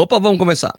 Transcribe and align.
Opa, 0.00 0.16
vamos 0.20 0.38
começar. 0.38 0.78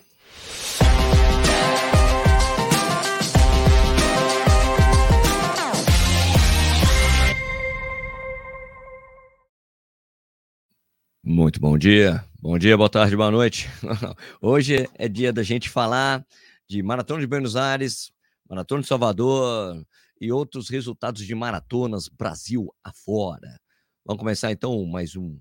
Muito 11.22 11.60
bom 11.60 11.78
dia, 11.78 12.24
bom 12.40 12.58
dia, 12.58 12.78
boa 12.78 12.90
tarde, 12.90 13.18
boa 13.18 13.30
noite. 13.30 13.68
Hoje 14.42 14.88
é 14.96 15.10
dia 15.10 15.34
da 15.34 15.44
gente 15.44 15.70
falar 15.70 16.26
de 16.66 16.82
Maratona 16.82 17.20
de 17.20 17.28
Buenos 17.28 17.58
Aires, 17.58 18.14
Maratona 18.50 18.84
de 18.84 18.88
Salvador 18.88 19.86
e 20.22 20.32
outros 20.32 20.70
resultados 20.70 21.26
de 21.26 21.36
maratonas 21.36 22.08
Brasil 22.08 22.74
afora. 22.82 23.60
Vamos 24.06 24.22
começar 24.22 24.50
então 24.50 24.86
mais 24.86 25.18
um 25.18 25.38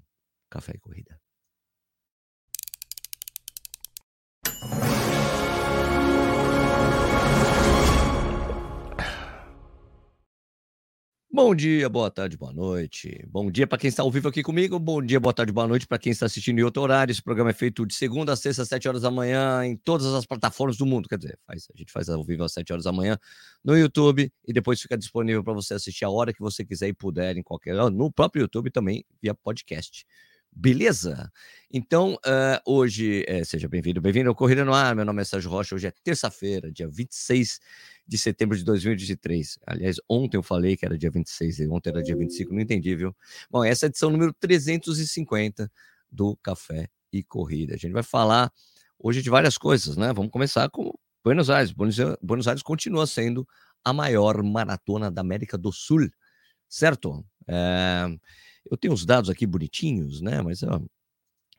Café 0.50 0.72
e 0.74 0.80
Corrida. 0.80 1.16
Bom 11.38 11.54
dia, 11.54 11.88
boa 11.88 12.10
tarde, 12.10 12.36
boa 12.36 12.52
noite. 12.52 13.24
Bom 13.28 13.48
dia 13.48 13.64
para 13.64 13.78
quem 13.78 13.86
está 13.86 14.02
ao 14.02 14.10
vivo 14.10 14.28
aqui 14.28 14.42
comigo. 14.42 14.76
Bom 14.76 15.00
dia, 15.00 15.20
boa 15.20 15.32
tarde, 15.32 15.52
boa 15.52 15.68
noite 15.68 15.86
para 15.86 15.96
quem 15.96 16.10
está 16.10 16.26
assistindo 16.26 16.58
em 16.58 16.62
outro 16.64 16.82
horário. 16.82 17.12
Esse 17.12 17.22
programa 17.22 17.50
é 17.50 17.52
feito 17.52 17.86
de 17.86 17.94
segunda 17.94 18.32
a 18.32 18.36
sexta, 18.36 18.62
às 18.62 18.68
sete 18.68 18.88
horas 18.88 19.02
da 19.02 19.10
manhã, 19.10 19.64
em 19.64 19.76
todas 19.76 20.06
as 20.08 20.26
plataformas 20.26 20.76
do 20.76 20.84
mundo. 20.84 21.08
Quer 21.08 21.16
dizer, 21.16 21.38
faz, 21.46 21.68
a 21.72 21.78
gente 21.78 21.92
faz 21.92 22.08
ao 22.08 22.24
vivo 22.24 22.42
às 22.42 22.52
sete 22.52 22.72
horas 22.72 22.84
da 22.84 22.92
manhã 22.92 23.16
no 23.64 23.78
YouTube 23.78 24.32
e 24.46 24.52
depois 24.52 24.82
fica 24.82 24.98
disponível 24.98 25.44
para 25.44 25.52
você 25.52 25.74
assistir 25.74 26.04
a 26.04 26.10
hora 26.10 26.32
que 26.32 26.40
você 26.40 26.64
quiser 26.64 26.88
e 26.88 26.92
puder, 26.92 27.36
em 27.36 27.42
qualquer 27.42 27.72
no 27.92 28.10
próprio 28.10 28.42
YouTube 28.42 28.68
também, 28.72 29.04
via 29.22 29.32
podcast. 29.32 30.04
Beleza? 30.52 31.30
Então, 31.70 32.14
uh, 32.14 32.60
hoje, 32.66 33.24
é, 33.28 33.44
seja 33.44 33.68
bem-vindo, 33.68 34.00
bem-vindo 34.00 34.28
ao 34.28 34.34
Corrida 34.34 34.64
no 34.64 34.72
Ar. 34.72 34.96
Meu 34.96 35.04
nome 35.04 35.22
é 35.22 35.24
Sérgio 35.24 35.50
Rocha. 35.50 35.74
Hoje 35.74 35.86
é 35.86 35.92
terça-feira, 36.02 36.72
dia 36.72 36.88
26 36.88 37.60
de 38.06 38.18
setembro 38.18 38.56
de 38.56 38.64
2023. 38.64 39.58
Aliás, 39.66 40.00
ontem 40.08 40.36
eu 40.36 40.42
falei 40.42 40.76
que 40.76 40.84
era 40.84 40.96
dia 40.96 41.10
26, 41.10 41.60
ontem 41.70 41.90
era 41.90 42.02
dia 42.02 42.16
25, 42.16 42.52
não 42.52 42.60
entendi, 42.60 42.96
viu? 42.96 43.14
Bom, 43.50 43.62
essa 43.62 43.84
é 43.84 43.86
a 43.86 43.90
edição 43.90 44.10
número 44.10 44.32
350 44.32 45.70
do 46.10 46.36
Café 46.38 46.88
e 47.12 47.22
Corrida. 47.22 47.74
A 47.74 47.78
gente 47.78 47.92
vai 47.92 48.02
falar 48.02 48.50
hoje 48.98 49.22
de 49.22 49.30
várias 49.30 49.58
coisas, 49.58 49.96
né? 49.96 50.12
Vamos 50.12 50.32
começar 50.32 50.68
com 50.70 50.92
Buenos 51.22 51.50
Aires. 51.50 51.70
Buenos 51.70 52.48
Aires 52.48 52.62
continua 52.62 53.06
sendo 53.06 53.46
a 53.84 53.92
maior 53.92 54.42
maratona 54.42 55.10
da 55.10 55.20
América 55.20 55.58
do 55.58 55.70
Sul, 55.70 56.08
certo? 56.68 57.24
É 57.46 58.06
eu 58.70 58.76
tenho 58.76 58.94
os 58.94 59.04
dados 59.04 59.30
aqui 59.30 59.46
bonitinhos, 59.46 60.20
né? 60.20 60.42
Mas 60.42 60.62
ó, 60.62 60.80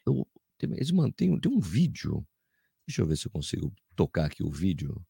eu, 0.05 0.27
eles 0.61 0.91
mantêm 0.91 1.39
tem 1.39 1.51
um 1.51 1.59
vídeo. 1.59 2.25
Deixa 2.87 3.01
eu 3.01 3.05
ver 3.05 3.17
se 3.17 3.27
eu 3.27 3.31
consigo 3.31 3.73
tocar 3.95 4.25
aqui 4.25 4.43
o 4.43 4.49
vídeo 4.49 5.01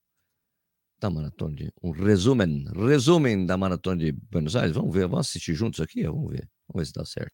da 1.00 1.10
maratona 1.10 1.56
de 1.56 1.74
um 1.82 1.92
resumen, 1.92 2.66
resumen 2.76 3.46
da 3.46 3.58
maratona 3.58 3.98
de 3.98 4.12
Buenos 4.12 4.56
Aires. 4.56 4.76
Vamos 4.76 4.94
ver, 4.94 5.08
vamos 5.08 5.28
assistir 5.28 5.54
juntos 5.54 5.80
aqui, 5.80 6.04
vamos 6.04 6.30
ver, 6.32 6.50
vamos 6.68 6.82
ver 6.82 6.86
se 6.86 6.94
dá 6.94 7.06
certo. 7.06 7.34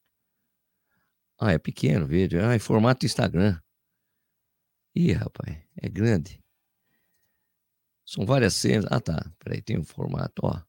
Ah, 1.40 1.52
é 1.52 1.58
pequeno 1.58 2.06
o 2.06 2.08
vídeo, 2.08 2.46
ah, 2.46 2.54
é 2.54 2.60
formato 2.60 3.06
Instagram. 3.06 3.60
Ih, 4.96 5.12
rapaz, 5.12 5.58
é 5.82 5.90
grande. 5.90 6.42
São 8.06 8.26
várias 8.26 8.54
cenas. 8.54 8.86
Ah, 8.90 9.02
tá. 9.02 9.30
Peraí, 9.40 9.62
tem 9.62 9.80
um 9.80 9.84
formato, 9.84 10.42
ó. 10.44 10.62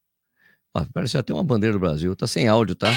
ó 0.75 0.87
parece 0.93 1.19
até 1.19 1.33
uma 1.33 1.45
bandeira 1.45 1.75
do 1.75 1.81
Brasil. 1.81 2.17
Tá 2.17 2.27
sem 2.27 2.49
áudio, 2.49 2.75
tá? 2.75 2.89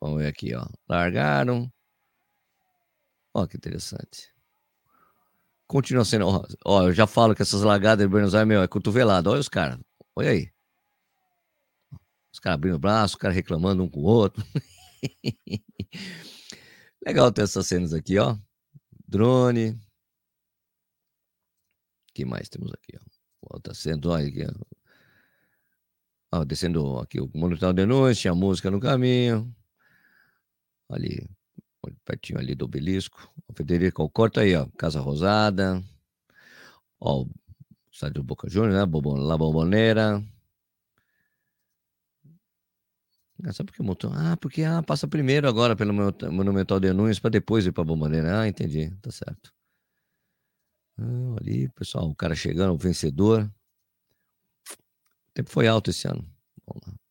Vamos 0.00 0.18
ver 0.18 0.28
aqui, 0.28 0.54
ó. 0.54 0.66
Largaram. 0.88 1.70
Ó, 3.34 3.46
que 3.46 3.56
interessante. 3.56 4.32
Continua 5.66 6.04
sendo. 6.04 6.26
Ó, 6.26 6.46
ó, 6.64 6.82
eu 6.84 6.92
já 6.92 7.06
falo 7.06 7.34
que 7.34 7.42
essas 7.42 7.62
largadas 7.62 8.04
de 8.04 8.10
Buenos 8.10 8.34
Aires, 8.34 8.48
meu, 8.48 8.62
é 8.62 8.68
cotovelado. 8.68 9.30
Olha 9.30 9.40
os 9.40 9.48
caras. 9.48 9.78
Olha 10.16 10.30
aí. 10.30 10.50
Os 12.32 12.38
caras 12.40 12.54
abrindo 12.54 12.76
o 12.76 12.78
braço, 12.78 13.14
os 13.14 13.20
caras 13.20 13.36
reclamando 13.36 13.82
um 13.82 13.88
com 13.88 14.00
o 14.00 14.04
outro. 14.04 14.44
Legal 17.06 17.32
ter 17.32 17.42
essas 17.42 17.66
cenas 17.66 17.92
aqui, 17.92 18.18
ó. 18.18 18.36
Drone. 19.06 19.70
O 19.70 19.80
que 22.14 22.24
mais 22.24 22.48
temos 22.48 22.72
aqui, 22.72 22.96
ó? 22.96 23.00
Outra 23.54 23.74
cena, 23.74 24.00
olha 24.06 24.28
aqui, 24.28 24.46
ó. 26.32 26.44
descendo 26.44 26.98
aqui 26.98 27.20
o 27.20 27.30
monitor 27.34 27.72
de 27.72 27.86
noite, 27.86 28.20
tinha 28.20 28.34
música 28.34 28.70
no 28.70 28.80
caminho 28.80 29.54
ali, 30.94 31.28
pertinho 32.04 32.38
ali 32.38 32.54
do 32.54 32.64
obelisco. 32.64 33.32
O 33.48 33.52
Federico 33.54 34.08
Corta 34.10 34.42
aí, 34.42 34.54
ó, 34.54 34.66
Casa 34.76 35.00
Rosada. 35.00 35.82
Ó, 37.00 37.22
o 37.22 37.30
estádio 37.90 38.22
Boca 38.22 38.48
Juniors, 38.48 38.74
né? 38.74 38.80
La 38.80 39.36
Bombonera. 39.36 40.22
Ah, 43.44 43.52
sabe 43.52 43.70
por 43.70 43.76
que 43.76 43.82
montou? 43.82 44.12
Ah, 44.12 44.36
porque 44.36 44.62
ah, 44.64 44.82
passa 44.82 45.08
primeiro 45.08 45.48
agora 45.48 45.74
pelo 45.74 45.94
Monumental 45.94 46.78
de 46.78 46.92
Nunes 46.92 47.18
para 47.18 47.30
depois 47.30 47.64
ir 47.64 47.72
para 47.72 47.82
a 47.82 47.86
Bomboneira. 47.86 48.40
Ah, 48.40 48.48
entendi, 48.48 48.90
tá 49.00 49.10
certo. 49.10 49.52
Ah, 50.98 51.36
ali, 51.40 51.68
pessoal, 51.70 52.08
o 52.08 52.14
cara 52.14 52.34
chegando, 52.34 52.74
o 52.74 52.78
vencedor. 52.78 53.50
O 55.28 55.32
tempo 55.32 55.50
foi 55.50 55.66
alto 55.66 55.90
esse 55.90 56.06
ano. 56.06 56.22
Vamos 56.66 56.86
lá. 56.86 57.09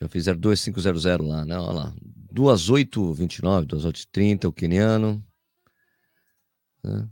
Já 0.00 0.08
fizeram 0.08 0.38
2500 0.38 1.04
lá, 1.26 1.44
né? 1.44 1.58
Olha 1.58 1.72
lá. 1.72 1.94
2829, 2.30 3.66
2830, 3.66 4.48
o 4.48 4.52
queniano. 4.52 5.26
Né? 6.84 7.08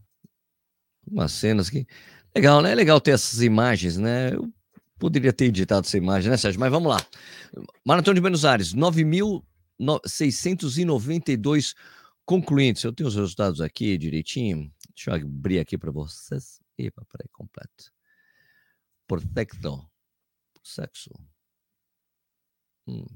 Umas 1.07 1.33
cenas 1.33 1.69
que. 1.69 1.87
Legal, 2.35 2.63
né? 2.63 2.73
É 2.73 2.75
legal 2.75 3.01
ter 3.01 3.13
essas 3.13 3.41
imagens, 3.41 3.97
né? 3.97 4.35
Eu 4.35 4.53
poderia 4.99 5.33
ter 5.33 5.47
editado 5.47 5.87
essa 5.87 5.97
imagem, 5.97 6.31
né, 6.31 6.37
Sérgio? 6.37 6.61
Mas 6.61 6.71
vamos 6.71 6.91
lá. 6.91 6.99
Maratona 7.85 8.15
de 8.15 8.21
Buenos 8.21 8.45
Aires, 8.45 8.75
9.692 8.75 11.75
concluintes. 12.25 12.85
Eu 12.85 12.93
tenho 12.93 13.09
os 13.09 13.15
resultados 13.15 13.61
aqui 13.61 13.97
direitinho. 13.97 14.71
Deixa 14.95 15.11
eu 15.11 15.15
abrir 15.15 15.59
aqui 15.59 15.79
para 15.79 15.91
vocês. 15.91 16.61
Epa, 16.79 17.05
peraí, 17.11 17.29
completo. 17.33 17.91
Perfecto. 19.07 19.83
Sexo. 20.63 21.11
Hum. 22.87 23.07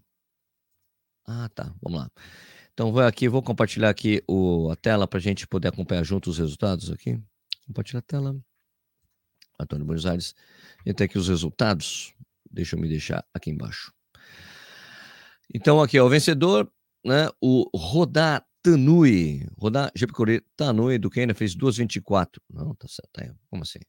Ah, 1.26 1.48
tá. 1.48 1.74
Vamos 1.80 2.00
lá. 2.00 2.10
Então, 2.72 2.92
vou 2.92 3.02
aqui, 3.02 3.28
vou 3.28 3.42
compartilhar 3.42 3.90
aqui 3.90 4.22
o, 4.26 4.70
a 4.70 4.76
tela 4.76 5.06
para 5.06 5.18
a 5.18 5.22
gente 5.22 5.46
poder 5.46 5.68
acompanhar 5.68 6.02
junto 6.02 6.30
os 6.30 6.38
resultados 6.38 6.90
aqui. 6.90 7.20
Compartilhar 7.66 8.00
a 8.00 8.02
tela. 8.02 8.40
Antônio 9.58 9.84
Buenos 9.84 10.06
Aires. 10.06 10.34
Gente 10.86 10.96
tem 10.96 11.04
aqui 11.04 11.18
os 11.18 11.28
resultados. 11.28 12.14
Deixa 12.50 12.74
eu 12.74 12.80
me 12.80 12.88
deixar 12.88 13.24
aqui 13.34 13.50
embaixo. 13.50 13.92
Então, 15.54 15.80
aqui 15.80 15.98
é 15.98 16.02
o 16.02 16.08
vencedor, 16.08 16.72
né? 17.04 17.28
O 17.40 17.68
Rodar 17.76 18.46
Tanui. 18.62 19.46
Rodar 19.56 19.92
GP 19.94 20.42
Tanui 20.56 20.98
do 20.98 21.10
Quênia 21.10 21.34
fez 21.34 21.54
2,24. 21.54 22.40
Não, 22.48 22.74
tá 22.74 22.88
certo. 22.88 23.10
Tá 23.12 23.34
Como 23.48 23.62
assim? 23.62 23.80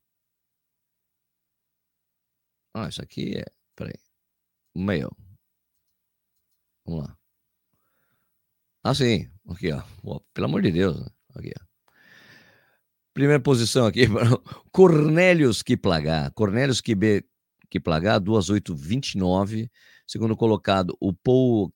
Ah, 2.74 2.88
isso 2.88 3.02
aqui 3.02 3.38
é. 3.38 3.46
Peraí. 3.76 3.96
Meio. 4.76 5.10
Vamos 6.92 7.08
lá. 7.08 7.18
Ah, 8.84 8.94
sim. 8.94 9.30
Aqui, 9.48 9.72
ó. 9.72 10.20
Pelo 10.34 10.46
amor 10.46 10.62
de 10.62 10.72
Deus. 10.72 11.00
Né? 11.00 11.08
Aqui, 11.36 11.54
ó. 11.58 11.64
Primeira 13.14 13.42
posição 13.42 13.86
aqui, 13.86 14.08
Cornélios 14.72 15.62
Kiplagar. 15.62 16.32
Cornélios 16.34 16.82
Kiplagar, 17.70 18.20
2829. 18.20 19.70
Segundo 20.06 20.36
colocado, 20.36 20.98
o 21.00 21.14
Paul 21.14 21.74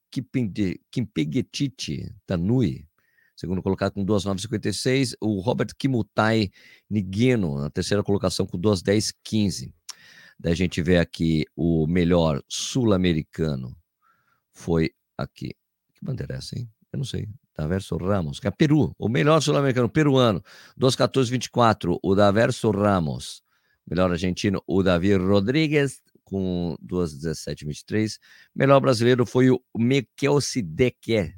Kimpegetiti 0.92 2.14
Tanui. 2.26 2.86
Segundo 3.38 3.62
colocado 3.62 3.94
com 3.94 4.04
2,956. 4.04 5.16
O 5.22 5.40
Robert 5.40 5.70
Kimutai 5.78 6.50
Nigueno, 6.90 7.60
na 7.60 7.70
terceira 7.70 8.04
colocação 8.04 8.46
com 8.46 8.58
2,1015. 8.58 9.74
Daí 10.38 10.52
a 10.52 10.56
gente 10.56 10.82
vê 10.82 10.98
aqui 10.98 11.46
o 11.56 11.88
melhor 11.88 12.42
sul-americano 12.50 13.78
foi 14.56 14.92
aqui. 15.18 15.56
Que 15.94 16.04
bandeira 16.04 16.36
é 16.36 16.38
essa, 16.38 16.58
hein? 16.58 16.70
Eu 16.92 16.98
não 16.98 17.06
sei. 17.06 17.28
Daverso 17.58 17.96
Ramos, 17.98 18.40
que 18.40 18.48
é 18.48 18.52
Peru, 18.52 18.94
o 19.00 19.08
melhor 19.08 19.42
sul-americano, 19.42 19.90
peruano, 19.90 20.44
2,14,24, 20.80 21.98
o 22.04 22.16
Daverso 22.16 22.70
Ramos. 22.70 23.42
Melhor 23.88 24.12
argentino, 24.12 24.62
o 24.68 24.84
Davi 24.84 25.16
Rodrigues, 25.16 26.02
com 26.26 26.76
2,17,23. 26.84 28.18
Melhor 28.54 28.82
brasileiro 28.82 29.26
foi 29.26 29.50
o 29.52 29.62
Mekelsidek, 29.78 31.34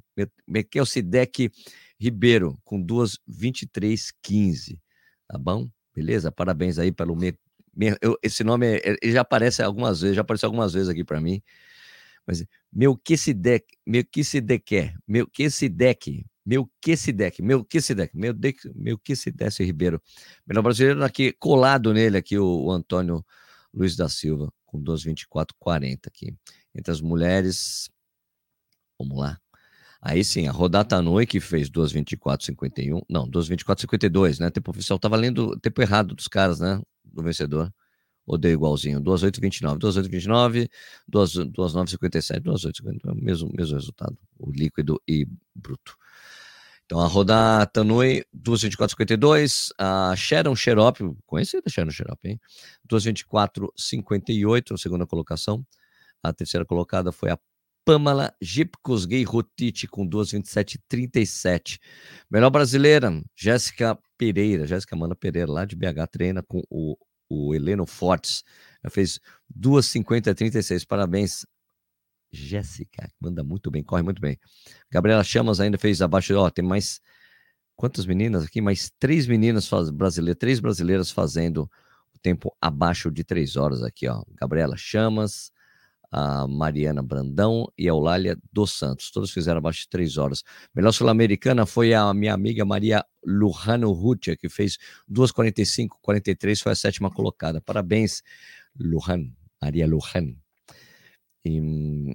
Mekelsidek 0.48 1.52
Ribeiro, 2.00 2.58
com 2.64 2.84
2,23,15. 2.84 4.80
Tá 5.28 5.38
bom? 5.38 5.70
Beleza? 5.94 6.32
Parabéns 6.32 6.80
aí 6.80 6.92
pelo 6.92 7.16
me, 7.16 7.38
me, 7.76 7.96
eu, 8.02 8.18
esse 8.24 8.44
nome 8.44 8.78
é, 8.78 8.98
ele 9.02 9.12
já 9.12 9.22
aparece 9.22 9.62
algumas 9.62 10.02
vezes, 10.02 10.16
já 10.16 10.22
apareceu 10.22 10.48
algumas 10.48 10.74
vezes 10.74 10.90
aqui 10.90 11.04
para 11.04 11.20
mim. 11.20 11.42
Mas 12.28 12.44
Melquisedeque, 12.74 13.78
Melquisedeque, 13.86 14.94
Melquisedeque, 15.08 16.26
Melquisedeque, 16.46 17.42
Melquisedeque, 17.42 18.18
Melquisedeque 18.76 19.64
Ribeiro. 19.64 20.02
Melhor 20.46 20.62
brasileiro 20.62 21.04
aqui, 21.04 21.32
colado 21.32 21.94
nele 21.94 22.18
aqui, 22.18 22.38
o, 22.38 22.66
o 22.66 22.72
Antônio 22.72 23.26
Luiz 23.74 23.96
da 23.96 24.10
Silva, 24.10 24.52
com 24.66 24.82
2,24,40 24.84 26.08
aqui. 26.08 26.36
Entre 26.76 26.92
as 26.92 27.00
mulheres, 27.00 27.90
vamos 29.00 29.18
lá. 29.18 29.40
Aí 30.02 30.24
sim, 30.24 30.48
a 30.48 30.52
Rodata 30.52 31.02
Noi, 31.02 31.26
que 31.26 31.40
fez 31.40 31.70
2,24,51, 31.70 33.02
não, 33.10 33.30
2,24,52, 33.30 34.40
né? 34.40 34.50
Tempo 34.50 34.72
oficial, 34.72 35.00
tava 35.00 35.16
lendo 35.16 35.50
o 35.52 35.60
tempo 35.60 35.82
errado 35.82 36.14
dos 36.14 36.28
caras, 36.28 36.60
né? 36.60 36.82
Do 37.04 37.24
vencedor. 37.24 37.74
Deu 38.36 38.52
igualzinho? 38.52 39.00
2,829, 39.00 39.80
2,829, 39.80 40.70
2,957, 41.08 42.42
2,859, 42.42 43.22
mesmo, 43.22 43.52
mesmo 43.56 43.76
resultado, 43.76 44.18
o 44.38 44.52
líquido 44.52 45.00
e 45.08 45.28
bruto. 45.56 45.96
Então 46.86 47.00
a 47.02 47.08
Rodá 47.08 47.66
Tanui, 47.66 48.26
2,24,52, 48.34 49.70
a 49.78 50.16
Sharon 50.16 50.56
Xerop, 50.56 51.00
conhecida 51.26 51.70
Sharon 51.70 51.92
Xerop, 51.92 52.20
hein? 52.28 52.40
2,24,58, 52.90 54.78
segunda 54.78 55.06
colocação. 55.06 55.66
A 56.24 56.34
terceira 56.34 56.66
colocada 56.66 57.12
foi 57.12 57.30
a 57.30 57.38
Pamela 57.88 58.34
Gipkosgei 58.42 59.24
Rotiti 59.24 59.88
com 59.88 60.08
2,27,37. 60.08 61.80
Melhor 62.30 62.50
brasileira, 62.50 63.24
Jéssica 63.34 63.98
Pereira, 64.18 64.66
Jéssica 64.66 64.96
Amanda 64.96 65.16
Pereira, 65.16 65.52
lá 65.52 65.64
de 65.64 65.76
BH, 65.76 66.08
treina 66.12 66.44
com 66.44 66.62
o 66.70 66.98
o 67.30 67.54
Heleno 67.54 67.86
Fortes. 67.86 68.44
Fez 68.90 69.20
2,50-36. 69.54 70.86
Parabéns, 70.86 71.46
Jéssica. 72.32 73.12
Manda 73.20 73.44
muito 73.44 73.72
bem, 73.72 73.84
corre 73.84 74.02
muito 74.02 74.22
bem. 74.22 74.40
Gabriela 74.90 75.24
Chamas 75.24 75.60
ainda 75.60 75.78
fez 75.78 76.02
abaixo. 76.02 76.36
Ó, 76.36 76.50
tem 76.50 76.64
mais. 76.64 77.02
Quantas 77.76 78.06
meninas 78.06 78.44
aqui? 78.44 78.60
Mais 78.60 78.92
três 79.00 79.28
meninas 79.28 79.68
faz... 79.68 79.90
brasileiras, 79.90 80.40
três 80.40 80.60
brasileiras 80.60 81.12
fazendo 81.12 81.70
o 82.14 82.20
tempo 82.20 82.56
abaixo 82.60 83.12
de 83.12 83.24
três 83.24 83.56
horas 83.56 83.84
aqui, 83.84 84.08
ó. 84.08 84.24
Gabriela 84.36 84.76
Chamas, 84.76 85.52
a 86.12 86.48
Mariana 86.48 87.02
Brandão 87.02 87.72
e 87.78 87.86
a 87.86 87.90
Eulália 87.90 88.38
dos 88.52 88.72
Santos. 88.72 89.12
Todos 89.12 89.32
fizeram 89.32 89.58
abaixo 89.58 89.82
de 89.82 89.90
três 89.90 90.18
horas. 90.18 90.44
Melhor 90.74 90.92
sul-americana 90.92 91.66
foi 91.66 91.94
a 91.94 92.14
minha 92.14 92.34
amiga 92.34 92.66
Maria 92.66 93.06
Lujano 93.26 93.92
Rutia, 93.92 94.36
que 94.38 94.50
fez 94.50 94.78
2,45, 95.12 95.90
43, 96.02 96.62
foi 96.62 96.72
a 96.72 96.76
sétima 96.76 97.12
colocada. 97.12 97.62
Parabéns, 97.62 98.22
Lujan, 98.80 99.30
Maria 99.62 99.88
Lujan. 99.88 100.34
E, 101.46 102.14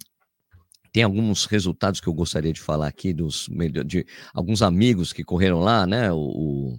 tem 0.92 1.02
alguns 1.02 1.46
resultados 1.46 2.00
que 2.00 2.06
eu 2.06 2.12
gostaria 2.12 2.52
de 2.52 2.60
falar 2.60 2.86
aqui 2.86 3.14
dos 3.14 3.48
de 3.86 4.06
alguns 4.34 4.60
amigos 4.60 5.12
que 5.12 5.24
correram 5.24 5.60
lá, 5.60 5.86
né? 5.86 6.12
O, 6.12 6.76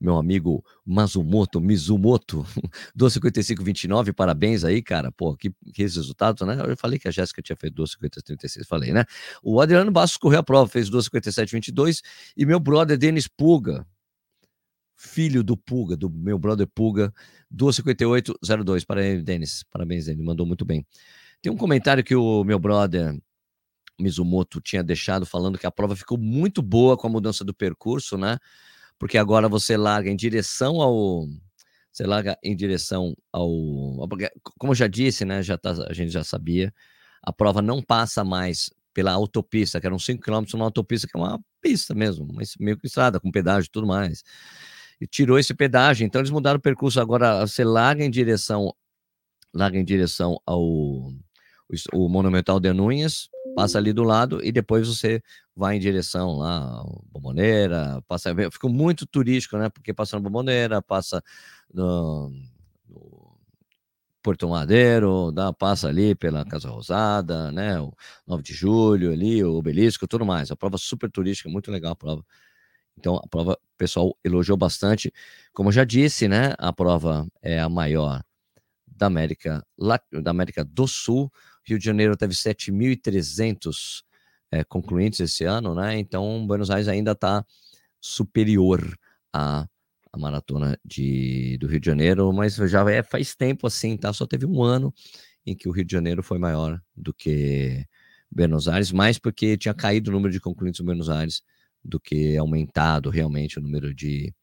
meu 0.00 0.16
amigo 0.16 0.64
Mazumoto, 0.84 1.60
Mizumoto, 1.60 2.44
2,55,29, 2.96 4.12
parabéns 4.12 4.64
aí, 4.64 4.82
cara, 4.82 5.10
pô, 5.10 5.36
que, 5.36 5.52
que 5.72 5.82
resultado, 5.82 6.44
né? 6.44 6.56
Eu 6.66 6.76
falei 6.76 6.98
que 6.98 7.08
a 7.08 7.10
Jéssica 7.10 7.40
tinha 7.42 7.56
feito 7.56 7.82
2,50,36, 7.82 8.66
falei, 8.66 8.92
né? 8.92 9.04
O 9.42 9.60
Adriano 9.60 9.90
Bastos 9.90 10.18
correu 10.18 10.40
a 10.40 10.42
prova, 10.42 10.68
fez 10.68 10.90
2,57,22, 10.90 12.02
e 12.36 12.44
meu 12.44 12.60
brother 12.60 12.98
Denis 12.98 13.26
Puga, 13.26 13.86
filho 14.94 15.42
do 15.42 15.56
Puga, 15.56 15.96
do 15.96 16.10
meu 16.10 16.38
brother 16.38 16.66
Puga, 16.74 17.12
2,58,02, 17.54 18.84
parabéns, 18.84 19.24
Denis, 19.24 19.64
parabéns, 19.70 20.06
Denis, 20.06 20.24
mandou 20.24 20.46
muito 20.46 20.64
bem. 20.64 20.86
Tem 21.40 21.52
um 21.52 21.56
comentário 21.56 22.04
que 22.04 22.14
o 22.14 22.44
meu 22.44 22.58
brother 22.58 23.18
Mizumoto 23.98 24.60
tinha 24.60 24.82
deixado 24.82 25.24
falando 25.24 25.58
que 25.58 25.66
a 25.66 25.70
prova 25.70 25.96
ficou 25.96 26.18
muito 26.18 26.60
boa 26.60 26.96
com 26.96 27.06
a 27.06 27.10
mudança 27.10 27.44
do 27.44 27.54
percurso, 27.54 28.18
né? 28.18 28.38
Porque 28.98 29.18
agora 29.18 29.48
você 29.48 29.76
larga 29.76 30.10
em 30.10 30.16
direção 30.16 30.80
ao. 30.80 31.26
Você 31.92 32.04
larga 32.06 32.38
em 32.42 32.54
direção 32.54 33.14
ao. 33.32 33.48
Como 34.58 34.72
eu 34.72 34.74
já 34.74 34.86
disse, 34.86 35.24
né? 35.24 35.42
Já 35.42 35.56
tá, 35.58 35.72
a 35.88 35.92
gente 35.92 36.10
já 36.10 36.24
sabia, 36.24 36.72
a 37.22 37.32
prova 37.32 37.62
não 37.62 37.82
passa 37.82 38.24
mais 38.24 38.70
pela 38.94 39.12
autopista, 39.12 39.80
que 39.80 39.86
eram 39.86 39.98
5 39.98 40.22
km 40.22 40.44
numa 40.54 40.64
autopista, 40.64 41.06
que 41.06 41.16
é 41.16 41.20
uma 41.20 41.38
pista 41.60 41.94
mesmo, 41.94 42.26
mas 42.32 42.54
meio 42.58 42.78
que 42.78 42.86
estrada, 42.86 43.20
com 43.20 43.30
pedágio 43.30 43.68
e 43.68 43.70
tudo 43.70 43.86
mais. 43.86 44.22
E 45.00 45.06
tirou 45.06 45.38
esse 45.38 45.52
pedágio, 45.54 46.06
então 46.06 46.20
eles 46.20 46.30
mudaram 46.30 46.58
o 46.58 46.62
percurso. 46.62 46.98
Agora 47.00 47.46
você 47.46 47.62
larga 47.64 48.04
em 48.04 48.10
direção, 48.10 48.74
larga 49.52 49.78
em 49.78 49.84
direção 49.84 50.40
ao 50.46 51.12
o 51.92 52.08
Monumental 52.08 52.60
de 52.60 52.72
Núñez, 52.72 53.28
passa 53.54 53.78
ali 53.78 53.92
do 53.92 54.02
lado 54.02 54.44
e 54.44 54.52
depois 54.52 54.86
você 54.86 55.22
vai 55.54 55.76
em 55.76 55.80
direção 55.80 56.36
lá, 56.36 56.84
Bomboneira, 57.10 58.02
passa, 58.06 58.34
fica 58.50 58.68
muito 58.68 59.06
turístico, 59.06 59.56
né? 59.56 59.68
Porque 59.70 59.94
passa 59.94 60.16
na 60.16 60.22
Bomboneira, 60.22 60.82
passa 60.82 61.22
no, 61.72 62.30
no 62.88 63.36
Porto 64.22 64.48
Madeiro, 64.48 65.32
dá, 65.32 65.52
passa 65.52 65.88
ali 65.88 66.14
pela 66.14 66.44
Casa 66.44 66.68
Rosada, 66.68 67.50
né? 67.52 67.80
O 67.80 67.92
9 68.26 68.42
de 68.42 68.52
Julho 68.52 69.12
ali, 69.12 69.42
o 69.42 69.54
Obelisco, 69.54 70.06
tudo 70.06 70.26
mais. 70.26 70.50
A 70.50 70.56
prova 70.56 70.76
super 70.76 71.10
turística, 71.10 71.48
muito 71.48 71.70
legal 71.70 71.92
a 71.92 71.96
prova. 71.96 72.24
Então, 72.98 73.16
a 73.16 73.26
prova, 73.28 73.52
o 73.52 73.76
pessoal 73.78 74.16
elogiou 74.24 74.56
bastante. 74.56 75.12
Como 75.52 75.68
eu 75.68 75.72
já 75.72 75.84
disse, 75.84 76.28
né? 76.28 76.54
A 76.58 76.72
prova 76.72 77.26
é 77.40 77.60
a 77.60 77.68
maior 77.68 78.22
da 78.86 79.06
América, 79.06 79.64
da 80.12 80.30
América 80.30 80.64
do 80.64 80.88
Sul. 80.88 81.30
Rio 81.66 81.78
de 81.78 81.84
Janeiro 81.84 82.16
teve 82.16 82.34
7.300 82.34 84.02
é, 84.50 84.64
concluintes 84.64 85.20
esse 85.20 85.44
ano, 85.44 85.74
né? 85.74 85.98
Então, 85.98 86.46
Buenos 86.46 86.70
Aires 86.70 86.88
ainda 86.88 87.12
está 87.12 87.44
superior 88.00 88.96
à, 89.32 89.66
à 90.12 90.18
maratona 90.18 90.78
de, 90.84 91.58
do 91.58 91.66
Rio 91.66 91.80
de 91.80 91.86
Janeiro, 91.86 92.32
mas 92.32 92.54
já 92.54 92.88
é, 92.90 93.02
faz 93.02 93.34
tempo 93.34 93.66
assim, 93.66 93.96
tá? 93.96 94.12
Só 94.12 94.26
teve 94.26 94.46
um 94.46 94.62
ano 94.62 94.94
em 95.44 95.54
que 95.54 95.68
o 95.68 95.72
Rio 95.72 95.84
de 95.84 95.92
Janeiro 95.92 96.22
foi 96.22 96.38
maior 96.38 96.80
do 96.94 97.12
que 97.12 97.84
Buenos 98.30 98.68
Aires, 98.68 98.92
mais 98.92 99.18
porque 99.18 99.56
tinha 99.56 99.74
caído 99.74 100.10
o 100.10 100.12
número 100.12 100.32
de 100.32 100.40
concluintes 100.40 100.80
em 100.80 100.84
Buenos 100.84 101.08
Aires 101.08 101.42
do 101.84 102.00
que 102.00 102.36
aumentado 102.36 103.10
realmente 103.10 103.58
o 103.58 103.62
número 103.62 103.94
de, 103.94 104.34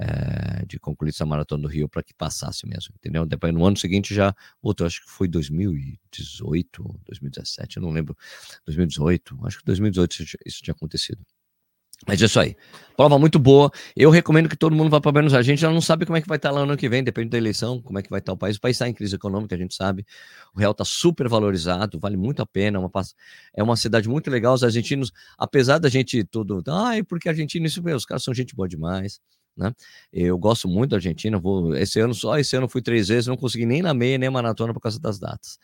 é, 0.00 0.64
de 0.64 0.78
concluir 0.78 1.10
essa 1.10 1.26
maratona 1.26 1.62
do 1.62 1.68
Rio 1.68 1.86
para 1.86 2.02
que 2.02 2.14
passasse 2.14 2.66
mesmo, 2.66 2.94
entendeu? 2.96 3.26
Depois 3.26 3.52
no 3.52 3.66
ano 3.66 3.76
seguinte 3.76 4.14
já 4.14 4.34
outro, 4.62 4.86
acho 4.86 5.04
que 5.04 5.10
foi 5.10 5.28
2018, 5.28 7.00
2017, 7.04 7.76
eu 7.76 7.82
não 7.82 7.90
lembro, 7.90 8.16
2018, 8.64 9.38
acho 9.44 9.58
que 9.58 9.64
2018 9.66 10.38
isso 10.46 10.62
tinha 10.62 10.72
acontecido. 10.72 11.20
Mas 12.06 12.22
é 12.22 12.24
isso 12.24 12.40
aí. 12.40 12.56
Prova 12.96 13.18
muito 13.18 13.38
boa. 13.38 13.70
Eu 13.94 14.08
recomendo 14.08 14.48
que 14.48 14.56
todo 14.56 14.74
mundo 14.74 14.88
vá 14.88 15.02
para 15.02 15.18
Aires. 15.18 15.34
A 15.34 15.42
gente 15.42 15.60
já 15.60 15.70
não 15.70 15.82
sabe 15.82 16.06
como 16.06 16.16
é 16.16 16.22
que 16.22 16.26
vai 16.26 16.38
estar 16.38 16.48
tá 16.48 16.54
lá 16.54 16.60
no 16.64 16.72
ano 16.72 16.78
que 16.78 16.88
vem, 16.88 17.04
depende 17.04 17.28
da 17.28 17.36
eleição, 17.36 17.78
como 17.82 17.98
é 17.98 18.02
que 18.02 18.08
vai 18.08 18.20
estar 18.20 18.32
tá 18.32 18.34
o 18.34 18.38
país. 18.38 18.56
O 18.56 18.60
país 18.60 18.76
está 18.76 18.88
em 18.88 18.94
crise 18.94 19.16
econômica, 19.16 19.54
a 19.54 19.58
gente 19.58 19.74
sabe. 19.74 20.06
O 20.54 20.58
real 20.58 20.72
está 20.72 20.82
super 20.82 21.28
valorizado, 21.28 22.00
vale 22.00 22.16
muito 22.16 22.40
a 22.40 22.46
pena. 22.46 22.78
É 22.78 22.80
uma, 22.80 22.90
é 23.54 23.62
uma 23.62 23.76
cidade 23.76 24.08
muito 24.08 24.30
legal. 24.30 24.54
Os 24.54 24.64
argentinos, 24.64 25.12
apesar 25.36 25.76
da 25.76 25.90
gente 25.90 26.24
tudo, 26.24 26.62
ai, 26.68 27.02
porque 27.02 27.28
argentino, 27.28 27.66
isso 27.66 27.82
mesmo, 27.82 27.98
os 27.98 28.06
caras 28.06 28.24
são 28.24 28.32
gente 28.32 28.54
boa 28.54 28.66
demais. 28.66 29.20
Né? 29.60 29.74
Eu 30.10 30.38
gosto 30.38 30.66
muito 30.66 30.92
da 30.92 30.96
Argentina, 30.96 31.38
vou 31.38 31.76
esse 31.76 32.00
ano 32.00 32.14
só 32.14 32.38
esse 32.38 32.56
ano 32.56 32.66
fui 32.66 32.80
três 32.80 33.08
vezes, 33.08 33.26
não 33.26 33.36
consegui 33.36 33.66
nem 33.66 33.82
na 33.82 33.92
meia 33.92 34.16
nem 34.16 34.28
na 34.28 34.32
maratona 34.32 34.72
por 34.72 34.80
causa 34.80 34.98
das 34.98 35.18
datas, 35.18 35.58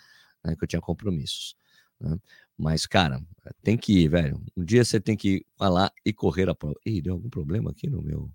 né, 0.44 0.54
que 0.54 0.62
eu 0.62 0.68
tinha 0.68 0.82
compromissos. 0.82 1.56
Né? 1.98 2.18
Mas 2.58 2.86
cara, 2.86 3.22
tem 3.62 3.76
que 3.78 4.00
ir, 4.04 4.08
velho. 4.08 4.42
Um 4.54 4.64
dia 4.64 4.84
você 4.84 5.00
tem 5.00 5.16
que 5.16 5.28
ir 5.36 5.46
lá 5.58 5.90
e 6.04 6.12
correr 6.12 6.48
a 6.50 6.54
prova. 6.54 6.76
Ih, 6.84 7.00
deu 7.00 7.14
algum 7.14 7.30
problema 7.30 7.70
aqui 7.70 7.88
no 7.88 8.02
meu 8.02 8.30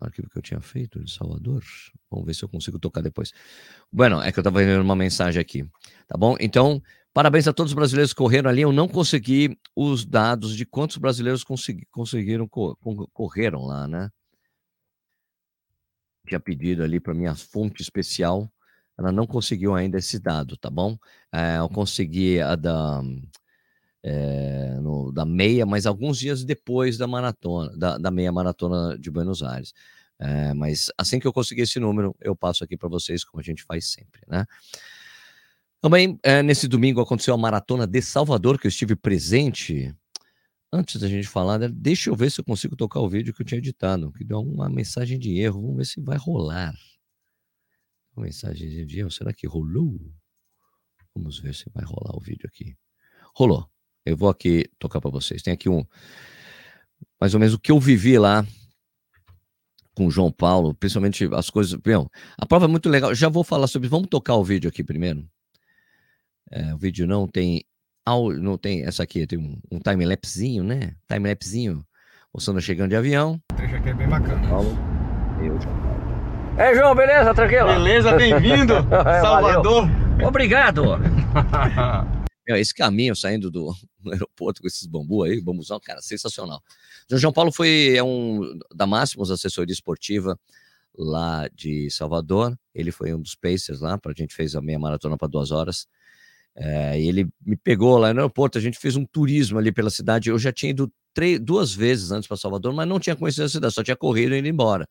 arquivo 0.00 0.28
que 0.28 0.38
eu 0.38 0.42
tinha 0.42 0.60
feito 0.60 1.02
de 1.02 1.12
Salvador. 1.12 1.62
Vamos 2.10 2.26
ver 2.26 2.34
se 2.34 2.44
eu 2.44 2.48
consigo 2.48 2.78
tocar 2.78 3.00
depois. 3.00 3.32
Bueno, 3.92 4.20
é 4.20 4.30
que 4.32 4.38
eu 4.38 4.42
estava 4.42 4.58
vendo 4.58 4.82
uma 4.82 4.96
mensagem 4.96 5.40
aqui, 5.40 5.66
tá 6.06 6.16
bom? 6.16 6.36
Então 6.40 6.82
Parabéns 7.14 7.46
a 7.46 7.52
todos 7.52 7.70
os 7.70 7.76
brasileiros 7.76 8.12
que 8.12 8.18
correram 8.18 8.50
ali. 8.50 8.62
Eu 8.62 8.72
não 8.72 8.88
consegui 8.88 9.56
os 9.76 10.04
dados 10.04 10.56
de 10.56 10.66
quantos 10.66 10.96
brasileiros 10.96 11.44
consegui, 11.44 11.86
conseguiram 11.92 12.48
correram 12.48 13.66
lá, 13.66 13.86
né? 13.86 14.10
Tinha 16.26 16.40
pedido 16.40 16.82
ali 16.82 16.98
para 16.98 17.14
minha 17.14 17.36
fonte 17.36 17.80
especial, 17.82 18.50
ela 18.98 19.12
não 19.12 19.28
conseguiu 19.28 19.76
ainda 19.76 19.98
esse 19.98 20.18
dado, 20.18 20.56
tá 20.56 20.68
bom? 20.68 20.98
É, 21.32 21.58
eu 21.58 21.68
consegui 21.68 22.40
a 22.40 22.56
da, 22.56 23.00
é, 24.06 24.78
no, 24.82 25.10
da 25.10 25.24
meia, 25.24 25.64
mas 25.64 25.86
alguns 25.86 26.18
dias 26.18 26.44
depois 26.44 26.98
da 26.98 27.06
maratona, 27.06 27.74
da, 27.74 27.96
da 27.96 28.10
meia 28.10 28.30
maratona 28.30 28.98
de 28.98 29.10
Buenos 29.10 29.42
Aires. 29.42 29.72
É, 30.18 30.52
mas 30.52 30.90
assim 30.98 31.18
que 31.18 31.26
eu 31.26 31.32
conseguir 31.32 31.62
esse 31.62 31.80
número, 31.80 32.14
eu 32.20 32.36
passo 32.36 32.62
aqui 32.62 32.76
para 32.76 32.88
vocês, 32.88 33.24
como 33.24 33.40
a 33.40 33.42
gente 33.42 33.64
faz 33.64 33.86
sempre, 33.86 34.20
né? 34.28 34.44
Também, 35.80 36.18
é, 36.22 36.42
nesse 36.42 36.68
domingo, 36.68 37.00
aconteceu 37.00 37.34
a 37.34 37.38
Maratona 37.38 37.86
de 37.86 38.00
Salvador, 38.00 38.58
que 38.58 38.66
eu 38.66 38.70
estive 38.70 38.94
presente. 38.94 39.94
Antes 40.72 41.00
da 41.00 41.08
gente 41.08 41.28
falar, 41.28 41.58
né, 41.58 41.68
deixa 41.68 42.10
eu 42.10 42.16
ver 42.16 42.30
se 42.30 42.40
eu 42.40 42.44
consigo 42.44 42.74
tocar 42.76 43.00
o 43.00 43.08
vídeo 43.08 43.34
que 43.34 43.42
eu 43.42 43.46
tinha 43.46 43.58
editado, 43.58 44.12
que 44.12 44.24
deu 44.24 44.40
uma 44.40 44.68
mensagem 44.68 45.18
de 45.18 45.38
erro. 45.38 45.60
Vamos 45.60 45.76
ver 45.76 45.86
se 45.86 46.00
vai 46.00 46.16
rolar. 46.16 46.74
Uma 48.16 48.24
mensagem 48.24 48.86
de 48.86 48.98
erro, 48.98 49.10
será 49.10 49.32
que 49.32 49.46
rolou? 49.46 50.00
Vamos 51.14 51.38
ver 51.38 51.54
se 51.54 51.70
vai 51.70 51.84
rolar 51.84 52.16
o 52.16 52.20
vídeo 52.20 52.46
aqui. 52.46 52.76
Rolou. 53.34 53.73
Eu 54.04 54.16
vou 54.16 54.28
aqui 54.28 54.66
tocar 54.78 55.00
para 55.00 55.10
vocês. 55.10 55.42
Tem 55.42 55.54
aqui 55.54 55.68
um, 55.68 55.84
mais 57.20 57.34
ou 57.34 57.40
menos 57.40 57.54
o 57.54 57.58
que 57.58 57.72
eu 57.72 57.80
vivi 57.80 58.18
lá 58.18 58.44
com 59.94 60.06
o 60.06 60.10
João 60.10 60.30
Paulo, 60.30 60.74
principalmente 60.74 61.28
as 61.32 61.48
coisas. 61.48 61.74
Bem, 61.74 61.94
a 62.36 62.46
prova 62.46 62.66
é 62.66 62.68
muito 62.68 62.88
legal. 62.88 63.14
Já 63.14 63.28
vou 63.28 63.44
falar 63.44 63.66
sobre. 63.66 63.88
Vamos 63.88 64.08
tocar 64.08 64.34
o 64.34 64.44
vídeo 64.44 64.68
aqui 64.68 64.82
primeiro. 64.82 65.24
É, 66.50 66.74
o 66.74 66.78
vídeo 66.78 67.06
não 67.06 67.26
tem. 67.26 67.64
Não 68.40 68.58
tem. 68.58 68.84
Essa 68.84 69.04
aqui 69.04 69.26
tem 69.26 69.38
um, 69.38 69.58
um 69.70 69.78
time-lapsezinho, 69.78 70.62
né? 70.62 70.94
Time-lapsezinho. 71.08 71.84
Mostrando 72.32 72.60
chegando 72.60 72.90
de 72.90 72.96
avião. 72.96 73.40
O 73.52 73.54
trecho 73.54 73.76
aqui 73.76 73.88
é 73.88 73.94
bem 73.94 74.08
bacana. 74.08 74.46
Paulo, 74.48 74.76
eu, 75.40 75.60
João 75.60 75.80
Paulo. 75.80 75.94
É, 76.58 76.74
João, 76.74 76.94
beleza? 76.94 77.34
Tranquilo? 77.34 77.66
Beleza, 77.66 78.12
bem-vindo, 78.16 78.74
Salvador. 79.22 79.88
Obrigado. 80.24 80.82
esse 82.46 82.74
caminho 82.74 83.16
saindo 83.16 83.50
do, 83.52 83.74
aeroporto 84.06 84.60
com 84.60 84.66
esses 84.66 84.86
bambu 84.86 85.22
aí, 85.22 85.40
bambuzão, 85.40 85.80
cara, 85.80 86.00
sensacional. 86.02 86.62
O 87.10 87.16
João 87.16 87.32
Paulo 87.32 87.52
foi 87.52 87.94
é 87.96 88.02
um 88.02 88.58
da 88.74 88.86
Máximos 88.86 89.30
Assessoria 89.30 89.72
Esportiva 89.72 90.38
lá 90.96 91.48
de 91.48 91.90
Salvador. 91.90 92.58
Ele 92.74 92.90
foi 92.90 93.14
um 93.14 93.20
dos 93.20 93.34
Pacers 93.34 93.80
lá, 93.80 93.98
para 93.98 94.12
a 94.12 94.14
gente 94.16 94.34
fez 94.34 94.54
a 94.54 94.60
meia 94.60 94.78
maratona 94.78 95.16
para 95.16 95.28
duas 95.28 95.50
horas. 95.50 95.86
É, 96.56 97.00
e 97.00 97.08
ele 97.08 97.28
me 97.44 97.56
pegou 97.56 97.98
lá 97.98 98.12
no 98.14 98.20
aeroporto, 98.20 98.58
a 98.58 98.60
gente 98.60 98.78
fez 98.78 98.94
um 98.94 99.04
turismo 99.04 99.58
ali 99.58 99.72
pela 99.72 99.90
cidade. 99.90 100.30
Eu 100.30 100.38
já 100.38 100.52
tinha 100.52 100.70
ido 100.70 100.92
três, 101.12 101.40
duas 101.40 101.74
vezes 101.74 102.12
antes 102.12 102.28
para 102.28 102.36
Salvador, 102.36 102.72
mas 102.72 102.86
não 102.86 103.00
tinha 103.00 103.16
conhecido 103.16 103.44
a 103.44 103.48
cidade, 103.48 103.74
só 103.74 103.82
tinha 103.82 103.96
corrido 103.96 104.34
e 104.34 104.38
ido 104.38 104.48
embora. 104.48 104.88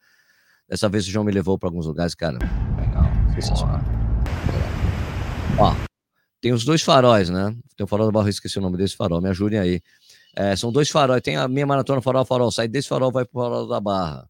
Dessa 0.67 0.89
vez 0.89 1.07
o 1.07 1.11
João 1.11 1.23
me 1.25 1.31
levou 1.31 1.57
para 1.57 1.69
alguns 1.69 1.85
lugares, 1.85 2.15
cara. 2.15 2.37
Legal, 2.77 3.05
sensacional. 3.35 3.81
Ó, 5.57 5.92
tem 6.43 6.51
os 6.51 6.65
dois 6.65 6.81
faróis, 6.81 7.29
né? 7.29 7.55
Tem 7.77 7.85
o 7.85 7.87
farol 7.87 8.07
da 8.07 8.11
Barra, 8.11 8.29
esqueci 8.29 8.59
o 8.59 8.61
nome 8.61 8.75
desse 8.75 8.97
farol, 8.97 9.21
me 9.21 9.29
ajudem 9.29 9.57
aí. 9.57 9.81
É, 10.35 10.53
são 10.57 10.73
dois 10.73 10.89
faróis, 10.89 11.21
tem 11.21 11.37
a 11.37 11.47
minha 11.47 11.65
maratona 11.65 12.01
farol 12.01 12.25
farol, 12.25 12.51
sai 12.51 12.67
desse 12.67 12.89
farol, 12.89 13.13
vai 13.13 13.23
pro 13.23 13.41
farol 13.41 13.65
da 13.65 13.79
Barra. 13.79 14.27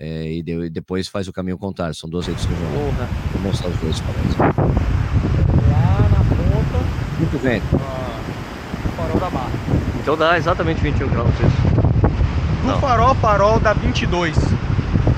É, 0.00 0.32
e, 0.32 0.42
de, 0.42 0.64
e, 0.64 0.70
depois 0.70 1.06
faz 1.06 1.28
o 1.28 1.32
caminho 1.32 1.58
contrário, 1.58 1.94
são 1.94 2.08
duas 2.08 2.26
redes 2.26 2.46
que 2.46 2.52
eu 2.52 2.56
vou 2.56 3.42
mostrar 3.42 3.68
os 3.68 3.76
dois 3.80 3.98
faróis. 3.98 4.38
Lá 4.38 6.08
na 6.08 6.24
ponta. 6.24 7.18
Muito 7.18 7.42
bem. 7.42 7.60
o 7.60 8.96
farol 8.96 9.20
da 9.20 9.28
Barra. 9.28 9.52
Então 10.00 10.16
dá 10.16 10.38
exatamente 10.38 10.80
21 10.80 11.10
km 11.10 11.28
isso. 11.28 12.62
Do 12.62 12.68
Não. 12.68 12.80
farol, 12.80 13.14
farol 13.16 13.60
dá 13.60 13.74
22. 13.74 14.34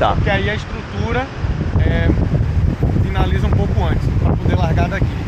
Tá. 0.01 0.17
Porque 0.17 0.31
aí 0.31 0.51
a 0.51 0.55
estrutura 0.57 1.29
é, 1.79 2.09
finaliza 3.05 3.47
um 3.47 3.53
pouco 3.53 3.85
antes, 3.85 4.05
para 4.21 4.37
poder 4.37 4.57
largar 4.57 4.89
daqui. 4.89 5.27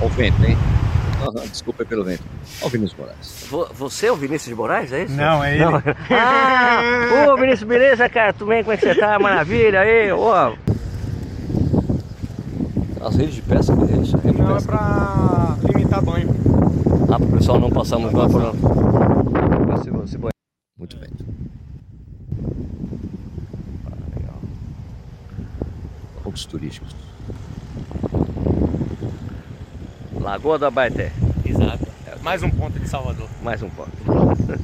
Olha 0.00 0.06
o 0.06 0.08
vento, 0.08 0.44
hein? 0.44 0.56
Uhum, 1.24 1.46
desculpa 1.48 1.84
pelo 1.84 2.04
vento. 2.04 2.22
Olha 2.60 2.66
o 2.66 2.70
Vinícius 2.70 2.98
Moraes. 2.98 3.46
Você 3.74 4.06
é 4.06 4.12
o 4.12 4.16
Vinícius 4.16 4.48
de 4.48 4.54
Moraes, 4.54 4.92
é 4.92 5.04
isso? 5.04 5.14
Não, 5.14 5.42
é 5.42 5.54
ele. 5.54 5.64
Não. 5.64 5.82
ah! 6.10 6.80
Ô, 7.32 7.36
Vinícius, 7.36 7.68
beleza, 7.68 8.08
cara? 8.08 8.32
Tudo 8.32 8.48
bem? 8.48 8.62
Como 8.62 8.72
é 8.72 8.76
que 8.76 8.84
você 8.86 8.94
tá? 8.94 9.18
Maravilha 9.18 9.80
aí, 9.80 10.12
ó. 10.12 10.52
As 13.00 13.16
redes 13.16 13.34
de 13.34 13.42
pesca, 13.42 13.74
que 13.76 13.92
é 13.92 13.96
isso? 13.98 14.16
Rede 14.18 14.38
não, 14.40 14.56
é 14.56 14.60
pra 14.62 15.56
limitar 15.74 16.02
banho. 16.02 16.28
Ah, 17.10 17.18
pro 17.18 17.28
pessoal 17.28 17.60
não 17.60 17.70
passar 17.70 17.98
muito 17.98 18.16
lá 18.16 18.28
por... 18.28 18.54
Muito 20.78 20.96
bem. 20.96 21.08
Ah, 23.86 24.18
legal. 24.18 24.36
Pontos 26.22 26.44
turísticos. 26.46 27.03
Lagoa 30.24 30.58
do 30.58 30.64
Abaeté. 30.64 31.12
Exato. 31.44 31.86
Mais 32.22 32.42
um 32.42 32.48
ponto 32.48 32.80
de 32.80 32.88
Salvador. 32.88 33.28
Mais 33.42 33.62
um 33.62 33.68
ponto. 33.68 33.92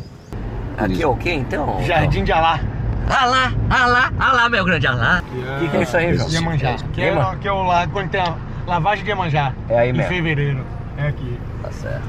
Aqui 0.79 1.02
é 1.02 1.07
o 1.07 1.14
que 1.14 1.31
então? 1.31 1.85
Jardim 1.85 2.25
de 2.25 2.33
Alá. 2.33 2.59
Alá, 3.07 3.52
Alá, 3.69 4.12
Alá, 4.19 4.49
meu 4.49 4.64
grande 4.64 4.87
Alá. 4.87 5.23
O 5.23 5.61
que, 5.61 5.69
que, 5.69 5.76
é 5.76 5.83
isso 5.83 5.97
aí, 5.99 6.17
João? 6.17 6.31
Iemanjá. 6.31 6.76
Que 6.95 7.02
é, 7.02 7.37
que 7.38 7.47
é 7.47 7.52
o 7.52 7.62
lago 7.62 7.93
quando 7.93 8.09
tem 8.09 8.23
a 8.23 8.35
lavagem 8.67 9.05
de 9.05 9.11
Iemanjá. 9.11 9.52
É 9.69 9.81
aí 9.81 9.93
mesmo. 9.93 10.11
Em 10.11 10.17
fevereiro. 10.17 10.64
É 10.97 11.09
aqui. 11.09 11.38
Tá 11.61 11.71
certo. 11.73 12.05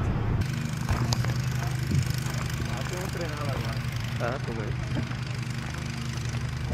Ah, 2.70 2.82
tem 2.88 3.04
um 3.04 3.08
treinado 3.08 3.42
agora. 3.42 4.34
Ah, 4.34 4.38
tô 4.46 4.52
vendo. 4.54 4.72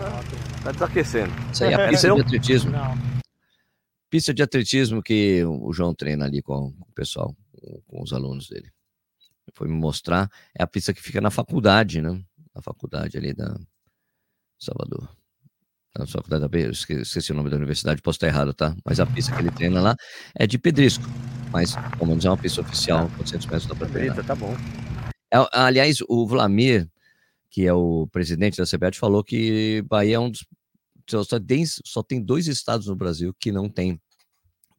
Ah, 0.01 0.21
tá 0.63 0.71
desaquecendo. 0.71 1.33
Isso 1.53 1.65
aí 1.65 1.73
é 1.73 1.75
a 1.75 1.89
pista 1.89 2.15
de 2.15 2.21
atletismo. 2.21 2.71
Não 2.71 3.18
pista 4.09 4.33
de 4.33 4.43
atletismo 4.43 5.03
que 5.03 5.45
o 5.45 5.73
João 5.73 5.95
treina 5.95 6.25
ali 6.25 6.43
com, 6.43 6.69
o 6.81 6.93
pessoal, 6.95 7.35
com 7.87 8.03
os 8.03 8.12
alunos 8.12 8.49
dele. 8.49 8.71
Foi 9.55 9.69
me 9.69 9.75
mostrar, 9.75 10.31
é 10.57 10.62
a 10.62 10.67
pista 10.67 10.93
que 10.93 11.03
fica 11.03 11.21
na 11.21 11.31
faculdade, 11.31 12.00
né? 12.00 12.23
Na 12.55 12.62
faculdade 12.62 13.17
ali 13.17 13.33
da 13.33 13.59
Salvador. 14.59 15.09
Na 15.97 16.07
faculdade 16.07 16.43
da 16.43 16.49
B, 16.49 16.71
esqueci 16.71 17.33
o 17.33 17.35
nome 17.35 17.50
da 17.50 17.57
universidade, 17.57 18.03
posso 18.03 18.17
estar 18.17 18.27
errado, 18.29 18.53
tá? 18.53 18.77
Mas 18.85 19.00
a 19.00 19.07
pista 19.07 19.35
que 19.35 19.41
ele 19.41 19.50
treina 19.50 19.81
lá 19.81 19.97
é 20.35 20.47
de 20.47 20.59
pedrisco. 20.59 21.05
Mas, 21.50 21.75
pelo 21.75 22.07
menos 22.07 22.25
é 22.25 22.31
uma 22.31 22.37
pista 22.37 22.61
oficial, 22.61 23.09
400 23.17 23.47
metros 23.47 23.67
da 23.67 23.87
treinar. 23.87 24.25
Tá 24.25 24.35
bom. 24.35 24.55
É, 25.33 25.37
aliás, 25.53 25.99
o 26.09 26.27
Vlamir, 26.27 26.88
que 27.50 27.67
é 27.67 27.73
o 27.73 28.07
presidente 28.12 28.59
da 28.59 28.67
CBAT, 28.67 28.99
falou 28.99 29.25
que 29.25 29.83
Bahia 29.88 30.17
é 30.17 30.19
um 30.19 30.31
dos 30.31 30.45
só 31.09 31.41
tem, 31.41 31.65
só 31.67 32.03
tem 32.03 32.23
dois 32.23 32.47
estados 32.47 32.87
no 32.87 32.97
Brasil 32.97 33.35
que 33.38 33.50
não 33.50 33.69
tem 33.69 34.00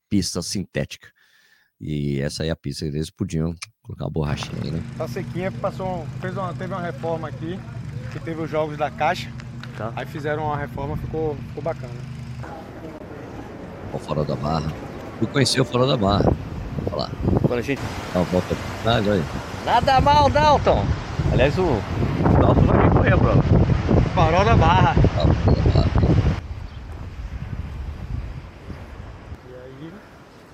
pista 0.09 0.41
sintética. 0.41 1.09
E 1.79 2.19
essa 2.19 2.43
aí 2.43 2.49
é 2.49 2.51
a 2.51 2.55
pista 2.55 2.89
que 2.89 2.95
eles 2.95 3.09
podiam 3.09 3.55
colocar 3.81 4.05
uma 4.05 4.11
borrachinha 4.11 4.61
aí, 4.63 4.71
né? 4.71 4.83
Tá 4.97 5.07
sequinha, 5.07 5.51
passou, 5.51 6.05
fez 6.19 6.35
uma, 6.35 6.53
teve 6.53 6.73
uma 6.73 6.81
reforma 6.81 7.29
aqui, 7.29 7.57
que 8.11 8.19
teve 8.19 8.41
os 8.41 8.49
jogos 8.49 8.77
da 8.77 8.91
caixa. 8.91 9.31
Tá. 9.77 9.93
Aí 9.95 10.05
fizeram 10.05 10.43
uma 10.43 10.57
reforma, 10.57 10.97
ficou, 10.97 11.35
ficou 11.47 11.63
bacana. 11.63 11.93
O 13.93 13.97
farol 13.97 14.25
da 14.25 14.35
barra. 14.35 14.73
Eu 15.21 15.27
conheci 15.27 15.61
o 15.61 15.65
farol 15.65 15.87
da 15.87 15.95
barra. 15.95 16.33
Olha 16.87 16.95
lá. 17.03 17.11
Quando 17.41 17.59
a 17.59 17.61
gente 17.61 17.81
dá 18.13 18.19
uma 18.19 18.25
volta 18.25 18.55
olha 18.85 19.13
aí. 19.13 19.23
Nada 19.65 20.01
mal, 20.01 20.29
Dalton! 20.29 20.85
Aliás, 21.31 21.57
o 21.57 21.81
Dalton 22.41 22.61
vai 22.61 22.89
correr, 22.89 23.17
bro. 23.17 23.41
Farol 24.13 24.43
da 24.43 24.55
barra. 24.55 24.93
Farol 24.95 25.33
da 25.33 25.61
barra. 25.71 25.89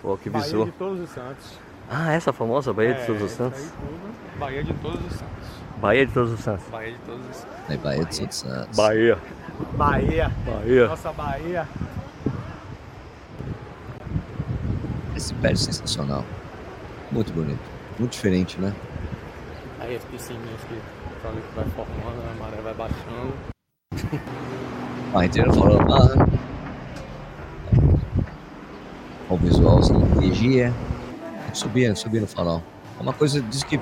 Pô, 0.01 0.14
que 0.25 0.29
Bahia 0.31 0.65
de 0.65 0.71
Todos 0.71 0.99
os 1.01 1.09
Santos. 1.11 1.59
Ah, 1.87 2.13
essa 2.13 2.33
famosa 2.33 2.73
Bahia 2.73 2.89
é, 2.89 2.93
de 2.93 3.05
Todos 3.05 3.21
os 3.21 3.31
Santos? 3.31 3.61
Tudo, 3.61 4.39
Bahia 4.39 4.63
de 4.63 4.73
Todos 4.73 5.05
os 5.05 5.13
Santos. 5.13 5.35
Bahia 5.79 6.05
de 6.07 6.13
Todos 6.13 6.31
os 6.31 6.39
Santos. 6.39 6.65
Bahia 6.71 6.91
de 6.91 6.97
Todos 6.97 7.29
os 7.29 7.35
Santos. 7.35 7.69
É 7.69 7.77
Bahia 7.77 8.05
de 8.05 8.17
Todos 8.17 8.29
os 8.29 8.35
Santos. 8.35 8.75
Bahia. 8.75 9.17
Bahia. 9.73 10.31
Bahia. 10.43 10.87
Nossa 10.87 11.13
Bahia. 11.13 11.67
Esse 15.15 15.33
prédio 15.35 15.61
é 15.61 15.65
sensacional. 15.65 16.25
Muito 17.11 17.31
bonito. 17.31 17.59
Muito 17.99 18.13
diferente, 18.13 18.59
né? 18.59 18.73
Aí 19.79 19.95
as 19.95 20.03
piscininhas 20.05 20.59
que 20.67 20.81
falei 21.21 21.39
que 21.39 21.55
vai 21.55 21.65
formando, 21.65 22.19
a 22.31 22.43
maré 22.43 22.61
vai 22.63 22.73
baixando. 22.73 23.33
A 25.13 25.25
inteira 25.25 25.53
falou, 25.53 25.79
ah, 25.81 26.27
o 29.29 29.37
visualzinho, 29.37 30.05
energia. 30.17 30.73
Subia, 31.53 31.95
subia 31.95 32.21
no 32.21 32.27
farol. 32.27 32.63
É 32.99 33.01
uma 33.01 33.13
coisa, 33.13 33.41
diz 33.41 33.63
que 33.63 33.79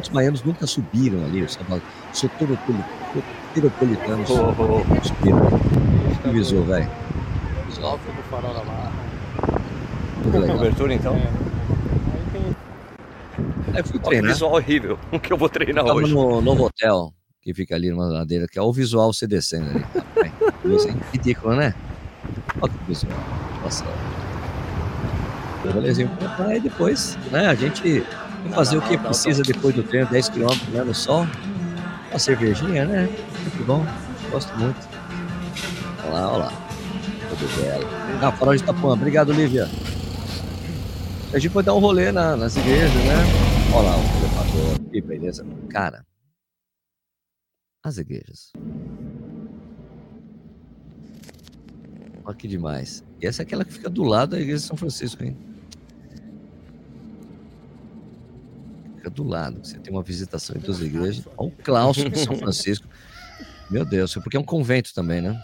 os 0.00 0.08
baianos 0.08 0.42
nunca 0.42 0.66
subiram 0.66 1.24
ali, 1.24 1.48
sabe? 1.48 1.80
Soteropolitanos 2.12 4.30
oh, 4.30 4.54
oh, 4.58 4.80
oh. 4.80 5.04
subiram. 5.04 5.40
Que 6.22 6.30
visual, 6.30 6.64
velho. 6.64 6.90
Visual. 7.66 7.98
do 7.98 8.22
farol 8.24 8.54
da 8.54 8.60
barra. 8.60 8.92
Muito 10.22 10.38
legal. 10.38 10.56
Cobertura, 10.56 10.94
então? 10.94 11.14
É. 11.14 11.30
Aí 13.74 13.82
fui 13.82 14.00
treinar. 14.00 14.32
visual 14.32 14.54
horrível, 14.54 14.98
o 15.12 15.20
que 15.20 15.30
eu 15.32 15.36
vou 15.36 15.48
treinar 15.48 15.86
eu 15.86 15.94
hoje. 15.94 16.12
no 16.12 16.40
novo 16.40 16.64
hotel, 16.64 17.12
que 17.40 17.54
fica 17.54 17.76
ali 17.76 17.90
numa 17.90 18.06
ladeira, 18.06 18.48
que 18.48 18.58
é 18.58 18.62
o 18.62 18.72
visual 18.72 19.12
se 19.12 19.24
descendo 19.26 19.70
ali. 19.70 19.84
Ridículo, 21.12 21.54
né? 21.54 21.74
Olha 22.60 22.72
que 22.72 22.84
visual. 22.84 23.16
Nossa 23.62 23.84
rolezinho 25.72 26.08
pra 26.16 26.28
praia 26.30 26.56
e 26.56 26.60
depois, 26.60 27.16
né, 27.30 27.46
a 27.46 27.54
gente 27.54 28.04
fazer 28.54 28.76
o 28.78 28.82
que 28.82 28.96
precisa 28.96 29.42
depois 29.42 29.74
do 29.74 29.82
treino, 29.82 30.08
10 30.08 30.28
km 30.30 30.54
né, 30.72 30.82
no 30.82 30.94
sol. 30.94 31.26
Uma 32.10 32.18
cervejinha, 32.18 32.86
né? 32.86 33.02
Muito 33.02 33.66
bom, 33.66 33.84
gosto 34.30 34.56
muito. 34.56 34.88
Olha 36.04 36.12
lá, 36.12 36.32
olha 36.32 36.44
lá. 36.44 36.52
Tudo 37.28 37.62
belo. 37.62 37.86
Ah, 38.22 38.32
farol 38.32 38.56
de 38.56 38.62
Itapuã. 38.62 38.94
Obrigado, 38.94 39.32
Lívia. 39.32 39.68
A 41.32 41.38
gente 41.38 41.52
foi 41.52 41.62
dar 41.62 41.74
um 41.74 41.78
rolê 41.78 42.10
na, 42.10 42.36
nas 42.36 42.56
igrejas, 42.56 43.04
né? 43.04 43.16
Olha 43.74 43.90
lá 43.90 43.96
o 43.96 44.00
elevador. 44.00 44.90
Que 44.90 45.00
beleza. 45.02 45.44
Cara, 45.68 46.06
as 47.84 47.98
igrejas. 47.98 48.52
Olha 52.24 52.36
que 52.36 52.48
demais. 52.48 53.04
E 53.20 53.26
essa 53.26 53.42
é 53.42 53.44
aquela 53.44 53.64
que 53.64 53.72
fica 53.72 53.90
do 53.90 54.02
lado 54.02 54.30
da 54.30 54.40
igreja 54.40 54.58
de 54.58 54.66
São 54.66 54.76
Francisco, 54.76 55.22
hein? 55.22 55.36
Do 59.08 59.24
lado. 59.24 59.58
Você 59.62 59.78
tem 59.78 59.92
uma 59.92 60.02
visitação 60.02 60.56
em 60.56 60.60
duas 60.60 60.80
igrejas. 60.80 61.24
Olha 61.36 61.48
o 61.48 61.52
claustro 61.52 62.08
de 62.10 62.18
São 62.18 62.36
Francisco. 62.38 62.86
Meu 63.70 63.84
Deus, 63.84 64.14
porque 64.14 64.36
é 64.36 64.40
um 64.40 64.44
convento 64.44 64.94
também, 64.94 65.20
né? 65.20 65.40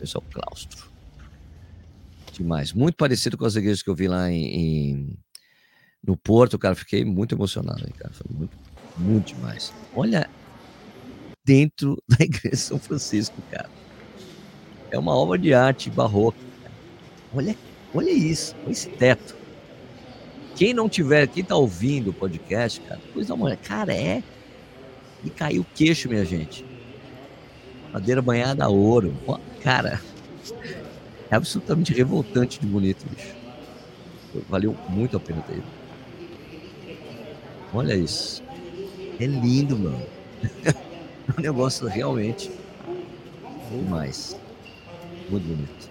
Esse 0.00 0.16
é 0.16 0.18
o 0.18 0.22
claustro. 0.22 0.90
Demais. 2.32 2.72
Muito 2.72 2.96
parecido 2.96 3.36
com 3.36 3.44
as 3.44 3.54
igrejas 3.54 3.82
que 3.82 3.90
eu 3.90 3.94
vi 3.94 4.08
lá 4.08 4.30
em, 4.30 4.44
em 4.44 5.18
no 6.04 6.16
Porto, 6.16 6.58
cara. 6.58 6.74
Fiquei 6.74 7.04
muito 7.04 7.34
emocionado, 7.34 7.82
hein, 7.86 7.94
cara. 7.96 8.12
Foi 8.12 8.26
muito, 8.34 8.56
muito 8.96 9.34
demais. 9.34 9.72
Olha 9.94 10.28
dentro 11.44 12.02
da 12.08 12.24
igreja 12.24 12.50
de 12.50 12.56
São 12.56 12.78
Francisco, 12.78 13.36
cara. 13.50 13.68
É 14.90 14.98
uma 14.98 15.14
obra 15.14 15.38
de 15.38 15.54
arte 15.54 15.90
barroca. 15.90 16.38
Cara. 16.62 16.74
Olha, 17.34 17.56
olha 17.94 18.10
isso, 18.10 18.56
olha 18.64 18.72
esse 18.72 18.88
teto. 18.88 19.39
Quem 20.60 20.74
não 20.74 20.90
tiver, 20.90 21.26
quem 21.26 21.42
tá 21.42 21.56
ouvindo 21.56 22.10
o 22.10 22.12
podcast, 22.12 22.82
cara, 22.82 23.00
dá 23.26 23.34
uma 23.34 23.46
olhada. 23.46 23.62
Cara, 23.64 23.94
é. 23.94 24.22
E 25.24 25.30
caiu 25.30 25.62
o 25.62 25.66
queixo, 25.74 26.06
minha 26.06 26.22
gente. 26.22 26.62
Madeira 27.90 28.20
banhada 28.20 28.62
a 28.62 28.68
ouro. 28.68 29.16
Cara, 29.62 30.02
é 31.30 31.34
absolutamente 31.34 31.94
revoltante 31.94 32.60
de 32.60 32.66
bonito, 32.66 33.06
bicho. 33.08 33.34
Valeu 34.50 34.76
muito 34.86 35.16
a 35.16 35.20
pena 35.20 35.40
ter. 35.40 35.62
Olha 37.72 37.94
isso. 37.94 38.42
É 39.18 39.24
lindo, 39.24 39.78
mano. 39.78 40.06
um 41.38 41.40
negócio 41.40 41.88
realmente 41.88 42.50
demais. 43.70 44.38
Muito 45.30 45.44
bonito. 45.44 45.90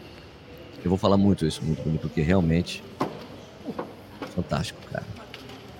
Eu 0.83 0.89
vou 0.89 0.97
falar 0.99 1.17
muito 1.17 1.43
isso, 1.43 1.59
muito 1.65 1.81
bonito, 1.81 2.01
porque 2.01 2.21
realmente 2.21 2.83
fantástico, 4.41 4.81
cara. 4.89 5.05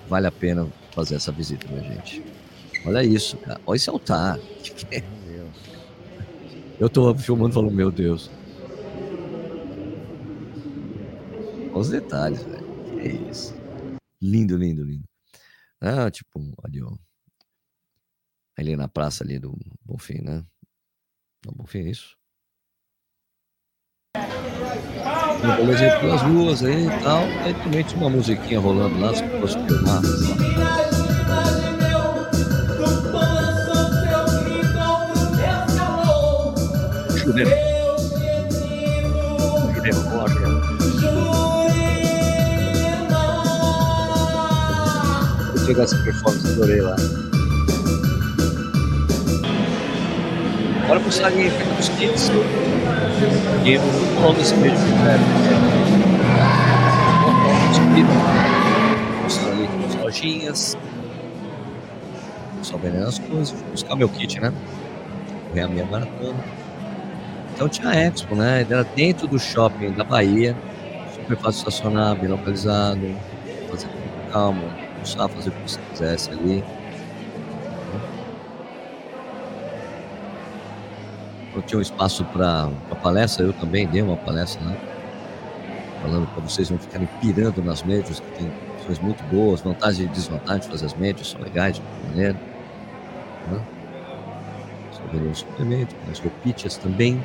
Vale 0.08 0.26
a 0.26 0.32
pena 0.32 0.66
fazer 0.92 1.14
essa 1.16 1.32
visita, 1.32 1.66
minha 1.68 1.82
gente. 1.82 2.22
Olha 2.84 3.02
isso, 3.02 3.36
cara. 3.38 3.60
Olha 3.66 3.76
esse 3.76 3.88
altar. 3.88 4.38
Eu 6.78 6.88
tô 6.88 7.14
filmando 7.14 7.50
e 7.50 7.54
falando, 7.54 7.74
meu 7.74 7.90
Deus. 7.90 8.30
Olha 11.70 11.78
os 11.78 11.90
detalhes, 11.90 12.42
velho. 12.42 12.64
Que 12.86 13.08
isso. 13.30 13.54
Lindo, 14.20 14.56
lindo, 14.56 14.82
lindo. 14.82 15.04
Ah, 15.80 16.10
tipo, 16.10 16.40
ali, 16.62 16.82
ó. 16.82 16.96
Ali 18.56 18.76
na 18.76 18.88
praça 18.88 19.24
ali 19.24 19.38
do 19.38 19.56
Bonfim, 19.82 20.22
né? 20.22 20.44
Não, 21.44 21.52
Bonfim 21.52 21.80
é 21.80 21.90
isso? 21.90 22.16
Um 25.42 25.56
rolezinho 25.56 26.00
pelas 26.00 26.22
ruas 26.22 26.64
aí 26.64 26.86
e 26.86 27.02
tal. 27.02 27.22
Aí 27.44 27.54
também 27.54 27.82
tinha 27.82 28.00
uma 28.00 28.10
musiquinha 28.10 28.60
rolando 28.60 28.98
lá, 29.00 29.14
se 29.14 29.22
fosse 29.40 29.58
filmar. 29.66 30.02
Chuveiro. 37.16 37.50
Que 39.74 39.80
demora. 39.80 40.34
Vou 45.54 45.66
pegar 45.66 45.82
essa 45.84 45.96
performance, 45.98 46.48
adorei 46.48 46.80
lá. 46.80 46.96
Bora 50.90 50.98
pro 50.98 51.24
aqui 51.24 51.48
dos 51.76 51.88
kits. 51.90 52.32
E 53.64 53.74
eu 53.74 53.80
vou 53.80 54.22
falar 54.22 54.34
desse 54.34 54.54
vídeo 54.54 54.76
primeiro. 54.76 55.22
Mostrar 59.22 59.52
ali 59.52 59.68
as 59.86 59.94
lojinhas. 59.94 60.78
Só 62.62 62.76
vendendo 62.76 63.06
as 63.06 63.20
coisas. 63.20 63.52
Vou 63.52 63.70
buscar 63.70 63.94
meu 63.94 64.08
kit, 64.08 64.40
né? 64.40 64.52
Correr 65.50 65.60
a 65.60 65.68
minha 65.68 65.84
maratona. 65.84 66.44
Então 67.54 67.68
tinha 67.68 67.90
a 67.90 67.94
Expo, 67.94 68.34
né? 68.34 68.66
Era 68.68 68.82
dentro 68.82 69.28
do 69.28 69.38
shopping 69.38 69.92
da 69.92 70.02
Bahia. 70.02 70.56
Super 71.14 71.36
fácil 71.36 71.58
estacionar, 71.60 72.16
bem 72.16 72.28
localizado. 72.28 73.14
Fazer 73.70 73.86
com 73.86 74.32
calma. 74.32 74.64
Almoçar, 74.94 75.28
fazer 75.28 75.50
o 75.50 75.52
que 75.52 75.70
você 75.70 75.78
quisesse 75.92 76.30
ali. 76.30 76.64
Eu 81.54 81.62
tinha 81.62 81.78
um 81.78 81.82
espaço 81.82 82.24
para 82.26 82.70
palestra, 83.02 83.44
eu 83.44 83.52
também 83.52 83.86
dei 83.86 84.02
uma 84.02 84.16
palestra 84.16 84.64
lá, 84.64 84.76
falando 86.02 86.26
para 86.28 86.42
vocês 86.42 86.70
não 86.70 86.78
ficarem 86.78 87.08
pirando 87.20 87.62
nas 87.62 87.82
médias, 87.82 88.20
que 88.20 88.30
tem 88.38 88.50
opções 88.78 88.98
muito 89.00 89.22
boas, 89.24 89.60
vantagens 89.60 90.08
e 90.08 90.12
desvantagens 90.12 90.66
de 90.66 90.70
fazer 90.70 90.86
as 90.86 90.94
médias, 90.94 91.28
são 91.28 91.40
legais 91.40 91.76
de 91.76 91.82
maneira. 92.08 92.38
Né? 93.50 93.60
Sobre 94.92 95.26
os 95.26 95.38
suplementos, 95.38 95.96
as 96.10 96.18
roupitas 96.20 96.76
também. 96.76 97.20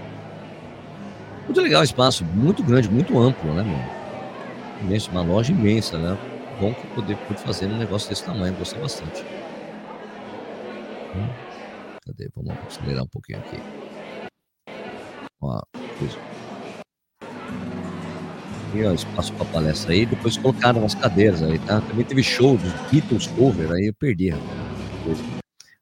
Muito 1.45 1.61
legal 1.61 1.81
o 1.81 1.85
espaço, 1.85 2.25
muito 2.25 2.63
grande, 2.63 2.89
muito 2.89 3.17
amplo, 3.19 3.53
né, 3.53 3.61
mano? 3.61 3.95
Imenso, 4.81 5.11
uma 5.11 5.21
loja 5.21 5.51
imensa, 5.51 5.97
né? 5.97 6.17
Bom 6.59 6.73
que 6.73 6.87
poder 6.87 7.15
pude 7.27 7.39
fazer 7.41 7.67
um 7.67 7.77
negócio 7.77 8.09
desse 8.09 8.23
tamanho, 8.23 8.55
gostei 8.55 8.81
bastante. 8.81 9.23
Hum. 11.15 11.27
Cadê? 12.05 12.29
Vamos 12.35 12.55
acelerar 12.67 13.03
um 13.03 13.07
pouquinho 13.07 13.39
aqui 13.39 13.57
uma 15.45 15.63
coisa. 15.99 16.17
Espaço 18.93 19.31
para 19.33 19.45
palestra 19.45 19.93
aí. 19.93 20.05
Depois 20.05 20.35
colocaram 20.35 20.79
umas 20.79 20.93
cadeiras 20.93 21.41
aí, 21.41 21.57
tá? 21.59 21.79
Também 21.81 22.03
teve 22.03 22.21
show 22.21 22.57
dos 22.57 22.73
Beatles 22.91 23.27
cover, 23.27 23.71
aí 23.71 23.87
eu 23.87 23.93
perdi. 23.93 24.33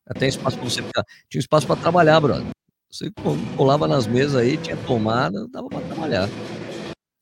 Até 0.07 0.27
espaço 0.27 0.57
para 0.59 0.69
você 0.69 0.83
ficar. 0.83 1.03
Tinha 1.27 1.39
espaço 1.39 1.65
para 1.65 1.75
trabalhar, 1.75 2.19
brother. 2.19 2.45
Você 2.91 3.11
colava 3.57 3.87
nas 3.87 4.05
mesas 4.05 4.35
aí, 4.35 4.57
tinha 4.57 4.77
tomada, 4.77 5.47
dava 5.47 5.67
para 5.69 5.81
trabalhar. 5.81 6.29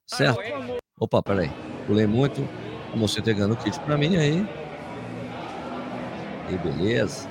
Certo? 0.06 0.42
Opa, 1.00 1.24
peraí. 1.24 1.50
Pulei 1.88 2.06
muito. 2.06 2.46
A 2.92 2.96
moça 2.98 3.22
entregando 3.22 3.54
o 3.54 3.58
kit 3.58 3.80
para 3.80 3.98
mim 3.98 4.18
aí. 4.18 4.46
E 6.50 6.58
beleza. 6.58 7.30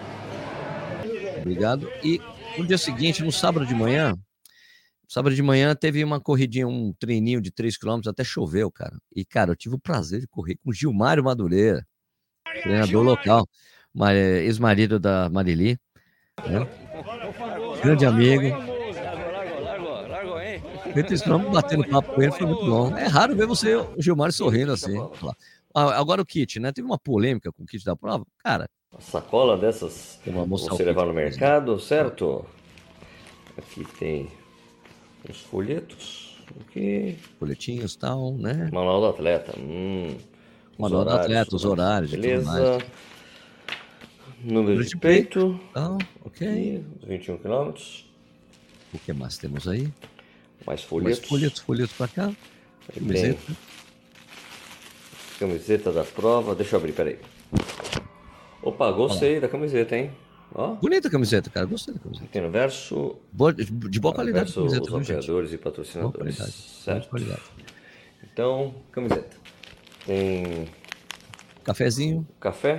Obrigado. 1.41 1.87
E 2.03 2.19
no 2.57 2.65
dia 2.67 2.79
seguinte, 2.79 3.23
no 3.23 3.31
sábado 3.31 3.67
de 3.67 3.75
manhã, 3.75 4.15
Sábado 5.13 5.35
de 5.35 5.43
manhã 5.43 5.75
teve 5.75 6.05
uma 6.05 6.21
corridinha, 6.21 6.69
um 6.69 6.93
treininho 6.93 7.41
de 7.41 7.51
3 7.51 7.77
km, 7.77 8.01
até 8.07 8.23
choveu, 8.23 8.71
cara. 8.71 8.97
E, 9.13 9.25
cara, 9.25 9.51
eu 9.51 9.57
tive 9.57 9.75
o 9.75 9.79
prazer 9.79 10.21
de 10.21 10.29
correr 10.29 10.55
com 10.63 10.71
o 10.71 10.73
Gilmário 10.73 11.25
Madureira, 11.25 11.85
treinador 12.63 13.03
local, 13.03 13.45
ex-marido 14.45 15.01
da 15.01 15.29
Marili. 15.29 15.77
Né? 16.47 16.65
Grande 17.83 18.07
amigo. 18.07 18.57
Feito 20.95 21.25
km 21.25 21.51
batendo 21.51 21.89
papo 21.89 22.15
com 22.15 22.23
ele, 22.23 22.31
foi 22.31 22.47
muito 22.47 22.65
bom. 22.65 22.97
É 22.97 23.09
raro 23.09 23.35
ver 23.35 23.49
você, 23.49 23.75
o 23.75 24.01
Gilmário, 24.01 24.33
sorrindo 24.33 24.71
assim. 24.71 24.97
Ah, 25.75 25.99
agora 25.99 26.23
o 26.23 26.27
kit, 26.27 26.61
né? 26.61 26.71
Teve 26.71 26.87
uma 26.87 27.01
polêmica 27.01 27.51
com 27.51 27.65
o 27.65 27.67
kit 27.67 27.85
da 27.85 27.97
prova. 27.97 28.25
Cara. 28.39 28.71
Uma 28.93 29.01
sacola 29.01 29.57
dessas 29.57 30.21
você 30.47 30.85
levar 30.85 31.07
no 31.07 31.13
mercado, 31.13 31.81
certo? 31.81 32.47
Aqui 33.59 33.85
tem 33.99 34.31
os 35.29 35.41
folhetos. 35.41 36.37
Okay. 36.63 37.17
Folhetinhos 37.39 37.95
e 37.95 37.99
tal, 37.99 38.33
né? 38.35 38.69
Manual 38.73 39.01
do 39.01 39.07
atleta. 39.07 39.55
Hum, 39.59 40.17
Manual 40.79 41.05
do 41.05 41.11
atleta, 41.11 41.55
os 41.55 41.65
horários. 41.65 42.11
Beleza. 42.11 42.79
Número 44.43 44.83
de 44.85 44.97
peito. 44.97 45.61
Então, 45.71 45.99
ok. 46.25 46.85
21 47.07 47.39
quilômetros. 47.39 48.11
O 48.93 48.99
que 48.99 49.13
mais 49.13 49.37
temos 49.37 49.69
aí? 49.69 49.89
Mais 50.67 50.83
folhetos. 50.83 51.21
Mais 51.21 51.29
folhetos, 51.29 51.61
folhetos 51.61 51.93
para 51.93 52.09
cá. 52.09 52.33
Camiseta. 52.93 53.53
Camiseta 55.39 55.93
da 55.93 56.05
prova. 56.05 56.55
Deixa 56.55 56.77
eu 56.77 56.81
abrir, 56.81 56.93
peraí. 56.93 57.19
Opa, 58.63 58.91
gostei 58.91 59.41
da 59.41 59.49
camiseta, 59.49 59.97
hein? 59.97 60.11
Ó. 60.55 60.75
Bonita 60.75 61.09
a 61.09 61.11
camiseta, 61.11 61.49
cara. 61.51 61.67
Gostei 61.67 61.95
da 61.95 62.01
camiseta. 62.01 62.29
Tem 62.31 62.43
no 62.43 62.51
verso. 62.51 63.17
Boa, 63.33 63.53
de 63.53 64.01
boa 64.01 64.15
qualidade. 64.15 64.47
Verso 64.47 64.61
camiseta, 64.61 64.83
os 64.83 65.11
apoiadores 65.11 65.53
e 65.53 65.59
patrocinadores. 65.59 66.39
Boa 66.39 66.49
certo. 66.49 67.01
Boa 67.01 67.11
qualidade. 67.11 67.43
Então, 68.33 68.75
camiseta. 68.93 69.37
Tem. 70.07 70.67
Cafezinho. 71.65 72.27
Café. 72.41 72.77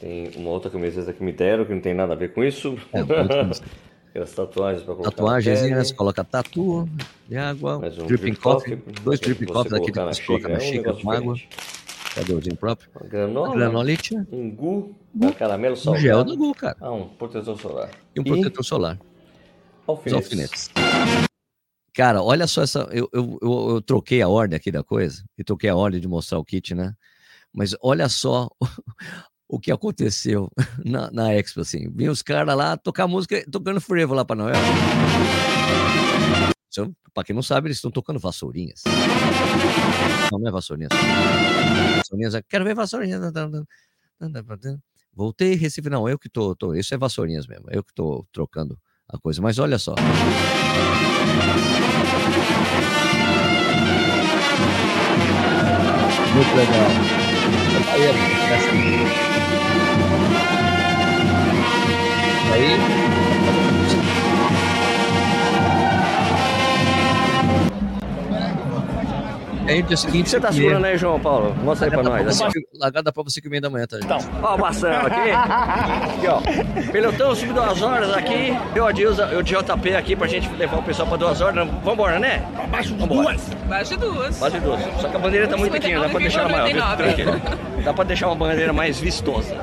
Tem 0.00 0.30
uma 0.36 0.50
outra 0.50 0.70
camiseta 0.70 1.12
que 1.12 1.22
me 1.22 1.32
deram, 1.32 1.64
que 1.64 1.74
não 1.74 1.80
tem 1.80 1.94
nada 1.94 2.12
a 2.12 2.16
ver 2.16 2.32
com 2.32 2.44
isso. 2.44 2.76
É, 2.92 3.00
Aquelas 4.10 4.32
tatuagens 4.32 4.82
para 4.84 4.94
colocar. 4.94 5.10
Tatuagens, 5.10 5.62
né? 5.62 5.84
Você 5.84 5.94
coloca 5.94 6.24
tatu 6.24 6.88
de 7.28 7.36
água, 7.36 7.76
um 7.76 8.06
dripping 8.06 8.34
coffee, 8.34 8.76
coffee, 8.76 9.04
dois 9.04 9.20
dripping 9.20 9.46
coffee 9.46 9.70
daqui 9.70 9.92
que 9.92 10.00
você 10.00 10.22
coloca 10.22 10.48
na 10.48 10.60
xícara 10.60 10.96
com 10.96 11.10
água. 11.10 11.36
Cadê 12.18 12.34
o 12.34 12.56
próprio? 12.56 12.90
Granola. 13.08 13.54
Granolite. 13.54 14.16
Um 14.32 14.50
gu. 14.50 14.92
Um 15.14 15.32
caramelo 15.32 15.76
salgado. 15.76 16.04
Um 16.04 16.08
gel 16.08 16.24
do 16.24 16.36
gu, 16.36 16.52
cara. 16.52 16.76
Ah, 16.80 16.90
um 16.90 17.08
protetor 17.08 17.56
solar. 17.60 17.90
E 18.14 18.18
um 18.18 18.24
e... 18.24 18.26
protetor 18.26 18.64
solar. 18.64 18.98
Alfinetes. 19.86 20.24
Alfinetes. 20.24 20.70
Cara, 21.94 22.20
olha 22.20 22.48
só 22.48 22.62
essa. 22.62 22.80
Eu, 22.90 23.08
eu, 23.12 23.38
eu, 23.40 23.70
eu, 23.70 23.82
troquei 23.82 24.20
a 24.20 24.28
ordem 24.28 24.56
aqui 24.56 24.72
da 24.72 24.82
coisa. 24.82 25.22
E 25.38 25.44
troquei 25.44 25.70
a 25.70 25.76
ordem 25.76 26.00
de 26.00 26.08
mostrar 26.08 26.40
o 26.40 26.44
kit, 26.44 26.74
né? 26.74 26.92
Mas 27.52 27.76
olha 27.80 28.08
só 28.08 28.48
o 29.48 29.60
que 29.60 29.70
aconteceu 29.70 30.50
na, 30.84 31.12
na 31.12 31.32
Expo, 31.34 31.60
assim. 31.60 31.88
Vinha 31.94 32.10
os 32.10 32.20
caras 32.20 32.56
lá 32.56 32.76
tocar 32.76 33.06
música, 33.06 33.44
tocando 33.48 33.80
frevo 33.80 34.12
lá 34.12 34.24
para 34.24 34.34
Noel. 34.34 34.56
Para 37.14 37.24
quem 37.24 37.34
não 37.34 37.42
sabe, 37.42 37.68
eles 37.68 37.78
estão 37.78 37.90
tocando 37.90 38.18
vassourinhas. 38.18 38.82
Não, 40.30 40.38
não 40.38 40.48
é 40.48 40.50
vassourinhas. 40.50 40.90
Vassourinhas, 41.96 42.34
é, 42.34 42.42
quero 42.42 42.64
ver 42.64 42.74
vassourinhas. 42.74 43.20
Voltei, 45.12 45.54
Recife, 45.54 45.90
não, 45.90 46.08
eu 46.08 46.18
que 46.18 46.28
tô, 46.28 46.54
tô, 46.54 46.74
isso 46.74 46.94
é 46.94 46.98
vassourinhas 46.98 47.46
mesmo, 47.46 47.66
eu 47.70 47.82
que 47.82 47.92
tô 47.92 48.24
trocando 48.32 48.78
a 49.08 49.18
coisa, 49.18 49.42
mas 49.42 49.58
olha 49.58 49.78
só. 49.78 49.94
Muito 56.34 56.56
legal. 56.56 56.88
Aí, 62.52 62.97
dia 69.82 69.96
seguinte. 69.96 70.20
O 70.20 70.24
que 70.24 70.30
você 70.30 70.40
tá 70.40 70.52
segurando 70.52 70.84
aí, 70.84 70.96
João 70.96 71.20
Paulo? 71.20 71.54
Mostra 71.62 71.86
aí 71.86 71.90
pra 71.90 72.02
nós. 72.02 72.40
Largada 72.74 73.12
pra 73.12 73.22
você 73.22 73.40
comer 73.40 73.60
da 73.60 73.68
manhã, 73.68 73.86
tá? 73.86 73.98
Então, 74.02 74.18
ó 74.42 74.56
o 74.56 74.58
Marcelo 74.58 75.06
aqui. 75.06 75.30
aqui, 75.30 76.26
ó. 76.26 76.92
Pelotão, 76.92 77.34
subiu 77.34 77.54
duas 77.54 77.82
horas 77.82 78.12
aqui. 78.12 78.56
Eu, 78.74 78.86
Adilza, 78.86 79.24
eu 79.26 79.42
de 79.42 79.54
JP 79.54 79.94
aqui 79.94 80.16
pra 80.16 80.26
gente 80.26 80.48
levar 80.54 80.78
o 80.78 80.82
pessoal 80.82 81.08
pra 81.08 81.16
duas 81.16 81.40
horas. 81.40 81.68
Vambora, 81.82 82.18
né? 82.18 82.46
Abaixo 82.56 82.94
de 82.94 83.06
duas. 83.06 83.52
Abaixo 83.52 83.90
de 83.90 84.00
duas. 84.00 84.36
Abaixo 84.36 84.58
de 84.58 84.64
duas. 84.64 84.80
Só 85.00 85.08
que 85.08 85.16
a 85.16 85.18
bandeira 85.18 85.48
tá 85.48 85.56
muito 85.56 85.72
pequena, 85.72 86.00
dá 86.00 86.08
pra 86.08 86.18
deixar 86.18 86.40
ela 86.40 86.50
maior. 86.50 86.96
Tranquilo. 86.96 87.32
Dá 87.84 87.94
pra 87.94 88.04
deixar 88.04 88.26
uma 88.28 88.36
bandeira 88.36 88.72
mais 88.72 88.98
vistosa. 88.98 89.54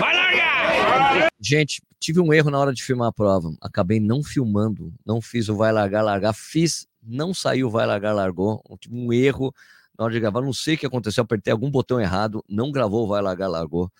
Vai 0.00 0.14
largar! 0.14 1.28
Gente, 1.40 1.82
tive 1.98 2.20
um 2.20 2.32
erro 2.32 2.50
na 2.50 2.58
hora 2.58 2.72
de 2.72 2.82
filmar 2.82 3.08
a 3.08 3.12
prova. 3.12 3.50
Acabei 3.60 3.98
não 3.98 4.22
filmando. 4.22 4.92
Não 5.06 5.20
fiz 5.20 5.48
o 5.48 5.56
vai 5.56 5.72
largar, 5.72 6.02
largar. 6.02 6.34
Fiz 6.34 6.86
não 7.10 7.34
saiu, 7.34 7.68
vai 7.68 7.86
largar, 7.86 8.12
largou. 8.12 8.62
Um 8.90 9.12
erro 9.12 9.52
na 9.98 10.04
hora 10.04 10.14
de 10.14 10.20
gravar. 10.20 10.40
Não 10.40 10.52
sei 10.52 10.74
o 10.74 10.78
que 10.78 10.86
aconteceu, 10.86 11.22
apertei 11.22 11.52
algum 11.52 11.70
botão 11.70 12.00
errado, 12.00 12.44
não 12.48 12.72
gravou, 12.72 13.06
vai 13.06 13.20
largar, 13.20 13.48
largou. 13.48 13.90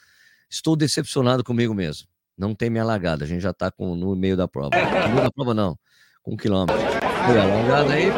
Estou 0.49 0.75
decepcionado 0.75 1.45
comigo 1.45 1.75
mesmo. 1.75 2.09
Não 2.37 2.55
tem 2.55 2.71
minha 2.71 2.85
largada, 2.85 3.25
a 3.25 3.29
gente 3.29 3.43
já 3.43 3.51
está 3.51 3.71
no 3.79 4.17
meio 4.17 4.37
da 4.37 4.49
prova. 4.49 4.71
No 4.71 5.09
meio 5.11 5.25
da 5.25 5.31
prova, 5.31 5.53
não, 5.53 5.79
com 6.23 6.33
um 6.33 6.37
quilômetro. 6.37 6.75
Foi 6.81 7.39
a 7.39 7.45
largada 7.45 7.93
aí. 7.93 8.11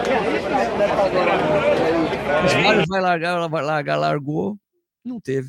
Os 2.44 2.52
vários 2.52 2.86
vai 2.88 3.00
largar, 3.00 3.48
vai 3.48 3.62
largar, 3.64 3.96
largou. 3.96 4.56
Não 5.04 5.20
teve. 5.20 5.48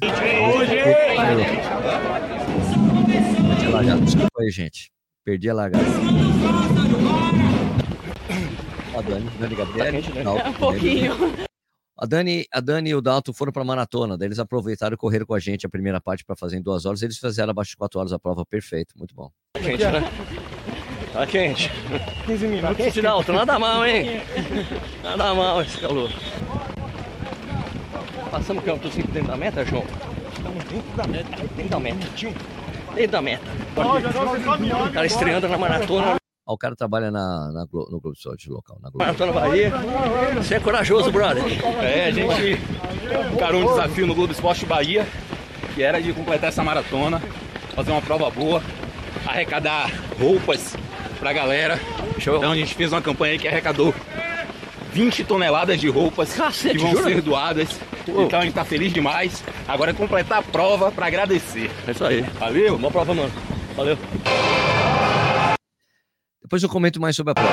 Desculpa 4.03 4.41
aí, 4.41 4.49
gente. 4.49 4.91
Perdi 5.23 5.49
a 5.49 5.53
largada. 5.53 5.85
A 9.05 9.09
Dani, 9.09 9.29
Dani 9.39 9.55
Gabriel. 9.55 10.03
Tá 10.03 10.33
né? 10.33 10.43
um 10.49 10.53
pouquinho. 10.53 11.13
A 11.97 12.05
Dani, 12.05 12.45
a 12.51 12.59
Dani 12.59 12.89
e 12.89 12.95
o 12.95 13.01
Dalton 13.01 13.33
foram 13.33 13.51
para 13.51 13.63
maratona, 13.63 14.17
daí 14.17 14.27
eles 14.27 14.39
aproveitaram 14.39 14.95
e 14.95 14.97
correram 14.97 15.25
com 15.25 15.33
a 15.33 15.39
gente 15.39 15.65
a 15.65 15.69
primeira 15.69 16.01
parte 16.01 16.25
para 16.25 16.35
fazer 16.35 16.57
em 16.57 16.61
duas 16.61 16.85
horas. 16.85 17.01
Eles 17.01 17.17
fizeram 17.17 17.51
abaixo 17.51 17.71
de 17.71 17.77
quatro 17.77 17.99
horas 17.99 18.11
a 18.11 18.19
prova, 18.19 18.45
perfeito, 18.45 18.97
muito 18.97 19.13
bom. 19.13 19.29
Tá 19.53 19.59
quente, 19.61 19.83
né? 19.83 20.11
Tá 21.13 21.27
quente. 21.27 21.71
15 22.25 22.47
minutos. 22.47 22.69
Tá 22.69 22.75
quente, 22.75 23.01
Dalton, 23.01 23.33
nada 23.33 23.59
mal, 23.59 23.85
hein? 23.85 24.21
Nada 25.03 25.33
mal 25.35 25.61
esse 25.61 25.77
calor. 25.77 26.09
Passamos 28.31 28.63
o 28.63 28.65
campo 28.65 28.89
5 28.89 29.11
dentro 29.11 29.27
da 29.27 29.37
meta, 29.37 29.63
João? 29.63 29.85
Estamos 30.35 30.63
dentro 30.63 30.97
da 30.97 31.07
meta. 31.07 31.29
Dentro 31.55 31.69
da 31.69 31.79
meta. 31.79 31.97
Dentro 32.95 33.11
da 33.11 33.21
meta. 33.21 33.43
O 34.87 34.91
cara 34.91 35.05
estreando 35.05 35.47
na 35.47 35.57
maratona. 35.57 36.22
Ah, 36.45 36.53
o 36.53 36.57
cara 36.57 36.75
trabalha 36.75 37.09
na, 37.09 37.51
na 37.53 37.61
no 37.71 37.99
Globo 37.99 38.11
Esporte 38.13 38.49
local. 38.49 38.77
Na 38.81 38.89
Globo. 38.89 38.97
Maratona 39.05 39.31
Bahia. 39.31 39.71
Você 40.35 40.55
é 40.55 40.59
corajoso, 40.59 41.09
brother. 41.11 41.43
É, 41.81 42.07
a 42.07 42.11
gente 42.11 42.59
encarou 43.33 43.61
um 43.61 43.67
desafio 43.67 44.05
no 44.05 44.13
Globo 44.13 44.33
Esporte 44.33 44.65
Bahia, 44.65 45.07
que 45.73 45.81
era 45.81 46.01
de 46.01 46.11
completar 46.11 46.49
essa 46.49 46.61
maratona, 46.61 47.21
fazer 47.73 47.91
uma 47.91 48.01
prova 48.01 48.29
boa, 48.29 48.61
arrecadar 49.25 49.89
roupas 50.19 50.75
pra 51.17 51.31
galera. 51.31 51.79
Então 52.17 52.51
a 52.51 52.55
gente 52.55 52.75
fez 52.75 52.91
uma 52.91 53.01
campanha 53.01 53.33
aí 53.33 53.39
que 53.39 53.47
arrecadou 53.47 53.95
20 54.91 55.23
toneladas 55.23 55.79
de 55.79 55.87
roupas 55.87 56.33
Cacete, 56.35 56.75
que 56.75 56.81
vão 56.83 56.91
jura? 56.91 57.03
ser 57.05 57.21
doadas. 57.21 57.69
Então 58.05 58.39
a 58.39 58.43
gente 58.43 58.53
tá 58.53 58.65
feliz 58.65 58.91
demais. 58.91 59.41
Agora 59.65 59.91
é 59.91 59.93
completar 59.93 60.39
a 60.39 60.43
prova 60.43 60.91
pra 60.91 61.07
agradecer. 61.07 61.71
É 61.87 61.91
isso 61.91 62.03
aí. 62.03 62.21
Valeu? 62.37 62.77
Boa 62.77 62.91
prova, 62.91 63.13
mano. 63.13 63.31
Valeu. 63.77 63.97
Depois 66.43 66.61
eu 66.61 66.69
comento 66.69 66.99
mais 66.99 67.15
sobre 67.15 67.31
a 67.31 67.33
prova. 67.33 67.49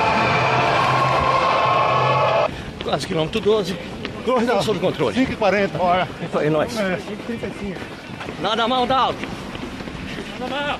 Quase 2.83 3.07
quilômetro 3.07 3.39
12. 3.39 3.73
2 4.25 4.45
Não 4.45 4.61
sob 4.61 4.79
controle. 4.79 5.15
5 5.15 5.31
e 5.31 5.35
40, 5.35 5.77
bora. 5.77 6.07
Isso 6.23 6.37
aí, 6.37 6.49
nós. 6.49 6.77
É, 6.77 6.97
5 6.97 7.11
e 7.11 7.25
35. 7.25 7.79
Nada 8.41 8.67
mal, 8.67 8.85
Dalton. 8.85 9.25
Nada 10.39 10.55
mal. 10.55 10.79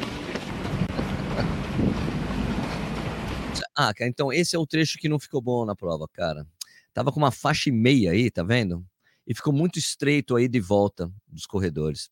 Ah, 3.75 3.93
cara, 3.93 4.09
então 4.09 4.31
esse 4.31 4.55
é 4.55 4.59
o 4.59 4.67
trecho 4.67 4.99
que 4.99 5.07
não 5.09 5.17
ficou 5.17 5.41
bom 5.41 5.65
na 5.65 5.75
prova, 5.75 6.05
cara. 6.11 6.45
Tava 6.93 7.11
com 7.11 7.19
uma 7.19 7.31
faixa 7.31 7.69
e 7.69 7.71
meia 7.71 8.11
aí, 8.11 8.29
tá 8.29 8.43
vendo? 8.43 8.85
E 9.25 9.33
ficou 9.33 9.53
muito 9.53 9.79
estreito 9.79 10.35
aí 10.35 10.47
de 10.47 10.59
volta 10.59 11.09
dos 11.27 11.45
corredores. 11.45 12.09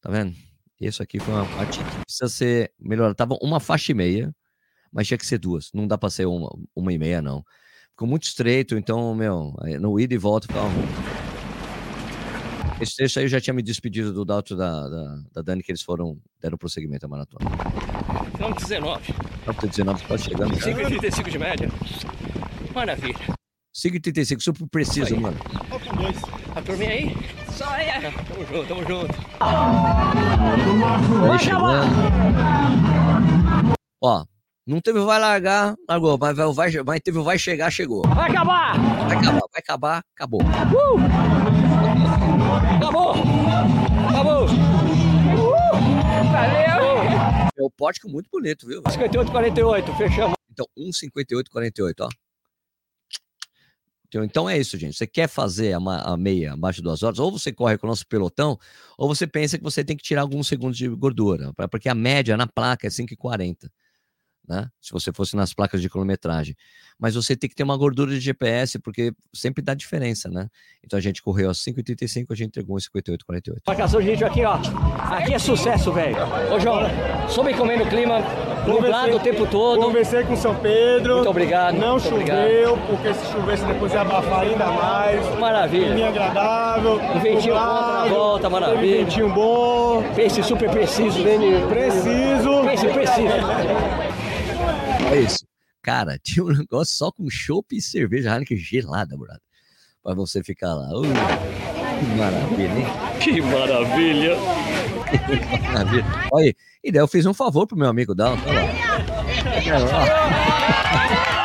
Tá 0.00 0.10
vendo? 0.10 0.34
Isso 0.80 1.02
aqui 1.02 1.20
foi 1.20 1.32
uma 1.32 1.46
parte 1.46 1.78
que 1.78 2.04
precisa 2.04 2.28
ser 2.28 2.72
melhorada. 2.78 3.14
Tava 3.14 3.38
uma 3.40 3.60
faixa 3.60 3.92
e 3.92 3.94
meia, 3.94 4.34
mas 4.96 5.06
tinha 5.06 5.18
que 5.18 5.26
ser 5.26 5.36
duas. 5.36 5.70
Não 5.74 5.86
dá 5.86 5.98
pra 5.98 6.08
ser 6.08 6.24
uma, 6.24 6.50
uma 6.74 6.90
e 6.90 6.96
meia, 6.96 7.20
não. 7.20 7.44
Ficou 7.90 8.08
muito 8.08 8.22
estreito, 8.22 8.78
então, 8.78 9.14
meu, 9.14 9.54
no 9.78 10.00
ida 10.00 10.14
e 10.14 10.18
volta 10.18 10.46
ficava 10.46 10.66
ruim. 10.66 10.86
Esse 12.80 12.96
trecho 12.96 13.18
aí 13.18 13.26
eu 13.26 13.28
já 13.28 13.38
tinha 13.38 13.52
me 13.52 13.62
despedido 13.62 14.10
do 14.10 14.24
Dalton 14.24 14.56
da, 14.56 14.88
da, 14.88 15.18
da 15.34 15.42
Dani, 15.42 15.62
que 15.62 15.70
eles 15.70 15.82
foram, 15.82 16.18
deram 16.40 16.56
prosseguimento 16.56 17.04
à 17.04 17.08
maratona. 17.10 17.44
Quilômetro 18.36 18.64
19. 18.66 19.14
Dalton 19.44 19.66
19 19.66 20.04
quase 20.06 20.24
chegando. 20.24 20.56
5,35 20.56 21.30
de 21.30 21.38
média. 21.38 21.68
Maravilha. 22.74 23.36
5,35, 23.74 24.40
super 24.40 24.66
preciso, 24.68 25.14
Aí. 25.14 25.20
mano. 25.20 25.36
A 26.54 26.62
turminha 26.62 26.90
aí? 26.90 27.14
Só 27.52 27.68
aí. 27.68 27.88
Tamo 28.00 28.46
junto, 28.46 28.68
tamo 28.68 28.86
junto. 28.86 29.14
Aí 31.30 31.38
chegando. 31.38 31.86
Ó, 34.02 34.24
não 34.66 34.80
teve 34.80 34.98
o 34.98 35.06
vai 35.06 35.18
largar, 35.20 35.74
largou. 35.88 36.18
Mas 36.18 36.36
vai, 36.84 37.00
teve 37.00 37.18
o 37.18 37.24
vai 37.24 37.38
chegar, 37.38 37.70
chegou. 37.70 38.02
Vai 38.08 38.30
acabar! 38.30 38.76
Vai 39.06 39.16
acabar, 39.16 39.40
vai 39.52 39.60
acabar, 39.60 40.04
acabou. 40.14 40.40
Acabou! 40.42 40.98
Acabou! 44.08 44.46
Valeu! 46.32 47.46
É 47.58 47.62
o 47.62 47.70
pótico 47.70 48.08
muito 48.08 48.28
bonito, 48.30 48.66
viu? 48.66 48.82
58, 48.90 49.30
48, 49.30 49.92
fechamos. 49.94 50.34
Então, 50.50 50.66
1,58,48, 50.78 51.94
ó. 52.00 52.08
Então, 54.08 54.24
então 54.24 54.48
é 54.48 54.56
isso, 54.58 54.78
gente. 54.78 54.96
Você 54.96 55.06
quer 55.06 55.28
fazer 55.28 55.74
a, 55.74 55.78
a 56.12 56.16
meia 56.16 56.52
abaixo 56.52 56.78
de 56.78 56.82
duas 56.84 57.02
horas, 57.02 57.18
ou 57.18 57.30
você 57.30 57.52
corre 57.52 57.76
com 57.76 57.86
o 57.86 57.90
nosso 57.90 58.06
pelotão, 58.06 58.58
ou 58.96 59.08
você 59.08 59.26
pensa 59.26 59.58
que 59.58 59.64
você 59.64 59.84
tem 59.84 59.96
que 59.96 60.02
tirar 60.02 60.20
alguns 60.22 60.46
segundos 60.46 60.76
de 60.78 60.88
gordura, 60.88 61.52
pra- 61.54 61.66
porque 61.68 61.88
a 61.88 61.94
média 61.94 62.36
na 62.36 62.46
placa 62.46 62.86
é 62.86 62.90
5,40, 62.90 63.68
né? 64.48 64.68
Se 64.80 64.92
você 64.92 65.12
fosse 65.12 65.36
nas 65.36 65.52
placas 65.52 65.80
de 65.80 65.88
cronometragem. 65.88 66.56
Mas 66.98 67.14
você 67.14 67.36
tem 67.36 67.48
que 67.48 67.54
ter 67.54 67.62
uma 67.62 67.76
gordura 67.76 68.10
de 68.10 68.20
GPS, 68.20 68.78
porque 68.78 69.12
sempre 69.34 69.62
dá 69.62 69.74
diferença, 69.74 70.30
né? 70.30 70.48
Então 70.82 70.98
a 70.98 71.02
gente 71.02 71.22
correu 71.22 71.50
a 71.50 71.52
5,85, 71.52 72.26
a 72.30 72.34
gente 72.34 72.48
entregou 72.48 72.76
um 72.76 72.78
58,48. 72.78 73.58
Marcação 73.66 74.00
de 74.00 74.10
vídeo 74.10 74.26
aqui, 74.26 74.44
ó. 74.44 74.54
Aqui 75.14 75.34
é 75.34 75.38
sucesso, 75.38 75.92
velho. 75.92 76.16
Ô, 76.52 76.58
João, 76.58 76.80
soube 77.28 77.52
comer 77.54 77.78
no 77.78 77.86
clima 77.86 78.20
nublado 78.66 79.16
o 79.16 79.20
tempo 79.20 79.46
todo. 79.46 79.80
Conversei 79.80 80.24
com 80.24 80.32
o 80.32 80.36
São 80.36 80.54
Pedro. 80.56 81.16
Muito 81.16 81.30
obrigado, 81.30 81.76
Não 81.76 81.98
muito 81.98 82.08
choveu, 82.08 82.78
porque 82.86 83.14
se 83.14 83.32
chovesse 83.32 83.64
depois 83.66 83.92
ia 83.92 84.00
abafar 84.00 84.40
ainda 84.40 84.66
mais. 84.66 85.38
Maravilha. 85.38 85.92
Clima 85.92 86.08
agradável. 86.08 86.94
Um 86.94 87.20
ventinho 87.20 87.54
bom 87.54 88.08
volta, 88.08 88.50
maravilha. 88.50 89.04
ventinho 89.04 89.28
bom. 89.32 90.02
Pense 90.14 90.42
super 90.42 90.70
preciso, 90.70 91.18
né? 91.20 91.36
Preciso. 91.68 92.62
Pense 92.64 92.88
preciso. 92.88 94.05
Olha 95.06 95.20
isso. 95.20 95.46
Cara, 95.82 96.18
tinha 96.22 96.44
um 96.44 96.48
negócio 96.48 96.96
só 96.96 97.12
com 97.12 97.30
chopp 97.30 97.76
e 97.76 97.80
cerveja 97.80 98.32
Heineken 98.32 98.56
gelada, 98.56 99.16
brother. 99.16 99.40
Pra 100.02 100.14
você 100.14 100.42
ficar 100.42 100.74
lá. 100.74 100.88
Uh, 100.98 101.04
que 101.98 102.06
maravilha, 102.16 102.78
hein? 102.78 102.86
Que 103.20 103.40
maravilha. 103.40 104.36
Maravilha. 105.72 106.04
Olha 106.32 106.46
aí. 106.46 106.54
E 106.84 106.92
daí 106.92 107.02
eu 107.02 107.08
fiz 107.08 107.26
um 107.26 107.34
favor 107.34 107.66
pro 107.66 107.76
meu 107.76 107.88
amigo 107.88 108.14
Dalton. 108.14 108.40
Olha 108.46 108.62
lá. 108.62 108.70
Olha 109.66 109.78
lá. 109.84 111.26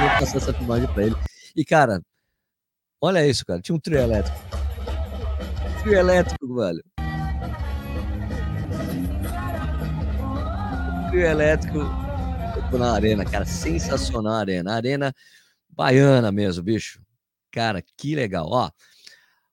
Vou 0.00 0.08
passar 0.18 0.38
essa 0.38 0.52
filmagem 0.52 0.88
pra 0.88 1.04
ele. 1.04 1.14
E, 1.54 1.64
cara, 1.64 2.00
olha 3.00 3.26
isso, 3.26 3.44
cara. 3.44 3.60
Tinha 3.60 3.74
um 3.74 3.80
trio 3.80 3.98
elétrico. 3.98 4.38
trio 5.82 5.94
elétrico, 5.94 6.54
velho. 6.54 6.82
Trio 11.10 11.26
elétrico 11.26 11.80
na 12.78 12.92
arena, 12.92 13.24
cara. 13.24 13.44
Sensacional 13.44 14.34
a 14.34 14.38
arena. 14.38 14.74
Arena 14.74 15.14
baiana 15.68 16.30
mesmo, 16.30 16.62
bicho. 16.62 17.02
Cara, 17.50 17.82
que 17.96 18.14
legal. 18.14 18.46
Ó, 18.48 18.70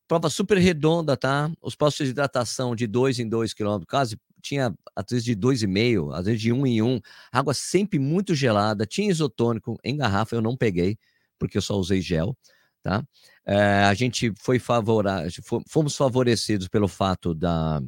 prova 0.07 0.29
super 0.29 0.59
redonda, 0.59 1.17
tá? 1.17 1.51
Os 1.59 1.75
postos 1.75 2.05
de 2.05 2.11
hidratação 2.11 2.75
de 2.75 2.85
2 2.85 3.17
em 3.17 3.27
2 3.27 3.55
quilômetros, 3.55 3.89
quase 3.89 4.19
tinha 4.39 4.71
às 4.95 5.05
vezes 5.09 5.25
de 5.25 5.35
2,5, 5.35 6.13
às 6.13 6.25
vezes 6.25 6.39
de 6.39 6.53
1 6.53 6.59
um 6.59 6.67
em 6.67 6.81
1. 6.81 6.87
Um. 6.87 7.01
Água 7.31 7.55
sempre 7.55 7.97
muito 7.97 8.35
gelada, 8.35 8.85
tinha 8.85 9.09
isotônico 9.09 9.79
em 9.83 9.97
garrafa, 9.97 10.35
eu 10.35 10.41
não 10.41 10.55
peguei, 10.55 10.95
porque 11.39 11.57
eu 11.57 11.61
só 11.61 11.75
usei 11.75 12.01
gel, 12.01 12.37
tá? 12.83 13.03
É, 13.43 13.83
a 13.83 13.93
gente 13.95 14.31
foi 14.37 14.59
favorável, 14.59 15.31
fomos 15.67 15.95
favorecidos 15.95 16.67
pelo 16.67 16.87
fato 16.87 17.33
da, 17.33 17.81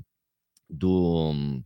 do, 0.68 1.62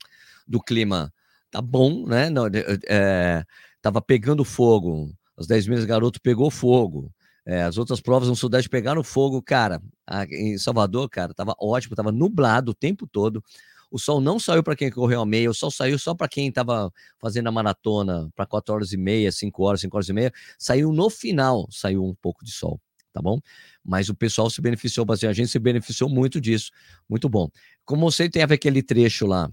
do 0.45 0.59
clima 0.61 1.13
tá 1.53 1.61
bom, 1.61 2.07
né? 2.07 2.31
Não, 2.31 2.47
é, 2.89 3.45
tava 3.79 4.01
pegando 4.01 4.43
fogo, 4.43 5.13
as 5.37 5.45
10 5.45 5.67
milhas 5.67 5.85
garoto 5.85 6.19
pegou 6.19 6.49
fogo. 6.49 7.11
É, 7.45 7.61
as 7.61 7.77
outras 7.77 8.01
provas 8.01 8.27
no 8.27 8.35
Sudeste 8.35 8.69
pegaram 8.69 9.03
fogo, 9.03 9.39
cara. 9.41 9.79
A, 10.07 10.25
em 10.25 10.57
Salvador, 10.57 11.07
cara, 11.09 11.33
tava 11.33 11.53
ótimo, 11.59 11.95
tava 11.95 12.11
nublado 12.11 12.71
o 12.71 12.73
tempo 12.73 13.05
todo. 13.05 13.43
O 13.91 13.99
sol 13.99 14.19
não 14.19 14.39
saiu 14.39 14.63
para 14.63 14.75
quem 14.75 14.89
correu 14.89 15.19
ao 15.19 15.25
meio, 15.27 15.51
o 15.51 15.53
sol 15.53 15.69
saiu 15.69 15.99
só 15.99 16.15
para 16.15 16.27
quem 16.27 16.47
estava 16.47 16.91
fazendo 17.19 17.47
a 17.49 17.51
maratona 17.51 18.31
para 18.35 18.47
4 18.47 18.73
horas 18.73 18.91
e 18.91 18.97
meia, 18.97 19.31
5 19.31 19.63
horas, 19.63 19.81
5 19.81 19.95
horas 19.95 20.09
e 20.09 20.13
meia. 20.13 20.33
Saiu 20.57 20.91
no 20.91 21.07
final, 21.11 21.67
saiu 21.69 22.03
um 22.03 22.15
pouco 22.15 22.43
de 22.43 22.51
sol, 22.51 22.81
tá 23.13 23.21
bom? 23.21 23.39
Mas 23.85 24.09
o 24.09 24.15
pessoal 24.15 24.49
se 24.49 24.59
beneficiou 24.59 25.05
bastante, 25.05 25.29
a 25.29 25.33
gente 25.33 25.49
se 25.49 25.59
beneficiou 25.59 26.09
muito 26.09 26.41
disso, 26.41 26.71
muito 27.07 27.29
bom. 27.29 27.47
Como 27.85 28.09
você 28.09 28.27
teve 28.27 28.55
aquele 28.55 28.81
trecho 28.81 29.27
lá, 29.27 29.51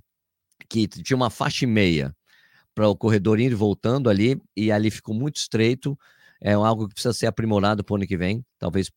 que 0.69 0.87
tinha 0.89 1.17
uma 1.17 1.31
faixa 1.31 1.65
e 1.65 1.69
meia 1.69 2.15
para 2.75 2.89
o 2.89 2.97
corredor 2.97 3.41
indo 3.41 3.53
e 3.53 3.55
voltando 3.55 4.09
ali, 4.09 4.41
e 4.57 4.71
ali 4.73 4.91
ficou 4.91 5.15
muito 5.15 5.37
estreito. 5.37 5.99
É 6.41 6.53
algo 6.53 6.89
que 6.89 6.95
precisa 6.95 7.13
ser 7.13 7.27
aprimorado 7.27 7.85
para 7.85 7.93
o 7.93 7.97
ano 7.97 8.07
que 8.07 8.17
vem. 8.17 8.45
Talvez 8.59 8.91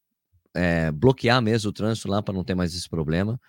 é, 0.53 0.91
bloquear 0.91 1.41
mesmo 1.41 1.69
o 1.69 1.73
trânsito 1.73 2.07
lá 2.07 2.21
para 2.21 2.33
não 2.33 2.43
ter 2.43 2.55
mais 2.55 2.73
esse 2.73 2.87
problema. 2.87 3.39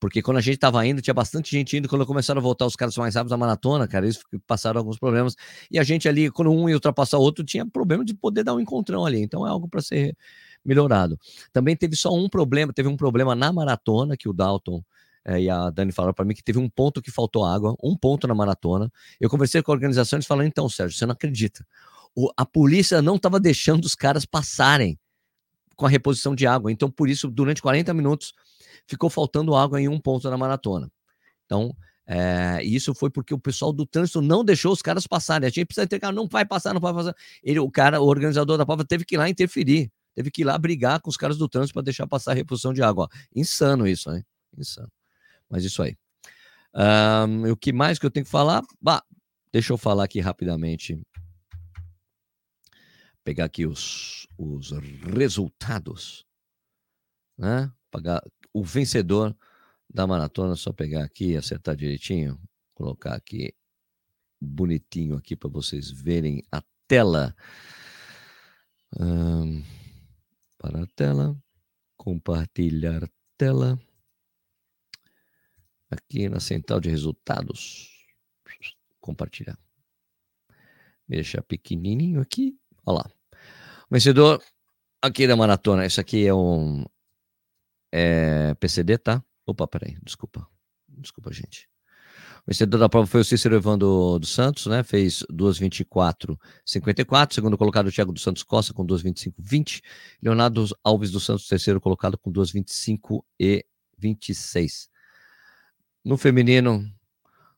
Porque 0.00 0.20
quando 0.22 0.36
a 0.38 0.40
gente 0.40 0.56
estava 0.56 0.84
indo, 0.86 1.00
tinha 1.00 1.14
bastante 1.14 1.50
gente 1.50 1.76
indo. 1.76 1.88
Quando 1.88 2.04
começaram 2.06 2.38
a 2.38 2.42
voltar 2.42 2.66
os 2.66 2.76
caras 2.76 2.96
mais 2.96 3.14
rápidos 3.14 3.30
da 3.30 3.36
maratona, 3.36 3.88
cara, 3.88 4.06
eles 4.06 4.20
passaram 4.46 4.78
alguns 4.78 4.98
problemas. 4.98 5.34
E 5.70 5.78
a 5.78 5.82
gente 5.82 6.08
ali, 6.08 6.30
quando 6.30 6.50
um 6.50 6.68
ia 6.68 6.74
ultrapassar 6.74 7.18
o 7.18 7.22
outro, 7.22 7.44
tinha 7.44 7.64
problema 7.66 8.04
de 8.04 8.14
poder 8.14 8.42
dar 8.44 8.54
um 8.54 8.60
encontrão 8.60 9.06
ali. 9.06 9.22
Então 9.22 9.46
é 9.46 9.50
algo 9.50 9.68
para 9.68 9.80
ser 9.80 10.16
melhorado. 10.64 11.18
Também 11.52 11.76
teve 11.76 11.96
só 11.96 12.12
um 12.12 12.28
problema, 12.28 12.72
teve 12.72 12.88
um 12.88 12.96
problema 12.96 13.34
na 13.34 13.52
maratona 13.52 14.16
que 14.16 14.28
o 14.28 14.32
Dalton 14.32 14.82
é, 15.24 15.40
e 15.40 15.48
a 15.48 15.70
Dani 15.70 15.90
falou 15.90 16.12
para 16.12 16.24
mim 16.24 16.34
que 16.34 16.42
teve 16.42 16.58
um 16.58 16.68
ponto 16.68 17.00
que 17.00 17.10
faltou 17.10 17.44
água, 17.44 17.74
um 17.82 17.96
ponto 17.96 18.26
na 18.28 18.34
maratona. 18.34 18.92
Eu 19.18 19.30
conversei 19.30 19.62
com 19.62 19.72
a 19.72 19.74
organização 19.74 20.18
eles 20.18 20.26
falaram: 20.26 20.46
então, 20.46 20.68
Sérgio, 20.68 20.96
você 20.96 21.06
não 21.06 21.12
acredita. 21.12 21.66
O, 22.14 22.30
a 22.36 22.44
polícia 22.44 23.00
não 23.00 23.16
estava 23.16 23.40
deixando 23.40 23.84
os 23.84 23.94
caras 23.94 24.26
passarem 24.26 24.98
com 25.74 25.86
a 25.86 25.88
reposição 25.88 26.34
de 26.34 26.46
água. 26.46 26.70
Então, 26.70 26.90
por 26.90 27.08
isso, 27.08 27.28
durante 27.28 27.62
40 27.62 27.92
minutos, 27.94 28.34
ficou 28.86 29.08
faltando 29.08 29.54
água 29.56 29.80
em 29.80 29.88
um 29.88 29.98
ponto 29.98 30.28
na 30.30 30.36
maratona. 30.36 30.90
Então, 31.46 31.74
é, 32.06 32.62
isso 32.62 32.94
foi 32.94 33.10
porque 33.10 33.32
o 33.32 33.38
pessoal 33.38 33.72
do 33.72 33.86
trânsito 33.86 34.20
não 34.20 34.44
deixou 34.44 34.72
os 34.72 34.82
caras 34.82 35.06
passarem. 35.06 35.46
A 35.46 35.50
gente 35.50 35.64
precisa 35.64 35.88
cara, 35.98 36.12
não 36.12 36.28
vai 36.28 36.44
passar, 36.44 36.74
não 36.74 36.80
vai 36.80 36.92
passar. 36.92 37.14
Ele, 37.42 37.58
o 37.58 37.70
cara, 37.70 38.00
o 38.00 38.06
organizador 38.06 38.58
da 38.58 38.66
prova, 38.66 38.84
teve 38.84 39.04
que 39.04 39.14
ir 39.14 39.18
lá 39.18 39.28
interferir, 39.28 39.90
teve 40.14 40.30
que 40.30 40.42
ir 40.42 40.44
lá 40.44 40.56
brigar 40.58 41.00
com 41.00 41.08
os 41.08 41.16
caras 41.16 41.38
do 41.38 41.48
trânsito 41.48 41.72
para 41.72 41.82
deixar 41.82 42.06
passar 42.06 42.32
a 42.32 42.34
reposição 42.34 42.72
de 42.72 42.82
água. 42.82 43.08
Insano 43.34 43.88
isso, 43.88 44.10
né? 44.10 44.22
Insano. 44.56 44.90
Mas 45.48 45.64
isso 45.64 45.82
aí. 45.82 45.96
Um, 46.74 47.52
o 47.52 47.56
que 47.56 47.72
mais 47.72 47.98
que 47.98 48.06
eu 48.06 48.10
tenho 48.10 48.24
que 48.24 48.30
falar? 48.30 48.62
Bah, 48.80 49.02
deixa 49.52 49.72
eu 49.72 49.78
falar 49.78 50.04
aqui 50.04 50.20
rapidamente. 50.20 51.00
Pegar 53.22 53.44
aqui 53.44 53.66
os, 53.66 54.26
os 54.36 54.70
resultados. 55.16 56.26
Né? 57.38 57.72
Pagar 57.90 58.22
o 58.52 58.62
vencedor 58.62 59.36
da 59.92 60.06
maratona, 60.06 60.56
só 60.56 60.72
pegar 60.72 61.04
aqui 61.04 61.32
e 61.32 61.36
acertar 61.36 61.76
direitinho. 61.76 62.40
Colocar 62.74 63.14
aqui 63.14 63.54
bonitinho 64.40 65.16
aqui 65.16 65.36
para 65.36 65.48
vocês 65.48 65.90
verem 65.90 66.42
a 66.50 66.62
tela. 66.88 67.34
Um, 68.98 69.62
para 70.58 70.82
a 70.82 70.86
tela. 70.88 71.36
Compartilhar 71.96 73.08
tela 73.38 73.78
aqui 75.94 76.28
na 76.28 76.40
central 76.40 76.80
de 76.80 76.90
resultados. 76.90 77.90
Compartilhar. 79.00 79.58
Deixar 81.08 81.42
pequenininho 81.42 82.20
aqui. 82.20 82.58
Olha 82.86 82.98
lá. 82.98 83.10
Vencedor 83.90 84.42
aqui 85.00 85.26
da 85.26 85.36
maratona. 85.36 85.84
Esse 85.84 86.00
aqui 86.00 86.26
é 86.26 86.34
um 86.34 86.84
é 87.92 88.54
PCD, 88.54 88.98
tá? 88.98 89.22
Opa, 89.46 89.68
peraí. 89.68 89.96
Desculpa. 90.02 90.48
Desculpa, 90.88 91.32
gente. 91.32 91.68
O 92.46 92.48
vencedor 92.48 92.78
da 92.78 92.88
prova 92.88 93.06
foi 93.06 93.20
o 93.20 93.24
Cícero 93.24 93.54
Evandro 93.54 94.18
dos 94.18 94.30
Santos, 94.30 94.66
né? 94.66 94.82
Fez 94.82 95.24
2,24,54. 95.30 97.34
Segundo 97.34 97.56
colocado, 97.56 97.86
o 97.86 97.92
Thiago 97.92 98.12
dos 98.12 98.22
Santos 98.22 98.42
Costa 98.42 98.74
com 98.74 98.84
2,25,20. 98.84 99.80
Leonardo 100.22 100.66
Alves 100.82 101.10
dos 101.10 101.24
Santos, 101.24 101.46
terceiro 101.46 101.80
colocado 101.80 102.18
com 102.18 102.32
2,25 102.32 103.24
e 103.38 103.64
26. 103.96 104.88
No 106.04 106.18
feminino, 106.18 106.84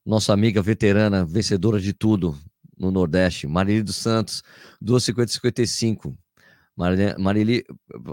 nossa 0.05 0.33
amiga 0.33 0.63
veterana, 0.63 1.25
vencedora 1.25 1.81
de 1.81 1.93
tudo 1.93 2.39
no 2.79 2.93
Nordeste, 2.93 3.47
Marili 3.47 3.83
dos 3.83 3.97
Santos, 3.97 4.43
2,50-55. 4.81 6.17
Marili, 7.19 7.65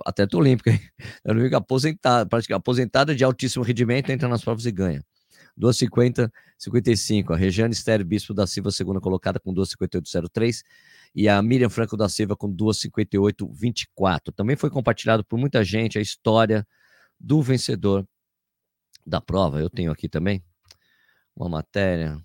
atleta 0.06 0.38
olímpica, 0.38 0.72
hein? 0.72 0.80
olímpica 1.28 1.58
aposentada, 1.58 2.28
praticamente 2.28 2.60
aposentada 2.60 3.14
de 3.14 3.24
altíssimo 3.24 3.64
rendimento, 3.64 4.10
entra 4.10 4.28
nas 4.28 4.44
provas 4.44 4.66
e 4.66 4.72
ganha. 4.72 5.04
2,50, 5.60 6.32
55. 6.58 7.34
A 7.34 7.38
Regiane 7.38 7.74
Estéreo 7.74 8.06
Bispo 8.06 8.34
da 8.34 8.48
Silva, 8.48 8.72
segunda 8.72 9.00
colocada, 9.00 9.40
com 9.40 9.54
2,58,03. 9.54 10.64
E 11.14 11.30
a 11.30 11.40
Miriam 11.44 11.70
Franco 11.70 11.96
da 11.96 12.10
Silva 12.10 12.36
com 12.36 12.52
2,58,24. 12.52 14.34
Também 14.36 14.56
foi 14.56 14.72
compartilhado 14.72 15.24
por 15.24 15.38
muita 15.38 15.64
gente 15.64 16.00
a 16.00 16.02
história 16.02 16.66
do 17.20 17.40
vencedor 17.42 18.08
da 19.06 19.22
prova. 19.22 19.60
Eu 19.60 19.70
tenho 19.70 19.92
aqui 19.92 20.08
também 20.10 20.44
uma 21.36 21.50
matéria. 21.50 22.24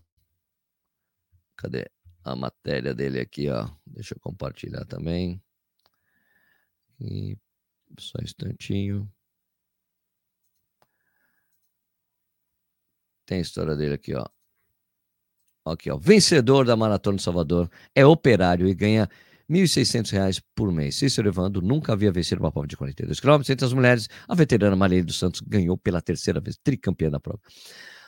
Cadê 1.57 1.91
a 2.25 2.37
matéria 2.37 2.95
dele 2.95 3.21
aqui, 3.21 3.49
ó? 3.49 3.69
Deixa 3.87 4.15
eu 4.15 4.21
compartilhar 4.21 4.85
também. 4.85 5.43
E 7.01 7.37
só 7.99 8.19
um 8.21 8.25
instantinho. 8.25 9.11
Tem 13.25 13.39
a 13.39 13.43
história 13.43 13.77
dele 13.77 13.95
aqui, 13.95 14.15
ó. 14.15 14.25
Aqui, 15.65 15.91
ó. 15.91 15.99
Vencedor 15.99 16.65
da 16.65 16.77
Maratona 16.77 17.19
de 17.19 17.23
Salvador, 17.23 17.71
é 17.95 18.05
operário 18.07 18.67
e 18.67 18.75
ganha 18.75 19.09
R$ 19.49 19.57
1.600 19.57 20.43
por 20.55 20.71
mês. 20.73 20.97
Cícero 20.97 21.29
Evandro 21.29 21.63
nunca 21.63 21.93
havia 21.93 22.13
vencido 22.13 22.43
uma 22.43 22.53
prova 22.53 22.67
de 22.67 22.77
42 22.77 23.21
km. 23.21 23.41
Entre 23.49 23.65
as 23.65 23.73
mulheres, 23.73 24.09
a 24.29 24.35
veterana 24.35 24.77
Maria 24.77 25.03
dos 25.03 25.19
Santos 25.19 25.41
ganhou 25.41 25.77
pela 25.77 26.01
terceira 26.03 26.41
vez, 26.41 26.57
tricampeã 26.63 27.11
da 27.11 27.19
prova. 27.19 27.41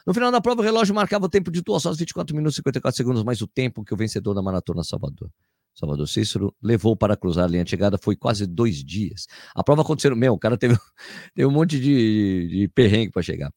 No 0.06 0.14
final 0.14 0.30
da 0.30 0.40
prova, 0.40 0.60
o 0.60 0.64
relógio 0.64 0.94
marcava 0.94 1.26
o 1.26 1.28
tempo 1.28 1.50
de 1.50 1.62
2 1.62 1.86
horas 1.86 1.98
24 1.98 2.34
minutos 2.34 2.54
e 2.54 2.56
54 2.56 2.96
segundos, 2.96 3.22
mais 3.22 3.40
o 3.40 3.46
tempo 3.46 3.84
que 3.84 3.94
o 3.94 3.96
vencedor 3.96 4.34
da 4.34 4.42
maratona 4.42 4.82
Salvador. 4.82 5.30
Salvador 5.74 6.08
Cícero 6.08 6.54
levou 6.62 6.96
para 6.96 7.16
cruzar 7.16 7.44
a 7.44 7.48
linha 7.48 7.64
de 7.64 7.70
chegada, 7.70 7.96
foi 7.96 8.16
quase 8.16 8.46
dois 8.46 8.84
dias. 8.84 9.26
A 9.54 9.62
prova 9.62 9.82
aconteceu, 9.82 10.14
meu, 10.16 10.34
o 10.34 10.38
cara 10.38 10.58
teve, 10.58 10.76
teve 11.34 11.46
um 11.46 11.50
monte 11.50 11.78
de, 11.80 12.48
de 12.48 12.68
perrengue 12.68 13.12
para 13.12 13.22
chegar 13.22 13.50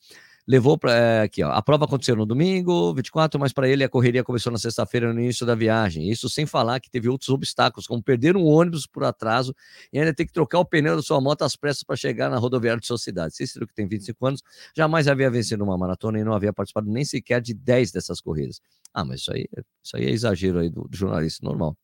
levou 0.47 0.77
para 0.77 0.93
é, 0.93 1.21
aqui, 1.23 1.43
ó. 1.43 1.51
A 1.51 1.61
prova 1.61 1.85
aconteceu 1.85 2.15
no 2.15 2.25
domingo, 2.25 2.93
24, 2.93 3.39
mas 3.39 3.53
para 3.53 3.67
ele 3.67 3.83
a 3.83 3.89
correria 3.89 4.23
começou 4.23 4.51
na 4.51 4.57
sexta-feira, 4.57 5.13
no 5.13 5.19
início 5.19 5.45
da 5.45 5.55
viagem. 5.55 6.09
Isso 6.09 6.29
sem 6.29 6.45
falar 6.45 6.79
que 6.79 6.89
teve 6.89 7.09
outros 7.09 7.29
obstáculos, 7.29 7.87
como 7.87 8.03
perder 8.03 8.35
um 8.35 8.45
ônibus 8.45 8.85
por 8.85 9.03
atraso 9.03 9.55
e 9.91 9.99
ainda 9.99 10.13
ter 10.13 10.25
que 10.25 10.33
trocar 10.33 10.59
o 10.59 10.65
pneu 10.65 10.95
da 10.95 11.01
sua 11.01 11.21
moto 11.21 11.43
às 11.43 11.55
pressas 11.55 11.83
para 11.83 11.95
chegar 11.95 12.29
na 12.29 12.37
rodoviária 12.37 12.79
de 12.79 12.87
sua 12.87 12.97
cidade. 12.97 13.35
Cícero, 13.35 13.67
que 13.67 13.73
tem 13.73 13.87
25 13.87 14.25
anos, 14.25 14.41
jamais 14.75 15.07
havia 15.07 15.29
vencido 15.29 15.63
uma 15.63 15.77
maratona 15.77 16.19
e 16.19 16.23
não 16.23 16.33
havia 16.33 16.53
participado 16.53 16.89
nem 16.89 17.05
sequer 17.05 17.41
de 17.41 17.53
10 17.53 17.91
dessas 17.91 18.19
corridas. 18.19 18.59
Ah, 18.93 19.05
mas 19.05 19.21
isso 19.21 19.33
aí, 19.33 19.47
isso 19.83 19.97
aí 19.97 20.05
é 20.05 20.11
exagero 20.11 20.59
aí 20.59 20.69
do, 20.69 20.87
do 20.87 20.95
jornalista 20.97 21.45
normal. 21.45 21.77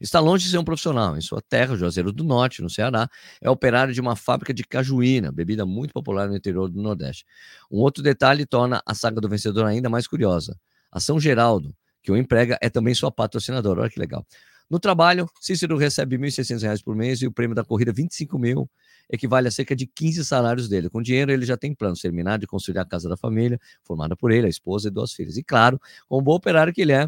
Está 0.00 0.20
longe 0.20 0.44
de 0.44 0.50
ser 0.50 0.58
um 0.58 0.64
profissional. 0.64 1.16
Em 1.16 1.20
sua 1.20 1.40
terra, 1.40 1.76
Juazeiro 1.76 2.12
do 2.12 2.24
Norte, 2.24 2.62
no 2.62 2.70
Ceará, 2.70 3.08
é 3.40 3.48
operário 3.50 3.94
de 3.94 4.00
uma 4.00 4.16
fábrica 4.16 4.52
de 4.52 4.64
cajuína, 4.64 5.30
bebida 5.30 5.64
muito 5.66 5.92
popular 5.92 6.28
no 6.28 6.36
interior 6.36 6.68
do 6.68 6.80
Nordeste. 6.80 7.24
Um 7.70 7.78
outro 7.78 8.02
detalhe 8.02 8.46
torna 8.46 8.82
a 8.86 8.94
saga 8.94 9.20
do 9.20 9.28
vencedor 9.28 9.66
ainda 9.66 9.88
mais 9.88 10.06
curiosa. 10.06 10.58
A 10.90 11.00
São 11.00 11.18
Geraldo, 11.18 11.74
que 12.02 12.10
o 12.12 12.16
emprega, 12.16 12.58
é 12.60 12.68
também 12.68 12.94
sua 12.94 13.10
patrocinadora. 13.10 13.82
Olha 13.82 13.90
que 13.90 13.98
legal. 14.00 14.26
No 14.72 14.80
trabalho, 14.80 15.28
Cícero 15.38 15.76
recebe 15.76 16.16
R$ 16.16 16.22
1.600 16.22 16.82
por 16.82 16.96
mês 16.96 17.20
e 17.20 17.26
o 17.26 17.32
prêmio 17.32 17.54
da 17.54 17.62
corrida 17.62 17.90
R$ 17.90 17.96
25 17.96 18.38
mil. 18.38 18.70
equivale 19.10 19.46
a 19.48 19.50
cerca 19.50 19.76
de 19.76 19.86
15 19.86 20.24
salários 20.24 20.68
dele. 20.68 20.88
Com 20.88 21.02
dinheiro, 21.02 21.30
ele 21.30 21.44
já 21.44 21.58
tem 21.58 21.74
plano 21.74 21.94
terminar 21.94 22.38
de 22.38 22.46
construir 22.46 22.78
a 22.78 22.84
casa 22.84 23.06
da 23.08 23.16
família, 23.16 23.60
formada 23.84 24.16
por 24.16 24.32
ele, 24.32 24.46
a 24.46 24.48
esposa 24.48 24.88
e 24.88 24.90
duas 24.90 25.12
filhas. 25.12 25.36
E 25.36 25.44
claro, 25.44 25.78
como 26.08 26.22
bom 26.22 26.34
operário 26.34 26.72
que 26.72 26.80
ele 26.80 26.92
é, 26.92 27.06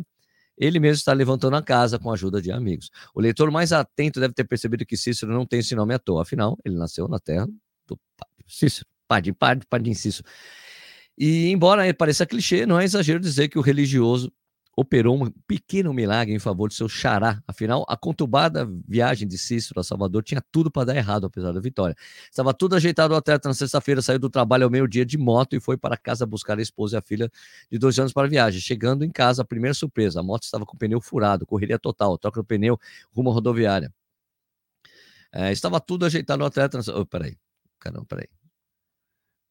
ele 0.57 0.79
mesmo 0.79 0.97
está 0.97 1.13
levantando 1.13 1.57
a 1.57 1.63
casa 1.63 1.99
com 1.99 2.11
a 2.11 2.15
ajuda 2.15 2.41
de 2.41 2.51
amigos. 2.53 2.91
O 3.15 3.21
leitor 3.21 3.51
mais 3.51 3.73
atento 3.73 4.21
deve 4.21 4.35
ter 4.35 4.45
percebido 4.45 4.87
que 4.87 4.97
Cícero 4.97 5.33
não 5.33 5.47
tem 5.47 5.61
esse 5.61 5.75
nome 5.75 5.95
à 5.95 5.99
toa, 5.99 6.23
afinal, 6.23 6.59
ele 6.65 6.77
nasceu 6.77 7.09
na 7.09 7.19
terra 7.19 7.47
do 7.87 7.99
Cícero, 8.47 8.87
Padim, 9.09 9.33
Padim, 9.33 9.67
Padim 9.69 9.95
Cícero. 9.95 10.29
E 11.17 11.51
embora 11.51 11.93
pareça 11.95 12.27
clichê, 12.27 12.67
não 12.67 12.79
é 12.79 12.85
exagero 12.85 13.21
dizer 13.21 13.49
que 13.49 13.59
o 13.59 13.63
religioso 13.63 14.33
operou 14.77 15.23
um 15.23 15.31
pequeno 15.47 15.93
milagre 15.93 16.35
em 16.35 16.39
favor 16.39 16.69
de 16.69 16.75
seu 16.75 16.89
xará. 16.89 17.43
Afinal, 17.47 17.85
a 17.89 17.97
conturbada 17.97 18.69
viagem 18.87 19.27
de 19.27 19.39
Cícero 19.39 19.81
a 19.81 19.85
Salvador 19.85 20.23
tinha 20.23 20.43
tudo 20.51 20.71
para 20.71 20.87
dar 20.87 20.97
errado, 20.97 21.27
apesar 21.27 21.53
da 21.53 21.61
vitória. 21.61 21.95
Estava 22.31 22.53
tudo 22.53 22.77
ajeitado, 22.77 23.15
atleta 23.15 23.49
na 23.49 23.55
sexta-feira 23.55 24.03
saiu 24.03 24.19
do 24.19 24.31
trabalho 24.31 24.65
ao 24.65 24.71
meio-dia 24.71 25.05
de 25.05 25.17
moto 25.17 25.55
e 25.55 25.61
foi 25.61 25.77
para 25.77 25.97
casa 25.97 26.27
buscar 26.27 26.59
a 26.59 26.63
esposa 26.63 26.97
e 26.97 26.99
a 26.99 27.03
filha 27.03 27.31
de 27.71 27.79
dois 27.79 27.99
anos 27.99 28.13
para 28.13 28.27
a 28.27 28.31
viagem. 28.31 28.61
Chegando 28.61 29.05
em 29.05 29.11
casa, 29.11 29.43
a 29.43 29.45
primeira 29.45 29.75
surpresa, 29.75 30.21
a 30.21 30.23
moto 30.23 30.45
estava 30.45 30.67
com 30.67 30.77
o 30.77 30.79
pneu 30.79 31.01
furado, 31.01 31.47
correria 31.47 31.79
total, 31.79 32.19
troca 32.19 32.41
do 32.41 32.45
pneu 32.45 32.79
rumo 33.13 33.31
à 33.31 33.35
rodoviária. 33.35 33.93
É, 35.33 35.51
estava 35.51 35.81
tudo 35.81 36.07
ajeitado, 36.07 36.43
o 36.45 36.47
atleta... 36.47 36.79
Oh, 36.95 37.05
peraí, 37.05 37.37
caramba, 37.81 38.07
peraí. 38.07 38.29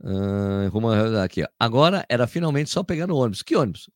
Uh, 0.04 0.68
rumo 0.70 0.90
aqui. 1.24 1.46
Agora 1.58 2.06
era 2.10 2.28
finalmente 2.28 2.70
só 2.70 2.84
pegar 2.84 3.08
no 3.08 3.16
ônibus. 3.16 3.42
Que 3.42 3.56
ônibus? 3.56 3.90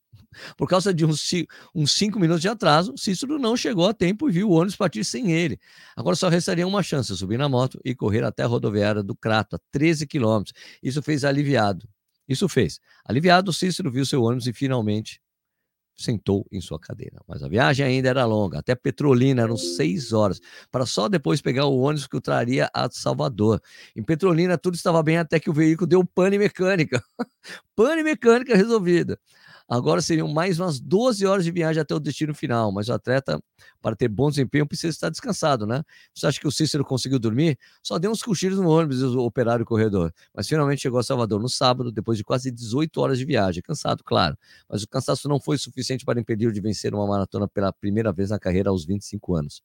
Por 0.56 0.68
causa 0.68 0.92
de 0.92 1.04
uns, 1.04 1.30
uns 1.74 1.92
cinco 1.92 2.18
minutos 2.18 2.40
de 2.40 2.48
atraso, 2.48 2.94
Cícero 2.96 3.38
não 3.38 3.56
chegou 3.56 3.86
a 3.86 3.92
tempo 3.92 4.28
e 4.28 4.32
viu 4.32 4.48
o 4.48 4.52
ônibus 4.52 4.76
partir 4.76 5.04
sem 5.04 5.32
ele. 5.32 5.58
Agora 5.96 6.16
só 6.16 6.28
restaria 6.28 6.66
uma 6.66 6.82
chance: 6.82 7.14
subir 7.16 7.38
na 7.38 7.48
moto 7.48 7.78
e 7.84 7.94
correr 7.94 8.24
até 8.24 8.42
a 8.42 8.46
rodoviária 8.46 9.02
do 9.02 9.14
Crato, 9.14 9.56
a 9.56 9.60
13 9.70 10.06
quilômetros. 10.06 10.54
Isso 10.82 11.02
fez 11.02 11.24
aliviado. 11.24 11.86
Isso 12.26 12.48
fez. 12.48 12.80
Aliviado, 13.04 13.52
Cícero 13.52 13.90
viu 13.90 14.04
seu 14.04 14.22
ônibus 14.22 14.46
e 14.46 14.52
finalmente 14.52 15.20
sentou 15.98 16.46
em 16.52 16.60
sua 16.60 16.78
cadeira. 16.78 17.20
Mas 17.26 17.42
a 17.42 17.48
viagem 17.48 17.84
ainda 17.84 18.08
era 18.08 18.24
longa, 18.24 18.58
até 18.60 18.74
Petrolina 18.74 19.42
eram 19.42 19.56
seis 19.56 20.12
horas, 20.12 20.40
para 20.70 20.86
só 20.86 21.08
depois 21.08 21.42
pegar 21.42 21.66
o 21.66 21.78
ônibus 21.78 22.06
que 22.06 22.16
o 22.16 22.20
traria 22.20 22.70
a 22.72 22.88
Salvador. 22.90 23.60
Em 23.96 24.02
Petrolina 24.02 24.56
tudo 24.56 24.74
estava 24.76 25.02
bem 25.02 25.18
até 25.18 25.40
que 25.40 25.50
o 25.50 25.52
veículo 25.52 25.86
deu 25.88 26.04
pane 26.04 26.38
mecânica. 26.38 27.02
pane 27.74 28.02
mecânica 28.02 28.56
resolvida. 28.56 29.18
Agora 29.68 30.00
seriam 30.00 30.26
mais 30.28 30.58
umas 30.58 30.80
12 30.80 31.26
horas 31.26 31.44
de 31.44 31.50
viagem 31.50 31.82
até 31.82 31.94
o 31.94 32.00
destino 32.00 32.34
final, 32.34 32.72
mas 32.72 32.88
o 32.88 32.92
atleta, 32.94 33.38
para 33.82 33.94
ter 33.94 34.08
bom 34.08 34.30
desempenho, 34.30 34.66
precisa 34.66 34.88
estar 34.88 35.10
descansado, 35.10 35.66
né? 35.66 35.82
Você 36.14 36.26
acha 36.26 36.40
que 36.40 36.48
o 36.48 36.50
Cícero 36.50 36.82
conseguiu 36.82 37.18
dormir? 37.18 37.58
Só 37.82 37.98
deu 37.98 38.10
uns 38.10 38.22
cochilos 38.22 38.58
no 38.58 38.70
ônibus, 38.70 39.02
o 39.02 39.20
operário 39.20 39.66
corredor. 39.66 40.10
Mas 40.34 40.48
finalmente 40.48 40.80
chegou 40.80 40.98
a 40.98 41.02
Salvador 41.02 41.38
no 41.38 41.50
sábado, 41.50 41.92
depois 41.92 42.16
de 42.16 42.24
quase 42.24 42.50
18 42.50 42.98
horas 42.98 43.18
de 43.18 43.26
viagem. 43.26 43.62
Cansado, 43.62 44.02
claro. 44.02 44.38
Mas 44.66 44.82
o 44.82 44.88
cansaço 44.88 45.28
não 45.28 45.38
foi 45.38 45.58
suficiente 45.58 46.02
para 46.02 46.18
impedir 46.18 46.50
de 46.50 46.60
vencer 46.62 46.94
uma 46.94 47.06
maratona 47.06 47.46
pela 47.46 47.70
primeira 47.70 48.10
vez 48.10 48.30
na 48.30 48.38
carreira 48.38 48.70
aos 48.70 48.86
25 48.86 49.34
anos. 49.36 49.62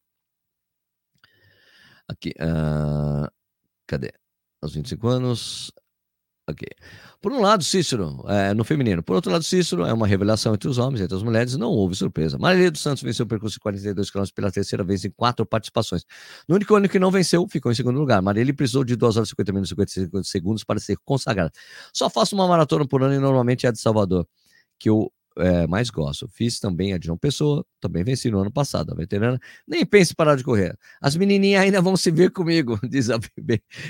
Aqui, 2.09 2.31
uh... 2.31 3.31
cadê? 3.87 4.11
Aos 4.61 4.73
25 4.73 5.07
anos, 5.07 5.71
Ok. 6.45 6.67
Por 7.21 7.31
um 7.31 7.39
lado, 7.39 7.63
Cícero, 7.63 8.21
é, 8.27 8.53
no 8.53 8.65
feminino. 8.65 9.01
Por 9.01 9.15
outro 9.15 9.31
lado, 9.31 9.45
Cícero 9.45 9.85
é 9.85 9.93
uma 9.93 10.05
revelação 10.05 10.53
entre 10.53 10.67
os 10.67 10.77
homens, 10.77 10.99
entre 10.99 11.15
as 11.15 11.23
mulheres, 11.23 11.55
não 11.55 11.71
houve 11.71 11.95
surpresa. 11.95 12.37
Maria 12.37 12.69
dos 12.69 12.81
Santos 12.81 13.01
venceu 13.01 13.25
o 13.25 13.27
percurso 13.27 13.53
de 13.53 13.61
42 13.61 14.11
km 14.11 14.23
pela 14.35 14.51
terceira 14.51 14.83
vez 14.83 15.05
em 15.05 15.09
quatro 15.09 15.45
participações. 15.45 16.03
No 16.45 16.55
único 16.55 16.75
ano 16.75 16.89
que 16.89 16.99
não 16.99 17.09
venceu, 17.09 17.47
ficou 17.47 17.71
em 17.71 17.75
segundo 17.75 17.97
lugar. 17.97 18.21
Maria 18.21 18.53
precisou 18.53 18.83
de 18.83 18.97
2 18.97 19.15
horas 19.15 19.29
e 19.29 19.31
50 19.31 19.53
minutos 19.53 19.71
e 19.71 19.75
55 19.75 20.23
segundos 20.25 20.63
para 20.65 20.81
ser 20.81 20.97
consagrada. 21.05 21.51
Só 21.93 22.09
faço 22.09 22.35
uma 22.35 22.45
maratona 22.45 22.85
por 22.85 23.01
ano 23.01 23.13
e 23.15 23.19
normalmente 23.19 23.65
é 23.65 23.69
a 23.69 23.71
de 23.71 23.79
Salvador, 23.79 24.27
que 24.77 24.89
eu 24.89 25.09
é, 25.37 25.67
mais 25.67 25.89
gosto. 25.89 26.27
Fiz 26.27 26.59
também 26.59 26.93
a 26.93 26.97
de 26.97 27.07
João 27.07 27.17
Pessoa, 27.17 27.65
também 27.79 28.03
venci 28.03 28.29
no 28.29 28.39
ano 28.39 28.51
passado, 28.51 28.91
a 28.91 28.95
veterana. 28.95 29.39
Nem 29.67 29.85
pense 29.85 30.13
parar 30.15 30.35
de 30.35 30.43
correr. 30.43 30.77
As 31.01 31.15
menininhas 31.15 31.63
ainda 31.63 31.81
vão 31.81 31.97
se 31.97 32.11
ver 32.11 32.31
comigo, 32.31 32.79
diz, 32.87 33.09
a, 33.09 33.19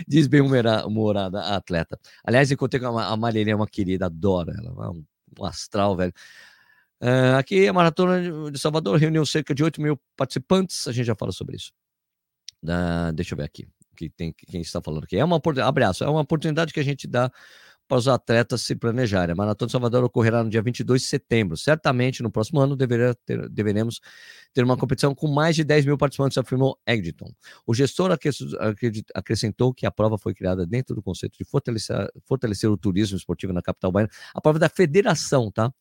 diz 0.07 0.27
bem 0.27 0.41
humorada 0.41 1.41
a 1.41 1.55
atleta. 1.57 1.99
Aliás, 2.23 2.51
encontrei 2.51 2.81
com 2.81 2.97
a, 2.97 3.07
a 3.07 3.17
Marilinha, 3.17 3.55
uma 3.55 3.67
querida, 3.67 4.05
adoro 4.05 4.51
ela, 4.51 4.91
um, 4.91 5.03
um 5.39 5.45
astral, 5.45 5.95
velho. 5.95 6.13
Uh, 7.01 7.35
aqui 7.37 7.67
a 7.67 7.73
Maratona 7.73 8.49
de 8.49 8.57
Salvador 8.57 8.97
reuniu 8.97 9.25
cerca 9.25 9.53
de 9.53 9.61
8 9.61 9.81
mil 9.81 9.99
participantes, 10.15 10.87
a 10.87 10.91
gente 10.93 11.05
já 11.05 11.15
fala 11.15 11.33
sobre 11.33 11.57
isso. 11.57 11.73
Uh, 12.63 13.11
deixa 13.13 13.33
eu 13.33 13.37
ver 13.37 13.43
aqui, 13.43 13.67
que 13.97 14.09
tem, 14.09 14.33
quem 14.33 14.61
está 14.61 14.81
falando 14.81 15.03
aqui. 15.03 15.17
É 15.17 15.25
uma, 15.25 15.41
abraço, 15.65 16.05
é 16.05 16.09
uma 16.09 16.21
oportunidade 16.21 16.71
que 16.71 16.79
a 16.79 16.83
gente 16.83 17.05
dá 17.05 17.29
para 17.87 17.97
os 17.97 18.07
atletas 18.07 18.61
se 18.61 18.75
planejarem. 18.75 19.33
A 19.33 19.35
Maratona 19.35 19.67
de 19.67 19.71
Salvador 19.71 20.03
ocorrerá 20.03 20.43
no 20.43 20.49
dia 20.49 20.61
22 20.61 21.01
de 21.01 21.07
setembro. 21.07 21.57
Certamente, 21.57 22.23
no 22.23 22.31
próximo 22.31 22.59
ano, 22.59 22.77
ter, 22.77 23.49
deveremos 23.49 23.99
ter 24.53 24.63
uma 24.63 24.77
competição 24.77 25.13
com 25.13 25.27
mais 25.27 25.55
de 25.55 25.63
10 25.63 25.85
mil 25.85 25.97
participantes, 25.97 26.37
afirmou 26.37 26.79
Egdon. 26.87 27.31
O 27.65 27.73
gestor 27.73 28.11
acrescentou 29.13 29.73
que 29.73 29.85
a 29.85 29.91
prova 29.91 30.17
foi 30.17 30.33
criada 30.33 30.65
dentro 30.65 30.95
do 30.95 31.01
conceito 31.01 31.37
de 31.37 31.43
fortalecer, 31.43 32.09
fortalecer 32.25 32.69
o 32.69 32.77
turismo 32.77 33.17
esportivo 33.17 33.51
na 33.51 33.61
capital 33.61 33.91
baiana. 33.91 34.11
A 34.33 34.41
prova 34.41 34.59
da 34.59 34.69
federação, 34.69 35.51
tá? 35.51 35.71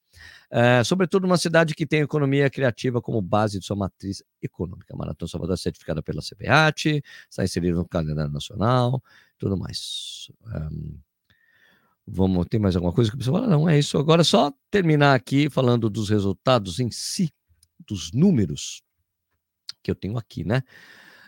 É, 0.51 0.85
sobretudo 0.85 1.25
uma 1.25 1.39
cidade 1.39 1.75
que 1.75 1.87
tem 1.87 2.01
economia 2.01 2.51
criativa 2.51 3.01
como 3.01 3.23
base 3.23 3.59
de 3.59 3.65
sua 3.65 3.77
matriz 3.77 4.23
econômica. 4.43 4.93
A 4.93 4.97
Maratona 4.97 5.29
Salvador 5.29 5.55
é 5.55 5.57
certificada 5.57 6.03
pela 6.03 6.21
CBAT, 6.21 7.03
está 7.31 7.45
inserida 7.45 7.77
no 7.77 7.89
calendário 7.89 8.33
nacional, 8.33 9.03
tudo 9.39 9.57
mais. 9.57 10.31
Vamos, 12.07 12.47
tem 12.51 12.59
mais 12.61 12.75
alguma 12.75 12.93
coisa 12.93 13.11
que 13.11 13.17
você 13.17 13.31
falar? 13.31 13.47
Não, 13.47 13.69
é 13.69 13.79
isso. 13.79 13.97
Agora 13.97 14.25
só 14.25 14.53
terminar 14.71 15.15
aqui 15.15 15.49
falando 15.49 15.89
dos 15.89 16.09
resultados 16.09 16.81
em 16.81 16.91
si, 16.91 17.33
dos 17.87 18.13
números 18.13 18.83
que 19.83 19.91
eu 19.91 19.95
tenho 19.95 20.17
aqui, 20.17 20.45
né? 20.45 20.63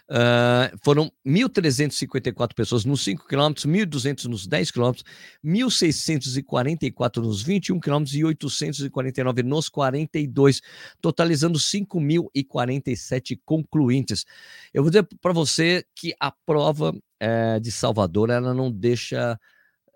Uh, 0.07 0.69
foram 0.85 1.11
1.354 1.27 2.53
pessoas 2.55 2.85
nos 2.85 3.03
5 3.03 3.27
quilômetros, 3.27 3.65
1.200 3.65 4.27
nos 4.27 4.47
10 4.47 4.71
quilômetros, 4.71 5.03
1.644 5.43 7.23
nos 7.23 7.41
21 7.43 7.81
quilômetros 7.81 8.15
e 8.15 8.23
849 8.23 9.43
nos 9.43 9.71
42, 9.71 10.61
totalizando 11.01 11.59
5.047 11.59 13.41
concluintes. 13.47 14.27
Eu 14.75 14.83
vou 14.83 14.91
dizer 14.91 15.09
para 15.23 15.33
você 15.33 15.87
que 15.97 16.15
a 16.21 16.31
prova 16.31 16.95
é, 17.19 17.59
de 17.59 17.73
Salvador 17.73 18.29
ela 18.29 18.53
não 18.53 18.71
deixa 18.71 19.41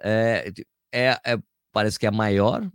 é, 0.00 0.52
é, 0.92 1.18
é, 1.24 1.38
parece 1.72 1.98
que 1.98 2.06
é 2.06 2.08
a 2.08 2.12
maior. 2.12 2.68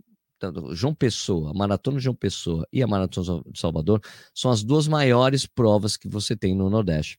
João 0.72 0.94
Pessoa, 0.94 1.52
a 1.52 1.54
Maratona 1.54 1.96
de 1.96 2.04
João 2.04 2.14
Pessoa 2.14 2.68
e 2.70 2.82
a 2.82 2.86
Maratona 2.86 3.42
de 3.46 3.58
Salvador 3.58 4.00
são 4.34 4.50
as 4.50 4.62
duas 4.62 4.86
maiores 4.86 5.46
provas 5.46 5.96
que 5.96 6.06
você 6.06 6.36
tem 6.36 6.54
no 6.54 6.68
Nordeste. 6.68 7.18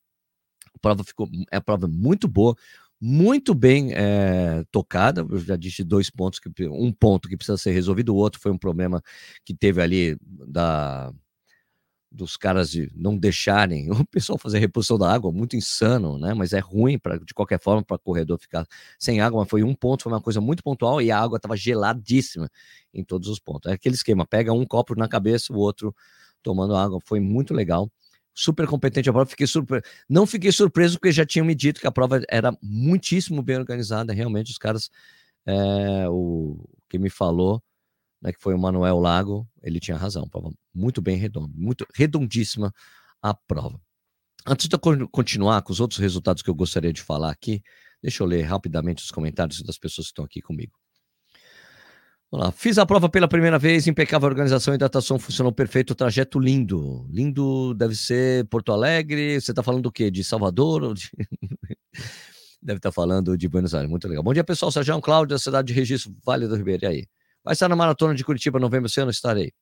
A 0.76 0.80
prova 0.80 1.04
ficou, 1.04 1.28
é 1.52 1.58
a 1.58 1.62
prova 1.62 1.88
muito 1.88 2.28
boa, 2.28 2.56
muito 3.02 3.56
bem 3.56 3.94
é, 3.94 4.64
tocada. 4.72 5.26
Eu 5.28 5.40
já 5.40 5.56
disse 5.56 5.84
dois 5.84 6.10
pontos 6.10 6.40
que 6.40 6.50
um 6.68 6.92
ponto 6.92 7.28
que 7.28 7.38
precisa 7.38 7.58
ser 7.58 7.72
resolvido, 7.72 8.14
o 8.14 8.18
outro 8.18 8.40
foi 8.40 8.52
um 8.52 8.58
problema 8.58 9.02
que 9.44 9.56
teve 9.56 9.82
ali 9.82 10.18
da 10.22 11.12
dos 12.16 12.38
caras 12.38 12.72
de 12.72 12.90
não 12.96 13.18
deixarem 13.18 13.90
o 13.92 14.06
pessoal 14.06 14.38
fazer 14.40 14.60
reposição 14.60 14.98
da 14.98 15.12
água, 15.12 15.32
muito 15.32 15.56
insano, 15.56 16.18
né? 16.18 16.34
Mas 16.34 16.54
é 16.54 16.60
ruim 16.60 16.98
para 16.98 17.20
de 17.20 17.34
qualquer 17.34 17.60
forma 17.60 17.84
para 17.84 17.96
o 17.96 18.00
corredor 18.00 18.40
ficar 18.40 18.66
sem 18.98 19.20
água. 19.20 19.42
Mas 19.42 19.50
foi 19.50 19.64
um 19.64 19.76
ponto, 19.76 20.04
foi 20.04 20.12
uma 20.12 20.22
coisa 20.22 20.40
muito 20.42 20.64
pontual 20.64 21.02
e 21.02 21.12
a 21.12 21.20
água 21.20 21.38
estava 21.38 21.56
geladíssima 21.58 22.50
em 22.94 23.04
todos 23.04 23.28
os 23.28 23.40
pontos. 23.40 23.72
É 23.72 23.76
aquele 23.76 23.96
esquema: 23.96 24.26
pega 24.26 24.54
um 24.54 24.66
copo 24.66 24.96
na 24.96 25.08
cabeça, 25.08 25.54
o 25.54 25.58
outro 25.58 25.94
tomando 26.42 26.76
água. 26.76 27.00
Foi 27.06 27.20
muito 27.20 27.54
legal. 27.54 27.92
Super 28.34 28.68
competente 28.68 29.10
a 29.10 29.14
prova, 29.14 29.30
fiquei 29.30 29.48
surpreso. 29.48 29.84
Não 30.10 30.26
fiquei 30.28 30.52
surpreso 30.52 30.98
porque 31.00 31.12
já 31.12 31.26
tinham 31.26 31.46
me 31.46 31.56
dito 31.56 31.80
que 31.80 31.88
a 31.88 31.92
prova 31.92 32.22
era 32.30 32.56
muitíssimo 32.62 33.42
bem 33.42 33.58
organizada. 33.58 34.14
Realmente, 34.14 34.52
os 34.52 34.58
caras, 34.58 34.90
é, 35.46 36.08
o 36.10 36.58
que 36.90 37.00
me 37.00 37.10
falou 37.10 37.62
né, 38.22 38.32
que 38.32 38.42
foi 38.42 38.54
o 38.54 38.60
Manuel 38.60 39.00
Lago, 39.00 39.48
ele 39.62 39.80
tinha 39.80 39.98
razão, 39.98 40.28
prova 40.28 40.52
muito 40.74 41.02
bem 41.02 41.18
redonda, 41.18 41.54
muito 41.56 41.86
redondíssima 41.94 42.74
a 43.22 43.34
prova. 43.34 43.80
Antes 44.46 44.68
de 44.68 44.76
eu 44.76 45.10
continuar 45.10 45.62
com 45.64 45.72
os 45.72 45.80
outros 45.80 46.00
resultados 46.00 46.44
que 46.44 46.50
eu 46.50 46.56
gostaria 46.56 46.94
de 46.94 47.02
falar 47.02 47.32
aqui, 47.32 47.64
deixa 48.02 48.22
eu 48.22 48.28
ler 48.28 48.44
rapidamente 48.44 49.04
os 49.04 49.12
comentários 49.12 49.62
das 49.64 49.78
pessoas 49.78 50.08
que 50.08 50.12
estão 50.12 50.26
aqui 50.26 50.42
comigo. 50.42 50.74
Fiz 52.54 52.78
a 52.78 52.86
prova 52.86 53.08
pela 53.08 53.28
primeira 53.28 53.58
vez, 53.58 53.88
impecável 53.88 54.28
organização 54.28 54.74
e 54.74 54.78
datação, 54.78 55.18
funcionou 55.18 55.54
perfeito, 55.54 55.96
trajeto 55.96 56.38
lindo. 56.38 57.08
Lindo 57.10 57.74
deve 57.74 57.96
ser 57.96 58.46
Porto 58.48 58.74
Alegre, 58.74 59.40
você 59.40 59.52
está 59.52 59.64
falando 59.64 59.84
do 59.84 59.92
quê? 59.92 60.12
De 60.12 60.24
Salvador? 60.24 60.94
De... 60.94 61.10
deve 62.62 62.78
estar 62.78 62.90
tá 62.90 62.92
falando 62.92 63.38
de 63.38 63.48
Buenos 63.48 63.74
Aires, 63.74 63.90
muito 63.90 64.08
legal. 64.08 64.24
Bom 64.24 64.34
dia, 64.34 64.44
pessoal, 64.44 64.72
Sérgio 64.72 65.00
Cláudio, 65.00 65.36
da 65.36 65.40
cidade 65.40 65.68
de 65.68 65.74
Registro, 65.74 66.14
Vale 66.26 66.48
do 66.48 66.56
Ribeiro, 66.56 66.84
e 66.84 66.88
aí? 66.88 67.08
Vai 67.46 67.54
estar 67.54 67.70
na 67.70 67.76
Maratona 67.76 68.16
de 68.16 68.24
Curitiba, 68.24 68.58
novembro, 68.58 68.88
esse 68.88 69.00
ano 69.00 69.12
estarei. 69.12 69.54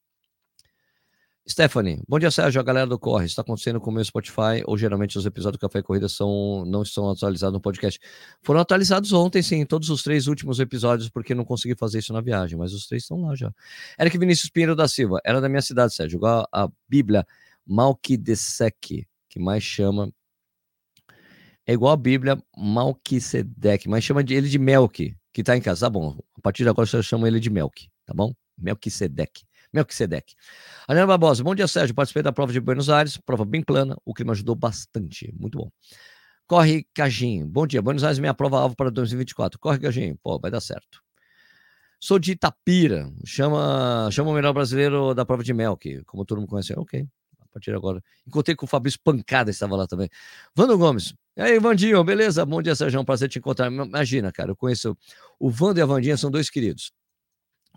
Stephanie, 1.46 2.02
bom 2.08 2.18
dia, 2.18 2.32
Sérgio. 2.32 2.62
A 2.62 2.64
galera 2.64 2.88
do 2.88 2.98
Corre, 2.98 3.26
está 3.26 3.42
acontecendo 3.42 3.82
com 3.82 3.92
o 3.92 3.94
meu 3.94 4.06
Spotify 4.06 4.64
ou 4.64 4.78
geralmente 4.78 5.18
os 5.18 5.26
episódios 5.26 5.60
do 5.60 5.62
Café 5.62 5.80
e 5.80 5.84
Corrida 5.84 6.08
são, 6.08 6.64
não 6.66 6.82
estão 6.82 7.10
atualizados 7.10 7.52
no 7.52 7.60
podcast? 7.60 8.00
Foram 8.42 8.62
atualizados 8.62 9.12
ontem, 9.12 9.44
sim, 9.44 9.66
todos 9.66 9.90
os 9.90 10.02
três 10.02 10.28
últimos 10.28 10.62
episódios, 10.62 11.10
porque 11.10 11.36
não 11.36 11.44
consegui 11.44 11.76
fazer 11.76 12.00
isso 12.00 12.14
na 12.14 12.22
viagem, 12.22 12.58
mas 12.58 12.72
os 12.72 12.88
três 12.88 13.04
estão 13.04 13.22
lá 13.22 13.36
já. 13.36 13.54
Eric 14.00 14.18
Vinícius 14.18 14.50
Pinheiro 14.50 14.78
da 14.78 14.88
Silva, 14.88 15.20
era 15.26 15.42
da 15.42 15.50
minha 15.50 15.62
cidade, 15.62 15.94
Sérgio, 15.94 16.16
igual 16.16 16.48
a 16.54 16.70
Bíblia 16.88 17.28
Malquisedeque, 17.68 19.06
que 19.28 19.40
mais 19.40 19.62
chama. 19.62 20.10
É 21.68 21.74
igual 21.74 21.92
a 21.92 21.98
Bíblia 21.98 22.42
Malquisedeque, 22.56 23.90
mas 23.90 24.06
chama 24.06 24.22
ele 24.22 24.48
de 24.48 24.58
Melk, 24.58 25.14
que 25.34 25.42
está 25.42 25.58
em 25.58 25.62
casa. 25.62 25.88
Tá 25.88 25.90
bom, 25.90 26.18
a 26.38 26.42
partir 26.42 26.64
de 26.64 26.70
agora 26.70 26.88
eu 26.94 27.04
chamo 27.04 27.26
ele 27.26 27.40
de 27.40 27.50
Melk, 27.50 27.90
tá 28.06 28.14
bom? 28.14 28.34
Melquisedeque. 28.58 29.44
Melquisedeque. 29.74 30.36
Adriana 30.88 31.08
Barbosa, 31.08 31.44
bom 31.44 31.56
dia, 31.56 31.68
Sérgio. 31.68 31.96
Participei 31.96 32.22
da 32.22 32.32
prova 32.32 32.54
de 32.54 32.60
Buenos 32.60 32.90
Aires, 32.90 33.18
prova 33.18 33.44
bem 33.44 33.64
plana, 33.64 33.98
o 34.06 34.14
clima 34.14 34.34
ajudou 34.34 34.56
bastante. 34.56 35.34
Muito 35.38 35.58
bom. 35.58 35.72
Corre 36.46 36.86
Cajinho, 36.94 37.48
bom 37.48 37.66
dia. 37.66 37.82
Buenos 37.82 38.04
Aires, 38.04 38.20
minha 38.20 38.34
prova-alvo 38.34 38.76
para 38.76 38.92
2024. 38.92 39.60
Corre 39.60 39.80
Cajinho, 39.80 40.16
pô, 40.22 40.40
vai 40.40 40.52
dar 40.52 40.62
certo. 40.62 41.02
Sou 42.00 42.20
de 42.20 42.34
Itapira, 42.34 43.10
chama, 43.26 44.10
chama 44.12 44.30
o 44.30 44.34
melhor 44.34 44.54
brasileiro 44.54 45.16
da 45.16 45.26
prova 45.26 45.44
de 45.44 45.54
Melk, 45.54 46.04
como 46.06 46.26
todo 46.26 46.40
mundo 46.40 46.50
conhece. 46.50 46.74
Ok, 46.78 47.08
partir 47.54 47.74
agora. 47.74 48.04
Encontrei 48.28 48.56
com 48.56 48.66
o 48.66 48.70
Fabrício 48.70 49.00
Pancada, 49.04 49.52
estava 49.52 49.76
lá 49.76 49.88
também. 49.88 50.10
Vando 50.56 50.78
Gomes, 50.78 51.14
e 51.36 51.42
aí, 51.42 51.60
Vandinho, 51.60 52.04
beleza? 52.04 52.46
Bom 52.46 52.62
dia, 52.62 52.76
Sérgio, 52.76 53.00
é 53.00 53.04
prazer 53.04 53.28
te 53.28 53.40
encontrar. 53.40 53.72
Imagina, 53.72 54.32
cara, 54.32 54.52
eu 54.52 54.56
conheço 54.56 54.96
o 55.40 55.50
Vando 55.50 55.80
e 55.80 55.82
a 55.82 55.86
Vandinha, 55.86 56.16
são 56.16 56.30
dois 56.30 56.48
queridos. 56.48 56.92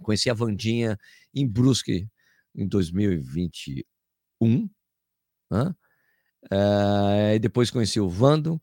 Conheci 0.02 0.28
a 0.28 0.34
Vandinha 0.34 0.98
em 1.34 1.48
Brusque 1.48 2.06
em 2.54 2.68
2021. 2.68 4.68
Né? 5.50 5.74
É, 6.50 7.38
depois 7.38 7.70
conheci 7.70 7.98
o 7.98 8.10
Vando. 8.10 8.60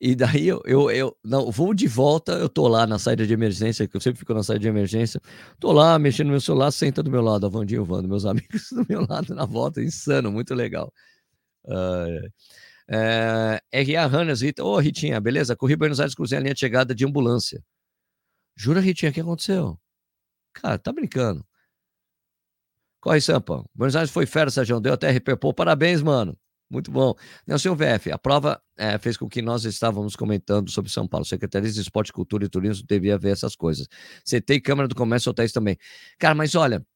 E 0.00 0.14
daí 0.14 0.48
eu, 0.48 0.62
eu, 0.64 0.90
eu 0.90 1.16
não, 1.22 1.50
vou 1.50 1.74
de 1.74 1.86
volta, 1.86 2.32
eu 2.32 2.48
tô 2.48 2.66
lá 2.66 2.86
na 2.86 2.98
saída 2.98 3.26
de 3.26 3.34
emergência, 3.34 3.86
que 3.86 3.94
eu 3.94 4.00
sempre 4.00 4.18
fico 4.18 4.32
na 4.32 4.42
saída 4.42 4.60
de 4.60 4.68
emergência. 4.68 5.20
Tô 5.58 5.72
lá 5.72 5.98
mexendo 5.98 6.28
no 6.28 6.32
meu 6.32 6.40
celular, 6.40 6.70
senta 6.70 7.02
do 7.02 7.10
meu 7.10 7.20
lado, 7.20 7.44
a 7.44 7.48
Vandinha 7.50 7.78
e 7.78 7.80
o 7.80 7.84
Vando, 7.84 8.08
meus 8.08 8.24
amigos 8.26 8.68
do 8.72 8.86
meu 8.88 9.06
lado 9.06 9.34
na 9.34 9.44
volta, 9.44 9.82
insano, 9.82 10.32
muito 10.32 10.54
legal. 10.54 10.92
Uh, 11.64 12.30
é, 12.92 13.62
R.A. 13.72 14.06
Hannes, 14.06 14.40
Rita. 14.40 14.64
Ô, 14.64 14.78
Ritinha, 14.78 15.20
beleza? 15.20 15.54
Corri 15.54 15.76
Buenos 15.76 16.00
Aires, 16.00 16.14
cruzei 16.14 16.38
a 16.38 16.40
linha 16.40 16.54
de 16.54 16.60
chegada 16.60 16.94
de 16.94 17.04
ambulância. 17.06 17.62
Jura, 18.56 18.80
Ritinha, 18.80 19.10
o 19.10 19.14
que 19.14 19.20
aconteceu? 19.20 19.78
Cara, 20.54 20.78
tá 20.78 20.92
brincando. 20.92 21.44
Corre, 23.00 23.20
Sampa. 23.20 23.64
Buenos 23.74 23.96
Aires 23.96 24.10
foi 24.10 24.26
fera, 24.26 24.50
Sérgio. 24.50 24.80
Deu 24.80 24.94
até 24.94 25.10
RP. 25.10 25.36
Pô, 25.40 25.54
parabéns, 25.54 26.02
mano. 26.02 26.36
Muito 26.70 26.90
bom. 26.90 27.14
Nelson 27.44 27.74
VF, 27.74 28.12
a 28.12 28.18
prova 28.18 28.62
é, 28.76 28.96
fez 28.96 29.16
com 29.16 29.28
que 29.28 29.42
nós 29.42 29.64
estávamos 29.64 30.14
comentando 30.14 30.70
sobre 30.70 30.90
São 30.90 31.06
Paulo. 31.06 31.26
Secretaria 31.26 31.70
de 31.70 31.80
Esporte, 31.80 32.12
Cultura 32.12 32.44
e 32.44 32.48
Turismo 32.48 32.86
devia 32.88 33.18
ver 33.18 33.30
essas 33.30 33.56
coisas. 33.56 33.88
CT 34.24 34.54
e 34.54 34.60
Câmara 34.60 34.86
do 34.86 34.94
Comércio 34.94 35.30
Hotéis 35.30 35.50
também. 35.50 35.76
Cara, 36.16 36.34
mas 36.34 36.54
olha, 36.54 36.86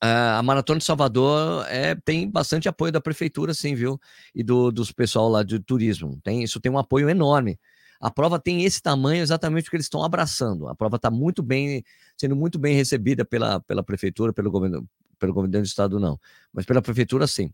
a 0.00 0.42
Maratona 0.42 0.78
de 0.78 0.84
Salvador 0.84 1.66
é, 1.68 1.94
tem 1.94 2.30
bastante 2.30 2.68
apoio 2.68 2.90
da 2.90 3.00
prefeitura, 3.00 3.52
sim, 3.52 3.74
viu? 3.74 4.00
E 4.34 4.42
do, 4.42 4.70
dos 4.70 4.90
pessoal 4.92 5.28
lá 5.28 5.42
de 5.42 5.58
turismo. 5.60 6.18
Tem, 6.24 6.42
isso 6.42 6.58
tem 6.58 6.72
um 6.72 6.78
apoio 6.78 7.10
enorme. 7.10 7.58
A 8.00 8.10
prova 8.10 8.38
tem 8.38 8.64
esse 8.64 8.80
tamanho 8.80 9.22
exatamente 9.22 9.64
porque 9.64 9.76
eles 9.76 9.86
estão 9.86 10.02
abraçando. 10.02 10.68
A 10.68 10.74
prova 10.74 10.96
está 10.96 11.10
muito 11.10 11.42
bem, 11.42 11.84
sendo 12.16 12.34
muito 12.34 12.58
bem 12.58 12.74
recebida 12.74 13.24
pela, 13.24 13.60
pela 13.60 13.82
prefeitura, 13.82 14.32
pelo 14.32 14.50
governo, 14.50 14.88
pelo 15.18 15.34
governo 15.34 15.60
do 15.60 15.66
estado, 15.66 16.00
não. 16.00 16.18
Mas 16.52 16.64
pela 16.64 16.80
prefeitura, 16.80 17.26
sim. 17.26 17.52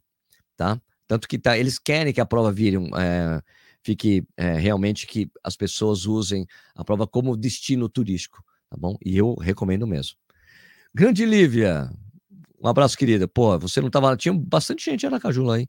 Tá? 0.57 0.81
Tanto 1.13 1.29
que 1.29 1.39
tá, 1.39 1.59
eles 1.59 1.79
querem 1.79 2.11
que 2.11 2.23
a 2.23 2.25
prova 2.25 2.51
vire 2.51 2.79
um, 2.79 2.89
é, 2.97 3.43
fique 3.83 4.25
é, 4.35 4.55
realmente 4.55 5.07
que 5.07 5.31
as 5.45 5.55
pessoas 5.55 6.07
usem 6.07 6.47
a 6.75 6.83
prova 6.83 7.07
como 7.07 7.37
destino 7.37 7.87
turístico, 7.87 8.43
tá 8.71 8.79
bom? 8.79 8.97
E 9.05 9.19
eu 9.19 9.35
recomendo 9.35 9.87
mesmo. 9.87 10.17
Grande 10.95 11.27
Lívia, 11.27 11.91
um 12.59 12.67
abraço, 12.67 12.97
querida. 12.97 13.29
Pô, 13.29 13.59
você 13.59 13.79
não 13.83 13.89
estava. 13.89 14.17
Tinha 14.17 14.33
bastante 14.33 14.91
gente 14.91 15.03
em 15.03 15.07
Aracaju 15.07 15.43
lá, 15.43 15.61
hein? 15.61 15.69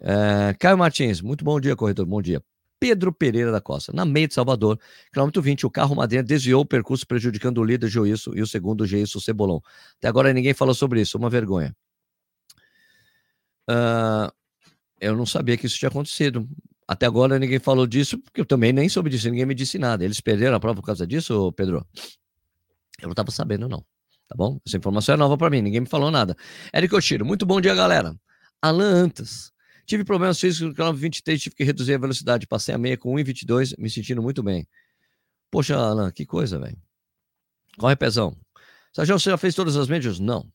É, 0.00 0.54
Caio 0.60 0.78
Martins, 0.78 1.20
muito 1.20 1.44
bom 1.44 1.58
dia, 1.58 1.74
corredor. 1.74 2.06
Bom 2.06 2.22
dia. 2.22 2.40
Pedro 2.78 3.12
Pereira 3.12 3.50
da 3.50 3.60
Costa. 3.60 3.92
Na 3.92 4.04
meia 4.04 4.28
de 4.28 4.34
Salvador, 4.34 4.78
quilômetro 5.12 5.42
20, 5.42 5.66
o 5.66 5.70
carro 5.70 5.96
Madeira 5.96 6.22
desviou 6.22 6.62
o 6.62 6.66
percurso, 6.66 7.04
prejudicando 7.04 7.58
o 7.58 7.64
líder 7.64 7.88
Joilson 7.88 8.30
e 8.36 8.40
o 8.40 8.46
segundo 8.46 8.82
o 8.82 9.20
Cebolon. 9.20 9.58
Até 9.98 10.06
agora 10.06 10.32
ninguém 10.32 10.54
falou 10.54 10.72
sobre 10.72 11.00
isso, 11.00 11.18
uma 11.18 11.28
vergonha. 11.28 11.74
Uh, 13.68 14.30
eu 15.02 15.16
não 15.16 15.26
sabia 15.26 15.56
que 15.56 15.66
isso 15.66 15.78
tinha 15.78 15.88
acontecido. 15.88 16.48
Até 16.86 17.06
agora 17.06 17.38
ninguém 17.38 17.58
falou 17.58 17.86
disso, 17.86 18.18
porque 18.18 18.40
eu 18.40 18.46
também 18.46 18.72
nem 18.72 18.88
soube 18.88 19.10
disso, 19.10 19.28
ninguém 19.28 19.46
me 19.46 19.54
disse 19.54 19.78
nada. 19.78 20.04
Eles 20.04 20.20
perderam 20.20 20.56
a 20.56 20.60
prova 20.60 20.80
por 20.80 20.86
causa 20.86 21.06
disso, 21.06 21.52
Pedro? 21.52 21.86
Eu 23.00 23.08
não 23.08 23.12
estava 23.12 23.30
sabendo, 23.30 23.68
não. 23.68 23.84
Tá 24.28 24.34
bom? 24.36 24.60
Essa 24.66 24.76
informação 24.76 25.14
é 25.14 25.18
nova 25.18 25.36
para 25.36 25.50
mim, 25.50 25.60
ninguém 25.60 25.80
me 25.80 25.86
falou 25.86 26.10
nada. 26.10 26.36
Eric 26.74 26.94
Oshiro, 26.94 27.24
muito 27.24 27.44
bom 27.44 27.60
dia, 27.60 27.74
galera. 27.74 28.14
Alan 28.62 29.04
Antas, 29.04 29.52
Tive 29.84 30.04
problemas 30.04 30.38
físicos 30.38 30.68
no 30.68 30.74
quilômetro 30.74 31.00
23, 31.00 31.42
tive 31.42 31.56
que 31.56 31.64
reduzir 31.64 31.94
a 31.94 31.98
velocidade. 31.98 32.46
Passei 32.46 32.74
a 32.74 32.78
meia 32.78 32.96
com 32.96 33.12
1,22, 33.14 33.74
me 33.78 33.90
sentindo 33.90 34.22
muito 34.22 34.42
bem. 34.42 34.66
Poxa, 35.50 35.76
Alan, 35.76 36.10
que 36.10 36.24
coisa, 36.24 36.58
velho. 36.58 36.78
Corre, 37.78 37.96
pezão. 37.96 38.36
Sérgio, 38.94 39.18
você 39.18 39.30
já 39.30 39.36
fez 39.36 39.54
todas 39.54 39.76
as 39.76 39.88
médias? 39.88 40.18
Não. 40.18 40.50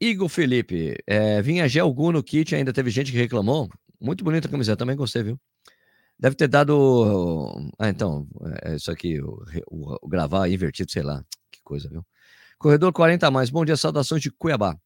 Igor 0.00 0.28
Felipe, 0.28 0.96
é, 1.06 1.40
vinha 1.40 1.68
gel 1.68 1.94
no 2.12 2.22
kit, 2.22 2.54
ainda 2.54 2.72
teve 2.72 2.90
gente 2.90 3.10
que 3.10 3.18
reclamou. 3.18 3.70
Muito 4.00 4.22
bonita 4.22 4.46
a 4.46 4.50
camiseta, 4.50 4.76
também 4.76 4.96
gostei, 4.96 5.22
viu? 5.22 5.40
Deve 6.18 6.34
ter 6.36 6.48
dado. 6.48 7.70
Ah, 7.78 7.88
então, 7.88 8.26
é 8.62 8.76
isso 8.76 8.90
aqui, 8.90 9.20
o, 9.20 9.42
o, 9.70 9.98
o 10.02 10.08
gravar 10.08 10.48
invertido, 10.48 10.90
sei 10.90 11.02
lá. 11.02 11.22
Que 11.50 11.60
coisa, 11.62 11.88
viu? 11.88 12.04
Corredor 12.58 12.90
40 12.90 13.26
a 13.26 13.30
mais. 13.30 13.50
Bom 13.50 13.64
dia, 13.64 13.76
saudações 13.76 14.22
de 14.22 14.30
Cuiabá. 14.30 14.76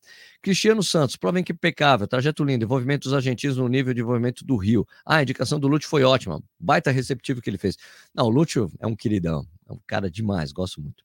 Cristiano 0.42 0.82
Santos, 0.82 1.14
prova 1.16 1.38
impecável, 1.38 2.06
trajeto 2.08 2.42
lindo, 2.42 2.64
envolvimento 2.64 3.04
dos 3.04 3.14
argentinos 3.14 3.56
no 3.56 3.68
nível 3.68 3.94
de 3.94 4.00
envolvimento 4.00 4.44
do 4.44 4.56
Rio. 4.56 4.84
Ah, 5.06 5.16
a 5.16 5.22
indicação 5.22 5.60
do 5.60 5.68
Lúcio 5.68 5.88
foi 5.88 6.02
ótima. 6.02 6.42
Baita 6.58 6.90
receptivo 6.90 7.40
que 7.40 7.48
ele 7.48 7.58
fez. 7.58 7.76
Não, 8.12 8.26
o 8.26 8.28
Lúcio 8.28 8.72
é 8.80 8.86
um 8.86 8.96
queridão. 8.96 9.46
É 9.68 9.72
um 9.72 9.78
cara 9.86 10.10
demais, 10.10 10.50
gosto 10.50 10.80
muito. 10.80 11.04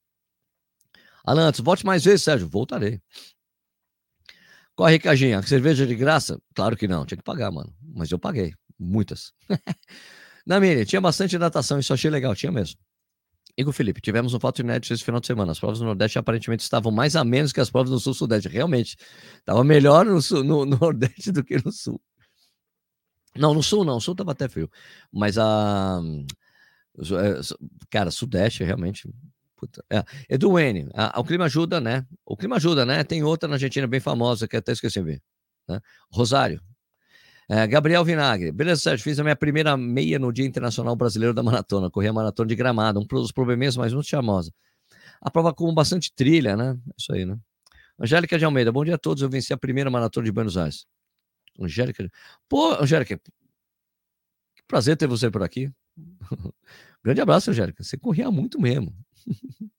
Alantos, 1.24 1.60
volte 1.60 1.86
mais 1.86 2.04
vezes, 2.04 2.24
Sérgio. 2.24 2.48
Voltarei. 2.48 3.00
Corre, 4.76 5.00
Cajinha. 5.00 5.42
Cerveja 5.42 5.88
de 5.88 5.96
graça? 5.96 6.40
Claro 6.54 6.76
que 6.76 6.88
não, 6.88 7.06
tinha 7.06 7.18
que 7.18 7.24
pagar, 7.24 7.52
mano. 7.52 7.74
Mas 7.82 8.12
eu 8.12 8.20
paguei. 8.20 8.54
Muitas. 8.78 9.32
Na 10.46 10.60
minha, 10.60 10.86
tinha 10.86 11.02
bastante 11.02 11.38
natação, 11.38 11.80
isso 11.80 11.94
achei 11.94 12.12
legal, 12.12 12.36
tinha 12.36 12.52
mesmo. 12.52 12.78
Igor 13.58 13.74
Felipe, 13.74 14.02
tivemos 14.02 14.34
um 14.34 14.40
fato 14.40 14.60
inédito 14.60 14.94
esse 14.94 15.04
final 15.04 15.22
de 15.22 15.28
semana. 15.28 15.54
As 15.54 15.60
provas 15.60 15.80
do 15.80 15.86
Nordeste 15.86 16.20
aparentemente 16.20 16.62
estavam 16.62 16.92
mais 16.92 17.16
a 17.16 17.24
menos 17.24 17.54
que 17.54 17.62
as 17.62 17.70
provas 17.70 17.90
do 17.90 18.00
Sul-Sudeste. 18.00 18.50
Realmente, 18.50 18.98
estava 19.40 19.64
melhor 19.64 20.06
no, 20.06 20.22
sul, 20.22 20.44
no, 20.44 20.66
no, 20.66 20.78
Nordeste 20.78 21.32
do 21.32 21.44
que 21.44 21.56
no 21.64 21.72
Sul. 21.72 22.00
Não, 23.36 23.54
no 23.54 23.64
Sul 23.64 23.86
não, 23.86 23.98
o 23.98 24.02
Sul 24.02 24.12
estava 24.12 24.32
até 24.34 24.50
frio. 24.50 24.70
Mas 25.12 25.38
a. 25.38 26.02
É, 27.00 27.56
cara, 27.90 28.12
Sudeste 28.12 28.64
realmente. 28.64 29.10
Puta, 29.56 29.84
é. 29.90 30.04
Edu 30.30 30.60
N, 30.60 30.90
a, 30.94 31.20
o 31.20 31.24
clima 31.24 31.46
ajuda, 31.46 31.80
né? 31.80 32.06
O 32.26 32.36
clima 32.36 32.58
ajuda, 32.58 32.86
né? 32.86 33.04
Tem 33.04 33.24
outra 33.24 33.48
na 33.48 33.56
Argentina 33.56 33.88
bem 33.88 34.00
famosa 34.00 34.48
que 34.48 34.58
até 34.58 34.72
esqueci 34.74 35.00
de 35.00 35.06
ver. 35.06 35.22
Né? 35.68 35.80
Rosário, 36.12 36.62
é, 37.48 37.68
Gabriel 37.68 38.04
Vinagre, 38.04 38.52
beleza, 38.52 38.82
Sérgio? 38.82 39.04
Fiz 39.04 39.20
a 39.20 39.24
minha 39.24 39.36
primeira 39.36 39.78
meia 39.78 40.18
no 40.18 40.32
Dia 40.34 40.46
Internacional 40.46 40.96
Brasileiro 40.96 41.34
da 41.34 41.44
Maratona. 41.44 41.92
Corri 41.92 42.08
a 42.08 42.14
maratona 42.14 42.48
de 42.48 42.56
gramado, 42.56 43.00
um 43.00 43.06
dos 43.06 43.32
problemas 43.32 43.78
mais 43.78 43.94
muito 43.94 44.08
charmosa. 44.08 44.52
A 45.22 45.30
prova 45.30 45.54
com 45.54 45.72
bastante 45.74 46.12
trilha, 46.14 46.56
né? 46.56 46.78
Isso 46.98 47.14
aí, 47.14 47.24
né? 47.24 47.38
Angélica 48.00 48.38
de 48.38 48.46
Almeida, 48.46 48.72
bom 48.72 48.84
dia 48.84 48.96
a 48.96 48.98
todos. 48.98 49.22
Eu 49.22 49.30
venci 49.30 49.54
a 49.54 49.58
primeira 49.58 49.92
maratona 49.92 50.26
de 50.26 50.32
Buenos 50.32 50.58
Aires. 50.58 50.88
Angélica. 51.60 52.10
Pô, 52.50 52.74
Angélica, 52.82 53.18
que 53.18 54.64
prazer 54.68 54.98
ter 54.98 55.08
você 55.08 55.30
por 55.30 55.44
aqui. 55.44 55.72
Grande 57.04 57.22
abraço, 57.22 57.52
Angélica. 57.52 57.84
Você 57.84 57.96
corria 57.96 58.32
muito 58.32 58.60
mesmo. 58.60 58.92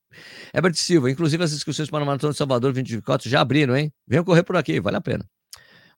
Herbert 0.54 0.74
Silva, 0.74 1.10
inclusive 1.10 1.42
as 1.44 1.52
inscrições 1.52 1.90
para 1.90 2.02
a 2.02 2.06
Maratona 2.06 2.32
de 2.32 2.38
Salvador 2.38 2.72
24 2.72 3.28
já 3.28 3.40
abriram, 3.40 3.76
hein? 3.76 3.92
Venham 4.06 4.24
correr 4.24 4.42
por 4.42 4.56
aqui, 4.56 4.80
vale 4.80 4.96
a 4.96 5.00
pena. 5.00 5.28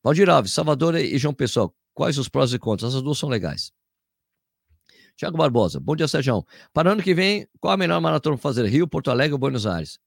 Valdir 0.02 0.28
Alves, 0.28 0.52
Salvador 0.52 0.96
e 0.96 1.16
João 1.18 1.34
Pessoa, 1.34 1.72
quais 1.94 2.18
os 2.18 2.28
prós 2.28 2.52
e 2.52 2.58
contras? 2.58 2.92
Essas 2.92 3.02
duas 3.02 3.18
são 3.18 3.28
legais. 3.28 3.72
Tiago 5.16 5.36
Barbosa, 5.36 5.80
bom 5.80 5.96
dia, 5.96 6.06
Sérgio. 6.06 6.46
Para 6.72 6.90
o 6.90 6.92
ano 6.92 7.02
que 7.02 7.12
vem, 7.12 7.48
qual 7.60 7.74
a 7.74 7.76
melhor 7.76 8.00
maratona 8.00 8.36
para 8.36 8.42
fazer? 8.42 8.64
Rio, 8.66 8.86
Porto 8.86 9.10
Alegre 9.10 9.32
ou 9.32 9.38
Buenos 9.38 9.66
Aires? 9.66 9.98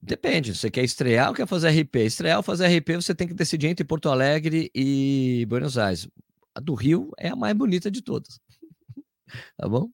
Depende, 0.00 0.54
você 0.54 0.70
quer 0.70 0.84
estrear 0.84 1.28
ou 1.28 1.34
quer 1.34 1.46
fazer 1.46 1.68
RP? 1.68 1.96
Estrear 1.96 2.38
ou 2.38 2.42
fazer 2.42 2.66
RP, 2.68 2.94
você 2.94 3.14
tem 3.14 3.26
que 3.28 3.34
decidir 3.34 3.66
entre 3.66 3.84
Porto 3.84 4.08
Alegre 4.08 4.70
e 4.74 5.44
Buenos 5.48 5.76
Aires. 5.76 6.08
A 6.54 6.60
do 6.60 6.74
Rio 6.74 7.10
é 7.18 7.28
a 7.28 7.36
mais 7.36 7.54
bonita 7.54 7.90
de 7.90 8.00
todas. 8.00 8.40
tá 9.58 9.68
bom? 9.68 9.90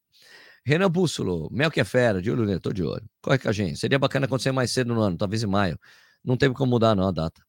Renan 0.65 0.89
Bússolo, 0.89 1.49
Mel 1.51 1.69
que 1.69 1.81
é 1.81 1.83
fera, 1.83 2.21
de 2.21 2.31
olho, 2.31 2.59
tô 2.59 2.71
de 2.71 2.83
olho. 2.83 3.03
Corre 3.21 3.37
com 3.37 3.49
a 3.49 3.51
gente. 3.51 3.77
Seria 3.77 3.99
bacana 3.99 4.25
acontecer 4.25 4.51
mais 4.51 4.71
cedo 4.71 4.93
no 4.93 5.01
ano, 5.01 5.17
talvez 5.17 5.43
em 5.43 5.47
maio. 5.47 5.77
Não 6.23 6.37
teve 6.37 6.53
como 6.53 6.71
mudar, 6.71 6.95
não, 6.95 7.07
a 7.07 7.11
data. 7.11 7.41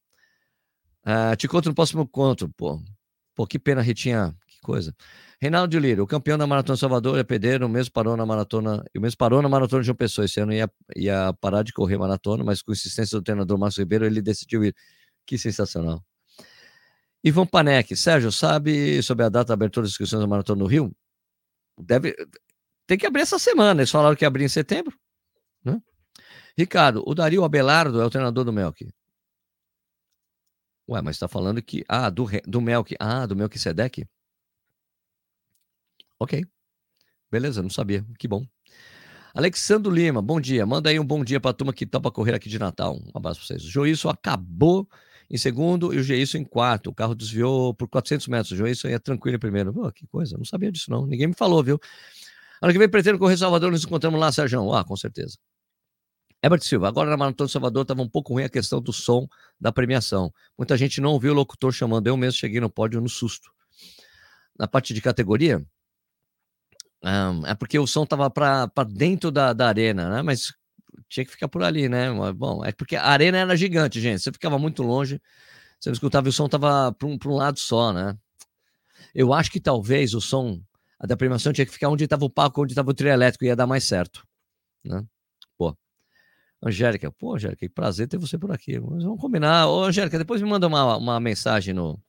Uh, 1.06 1.36
te 1.36 1.46
conto 1.46 1.68
no 1.68 1.74
próximo 1.74 2.02
encontro, 2.02 2.48
pô. 2.56 2.82
Pô, 3.34 3.46
que 3.46 3.58
pena, 3.58 3.82
Ritinha. 3.82 4.34
Que 4.46 4.60
coisa. 4.60 4.94
Reinaldo 5.40 5.78
Lira, 5.78 6.02
o 6.02 6.06
campeão 6.06 6.38
da 6.38 6.46
Maratona 6.46 6.76
Salvador 6.76 7.18
é 7.18 7.24
Pedreiro, 7.24 7.66
o 7.66 7.68
mesmo 7.68 7.92
parou 7.92 8.16
na 8.16 8.24
maratona, 8.24 8.82
o 8.96 9.00
mesmo 9.00 9.18
parou 9.18 9.42
na 9.42 9.48
maratona 9.48 9.82
de 9.82 9.90
uma 9.90 9.96
pessoa. 9.96 10.24
Esse 10.24 10.40
ano 10.40 10.52
ia, 10.52 10.70
ia 10.96 11.32
parar 11.40 11.62
de 11.62 11.72
correr 11.72 11.98
maratona, 11.98 12.42
mas 12.42 12.62
com 12.62 12.72
insistência 12.72 13.18
do 13.18 13.22
treinador 13.22 13.58
Márcio 13.58 13.80
Ribeiro, 13.82 14.06
ele 14.06 14.22
decidiu 14.22 14.64
ir. 14.64 14.74
Que 15.26 15.38
sensacional. 15.38 16.04
Ivan 17.22 17.46
Panek, 17.46 17.96
Sérgio, 17.96 18.30
sabe 18.30 19.02
sobre 19.02 19.24
a 19.24 19.28
data 19.30 19.48
da 19.48 19.54
abertura 19.54 19.84
das 19.84 19.92
inscrições 19.92 20.20
da 20.20 20.26
Maratona 20.26 20.62
no 20.62 20.66
Rio? 20.66 20.94
Deve, 21.78 22.14
tem 22.86 22.98
que 22.98 23.06
abrir 23.06 23.22
essa 23.22 23.38
semana. 23.38 23.80
Eles 23.80 23.90
falaram 23.90 24.16
que 24.16 24.24
ia 24.24 24.28
abrir 24.28 24.44
em 24.44 24.48
setembro. 24.48 24.98
Né? 25.64 25.80
Ricardo, 26.56 27.02
o 27.06 27.14
Dario 27.14 27.44
Abelardo 27.44 28.00
é 28.00 28.04
o 28.04 28.10
treinador 28.10 28.44
do 28.44 28.52
Melk. 28.52 28.88
Ué, 30.88 31.00
mas 31.00 31.16
está 31.16 31.26
falando 31.28 31.62
que. 31.62 31.84
Ah, 31.88 32.10
do, 32.10 32.26
do 32.46 32.60
Melk. 32.60 32.94
Ah, 33.00 33.26
do 33.26 33.34
Melk 33.34 33.58
Sedek? 33.58 34.06
Ok. 36.18 36.44
Beleza, 37.30 37.62
não 37.62 37.70
sabia. 37.70 38.04
Que 38.18 38.28
bom. 38.28 38.46
Alexandro 39.34 39.90
Lima, 39.90 40.22
bom 40.22 40.40
dia. 40.40 40.64
Manda 40.64 40.90
aí 40.90 41.00
um 41.00 41.04
bom 41.04 41.24
dia 41.24 41.40
para 41.40 41.50
a 41.50 41.54
turma 41.54 41.72
que 41.72 41.84
topa 41.84 42.10
correr 42.10 42.34
aqui 42.34 42.48
de 42.48 42.58
Natal. 42.58 42.96
Um 42.96 43.10
abraço 43.18 43.40
para 43.40 43.48
vocês. 43.48 43.64
O 43.64 43.70
Joilson 43.70 44.08
acabou 44.08 44.88
em 45.28 45.36
segundo 45.36 45.92
e 45.92 45.98
o 45.98 46.02
Geilson 46.02 46.38
em 46.38 46.44
quarto. 46.44 46.90
O 46.90 46.94
carro 46.94 47.14
desviou 47.14 47.74
por 47.74 47.88
400 47.88 48.28
metros. 48.28 48.52
O 48.52 48.56
Geilson 48.56 48.88
ia 48.88 49.00
tranquilo 49.00 49.36
em 49.36 49.40
primeiro. 49.40 49.72
Pô, 49.72 49.90
que 49.90 50.06
coisa, 50.06 50.36
não 50.36 50.44
sabia 50.44 50.70
disso 50.70 50.90
não. 50.90 51.06
Ninguém 51.06 51.26
me 51.26 51.34
falou, 51.34 51.64
viu? 51.64 51.80
Ano 52.64 52.72
que 52.72 52.78
vem 52.78 52.88
pretendo 52.88 53.18
correr 53.18 53.36
Salvador, 53.36 53.70
nos 53.70 53.84
encontramos 53.84 54.18
lá, 54.18 54.32
Sérgio. 54.32 54.72
Ah, 54.72 54.82
com 54.82 54.96
certeza. 54.96 55.36
Herbert 56.42 56.62
Silva, 56.62 56.88
agora 56.88 57.10
na 57.10 57.16
Maratona 57.18 57.46
de 57.46 57.52
Salvador 57.52 57.82
estava 57.82 58.00
um 58.00 58.08
pouco 58.08 58.32
ruim 58.32 58.44
a 58.44 58.48
questão 58.48 58.80
do 58.80 58.90
som 58.90 59.28
da 59.60 59.70
premiação. 59.70 60.32
Muita 60.56 60.74
gente 60.74 60.98
não 60.98 61.10
ouviu 61.10 61.32
o 61.32 61.34
locutor 61.34 61.74
chamando. 61.74 62.06
Eu 62.06 62.16
mesmo 62.16 62.40
cheguei 62.40 62.62
no 62.62 62.70
pódio 62.70 63.02
no 63.02 63.08
susto. 63.10 63.50
Na 64.58 64.66
parte 64.66 64.94
de 64.94 65.02
categoria, 65.02 65.62
um, 67.02 67.46
é 67.46 67.54
porque 67.54 67.78
o 67.78 67.86
som 67.86 68.04
estava 68.04 68.30
para 68.30 68.66
dentro 68.88 69.30
da, 69.30 69.52
da 69.52 69.68
arena, 69.68 70.08
né? 70.08 70.22
Mas 70.22 70.54
tinha 71.06 71.26
que 71.26 71.32
ficar 71.32 71.48
por 71.48 71.62
ali, 71.62 71.86
né? 71.86 72.08
Bom, 72.32 72.64
é 72.64 72.72
porque 72.72 72.96
a 72.96 73.04
arena 73.04 73.36
era 73.36 73.54
gigante, 73.58 74.00
gente. 74.00 74.22
Você 74.22 74.32
ficava 74.32 74.58
muito 74.58 74.82
longe, 74.82 75.20
você 75.78 75.90
não 75.90 75.94
escutava 75.94 76.28
e 76.28 76.30
o 76.30 76.32
som 76.32 76.48
tava 76.48 76.90
para 76.92 77.06
um, 77.06 77.18
um 77.26 77.34
lado 77.36 77.58
só, 77.58 77.92
né? 77.92 78.16
Eu 79.14 79.34
acho 79.34 79.50
que 79.50 79.60
talvez 79.60 80.14
o 80.14 80.20
som 80.22 80.62
da 81.00 81.16
premiação 81.16 81.52
tinha 81.52 81.66
que 81.66 81.72
ficar 81.72 81.88
onde 81.88 82.04
estava 82.04 82.24
o 82.24 82.30
palco, 82.30 82.62
onde 82.62 82.72
estava 82.72 82.90
o 82.90 82.94
trio 82.94 83.10
elétrico, 83.10 83.44
ia 83.44 83.56
dar 83.56 83.66
mais 83.66 83.84
certo, 83.84 84.26
né? 84.84 85.04
Pô. 85.56 85.76
Angélica, 86.62 87.10
pô, 87.12 87.34
Angélica, 87.34 87.60
que 87.60 87.68
prazer 87.68 88.08
ter 88.08 88.18
você 88.18 88.38
por 88.38 88.50
aqui. 88.50 88.78
vamos 88.78 89.20
combinar. 89.20 89.68
Ô, 89.68 89.84
Angélica, 89.84 90.18
depois 90.18 90.40
me 90.40 90.48
manda 90.48 90.66
uma, 90.66 90.96
uma 90.96 91.20
mensagem 91.20 91.74
no, 91.74 92.00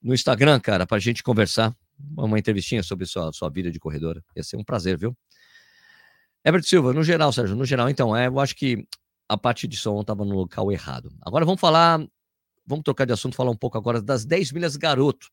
no 0.00 0.14
Instagram, 0.14 0.60
cara, 0.60 0.86
pra 0.86 0.98
gente 0.98 1.22
conversar. 1.22 1.74
Uma 2.16 2.38
entrevistinha 2.38 2.82
sobre 2.82 3.06
sua, 3.06 3.32
sua 3.32 3.48
vida 3.48 3.70
de 3.70 3.78
corredora. 3.78 4.22
Ia 4.36 4.42
ser 4.42 4.56
um 4.56 4.64
prazer, 4.64 4.98
viu? 4.98 5.16
Herbert 6.44 6.64
Silva, 6.64 6.92
no 6.92 7.04
geral, 7.04 7.32
Sérgio, 7.32 7.54
no 7.54 7.64
geral, 7.64 7.88
então, 7.88 8.16
é, 8.16 8.26
eu 8.26 8.40
acho 8.40 8.56
que 8.56 8.84
a 9.28 9.36
parte 9.36 9.68
de 9.68 9.76
som 9.76 10.00
estava 10.00 10.24
no 10.24 10.34
local 10.34 10.72
errado. 10.72 11.10
Agora 11.22 11.44
vamos 11.44 11.60
falar, 11.60 12.04
vamos 12.66 12.82
trocar 12.82 13.06
de 13.06 13.12
assunto, 13.12 13.36
falar 13.36 13.50
um 13.50 13.56
pouco 13.56 13.78
agora 13.78 14.02
das 14.02 14.24
10 14.24 14.52
milhas 14.52 14.76
garoto. 14.76 15.28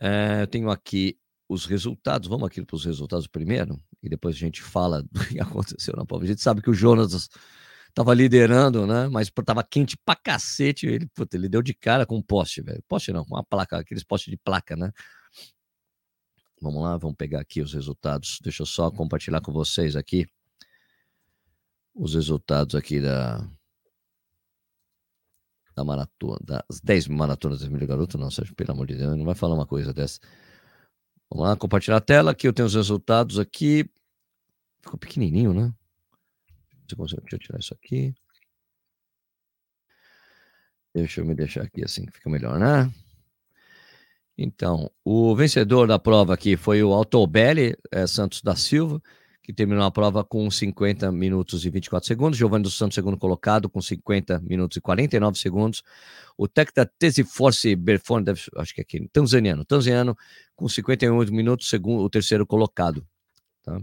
É, 0.00 0.42
eu 0.42 0.46
tenho 0.46 0.70
aqui 0.70 1.18
os 1.48 1.66
resultados, 1.66 2.28
vamos 2.28 2.46
aqui 2.46 2.64
para 2.64 2.74
os 2.74 2.84
resultados 2.84 3.26
primeiro, 3.26 3.80
e 4.02 4.08
depois 4.08 4.34
a 4.34 4.38
gente 4.38 4.62
fala 4.62 5.02
do 5.02 5.24
que 5.26 5.38
aconteceu 5.40 5.94
na 5.96 6.04
prova. 6.04 6.24
A 6.24 6.26
gente 6.26 6.40
sabe 6.40 6.62
que 6.62 6.70
o 6.70 6.74
Jonas 6.74 7.28
estava 7.88 8.12
liderando, 8.12 8.86
né? 8.86 9.08
Mas 9.08 9.28
estava 9.28 9.62
quente 9.62 9.96
pra 10.04 10.16
cacete. 10.16 10.86
Ele, 10.86 11.06
puta, 11.14 11.36
ele 11.36 11.48
deu 11.48 11.62
de 11.62 11.72
cara 11.72 12.04
com 12.04 12.16
um 12.16 12.22
poste, 12.22 12.60
velho. 12.60 12.82
Poste 12.88 13.12
não, 13.12 13.24
com 13.24 13.34
uma 13.34 13.44
placa, 13.44 13.78
aqueles 13.78 14.02
postes 14.02 14.30
de 14.30 14.36
placa, 14.36 14.74
né? 14.74 14.90
Vamos 16.60 16.82
lá, 16.82 16.96
vamos 16.96 17.16
pegar 17.16 17.40
aqui 17.40 17.60
os 17.60 17.72
resultados. 17.72 18.38
Deixa 18.42 18.62
eu 18.62 18.66
só 18.66 18.90
compartilhar 18.90 19.40
com 19.40 19.52
vocês 19.52 19.94
aqui 19.96 20.26
os 21.94 22.14
resultados 22.14 22.74
aqui 22.74 23.00
da 23.00 23.48
da 25.74 25.84
maratona, 25.84 26.38
das 26.42 26.80
10 26.80 27.08
maratonas 27.08 27.60
das 27.60 27.68
Milho 27.68 27.86
Garoto, 27.86 28.18
não, 28.18 28.30
Sérgio, 28.30 28.54
pelo 28.54 28.72
amor 28.72 28.86
de 28.86 28.96
Deus, 28.96 29.16
não 29.16 29.24
vai 29.24 29.34
falar 29.34 29.54
uma 29.54 29.66
coisa 29.66 29.92
dessa. 29.92 30.20
Vamos 31.30 31.46
lá, 31.46 31.56
compartilhar 31.56 31.96
a 31.96 32.00
tela, 32.00 32.30
aqui 32.30 32.46
eu 32.46 32.52
tenho 32.52 32.66
os 32.66 32.74
resultados 32.74 33.38
aqui. 33.38 33.88
Ficou 34.82 34.98
pequenininho, 34.98 35.52
né? 35.52 35.72
Deixa 36.86 37.16
eu 37.32 37.38
tirar 37.38 37.58
isso 37.58 37.74
aqui. 37.74 38.14
Deixa 40.94 41.20
eu 41.20 41.24
me 41.24 41.34
deixar 41.34 41.62
aqui 41.62 41.82
assim, 41.82 42.06
fica 42.06 42.30
melhor, 42.30 42.58
né? 42.60 42.92
Então, 44.36 44.90
o 45.04 45.34
vencedor 45.34 45.86
da 45.86 45.98
prova 45.98 46.34
aqui 46.34 46.56
foi 46.56 46.82
o 46.82 46.92
Altobelli 46.92 47.76
é, 47.90 48.06
Santos 48.06 48.42
da 48.42 48.54
Silva, 48.54 49.00
que 49.44 49.52
terminou 49.52 49.84
a 49.84 49.90
prova 49.90 50.24
com 50.24 50.50
50 50.50 51.12
minutos 51.12 51.66
e 51.66 51.70
24 51.70 52.06
segundos. 52.06 52.38
Giovanni 52.38 52.62
dos 52.62 52.78
Santos, 52.78 52.94
segundo 52.94 53.18
colocado, 53.18 53.68
com 53.68 53.80
50 53.80 54.40
minutos 54.40 54.78
e 54.78 54.80
49 54.80 55.38
segundos. 55.38 55.82
O 56.36 56.48
Tecta 56.48 56.86
Tesiforce 56.86 57.76
Berfone, 57.76 58.24
acho 58.56 58.74
que 58.74 58.80
é 58.80 58.82
aqui, 58.82 59.06
tanzaniano, 59.12 59.62
tanzaniano, 59.62 60.16
com 60.56 60.66
51 60.66 61.30
minutos, 61.30 61.68
segundo 61.68 62.02
o 62.02 62.08
terceiro 62.08 62.46
colocado. 62.46 63.06
Tá? 63.62 63.76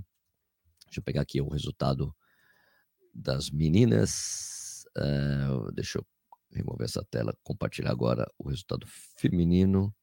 Deixa 0.86 1.00
eu 1.00 1.04
pegar 1.04 1.22
aqui 1.22 1.40
o 1.40 1.48
resultado 1.48 2.12
das 3.14 3.52
meninas. 3.52 4.84
Uh, 4.98 5.72
deixa 5.74 6.00
eu 6.00 6.06
remover 6.52 6.86
essa 6.86 7.06
tela, 7.12 7.38
compartilhar 7.44 7.92
agora 7.92 8.28
o 8.40 8.50
resultado 8.50 8.88
feminino. 9.16 9.94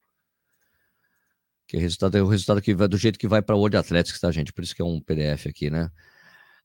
Que 1.69 1.77
o 1.77 1.81
resultado 1.81 2.17
é 2.17 2.23
o 2.23 2.27
resultado 2.27 2.63
que 2.63 2.75
vai 2.75 2.89
do 2.89 2.97
jeito 2.97 3.19
que 3.19 3.29
vai 3.29 3.43
para 3.43 3.55
o 3.55 3.59
World 3.59 3.77
Athletics, 3.77 4.19
tá, 4.19 4.33
gente? 4.33 4.55
Por 4.55 4.65
isso 4.65 4.75
que 4.75 4.81
é 4.81 4.85
um 4.85 5.01
PDF 5.01 5.47
aqui, 5.47 5.69
né? 5.69 5.91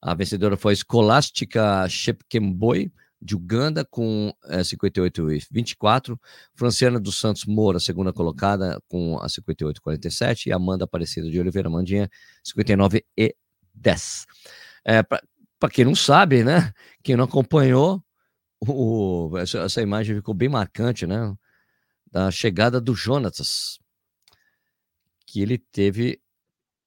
A 0.01 0.15
vencedora 0.15 0.55
foi 0.55 0.73
a 0.73 0.75
Scholastica 0.77 1.87
Shepkemboy, 1.89 2.89
de 3.21 3.35
Uganda, 3.35 3.85
com 3.85 4.33
é, 4.45 4.63
58 4.63 5.31
e 5.31 5.41
24. 5.51 6.19
Franciana 6.55 6.99
dos 6.99 7.19
Santos 7.19 7.45
Moura, 7.45 7.79
segunda 7.79 8.11
colocada, 8.13 8.81
com 8.87 9.17
a 9.19 9.27
58 9.27 9.77
e 9.77 9.81
47. 9.81 10.49
E 10.49 10.53
Amanda 10.53 10.85
Aparecida 10.85 11.29
de 11.29 11.39
Oliveira 11.39 11.69
Mandinha, 11.69 12.09
59 12.43 13.05
e 13.17 13.35
10. 13.73 14.25
É, 14.85 15.03
Para 15.03 15.69
quem 15.71 15.85
não 15.85 15.95
sabe, 15.95 16.43
né? 16.43 16.73
Quem 17.01 17.15
não 17.15 17.25
acompanhou, 17.25 18.03
o, 18.59 19.37
essa, 19.37 19.59
essa 19.59 19.81
imagem 19.81 20.15
ficou 20.15 20.33
bem 20.33 20.49
marcante, 20.49 21.05
né? 21.05 21.33
Da 22.11 22.29
chegada 22.31 22.79
do 22.79 22.93
Jonatas 22.93 23.79
que 25.33 25.41
ele 25.41 25.57
teve, 25.57 26.21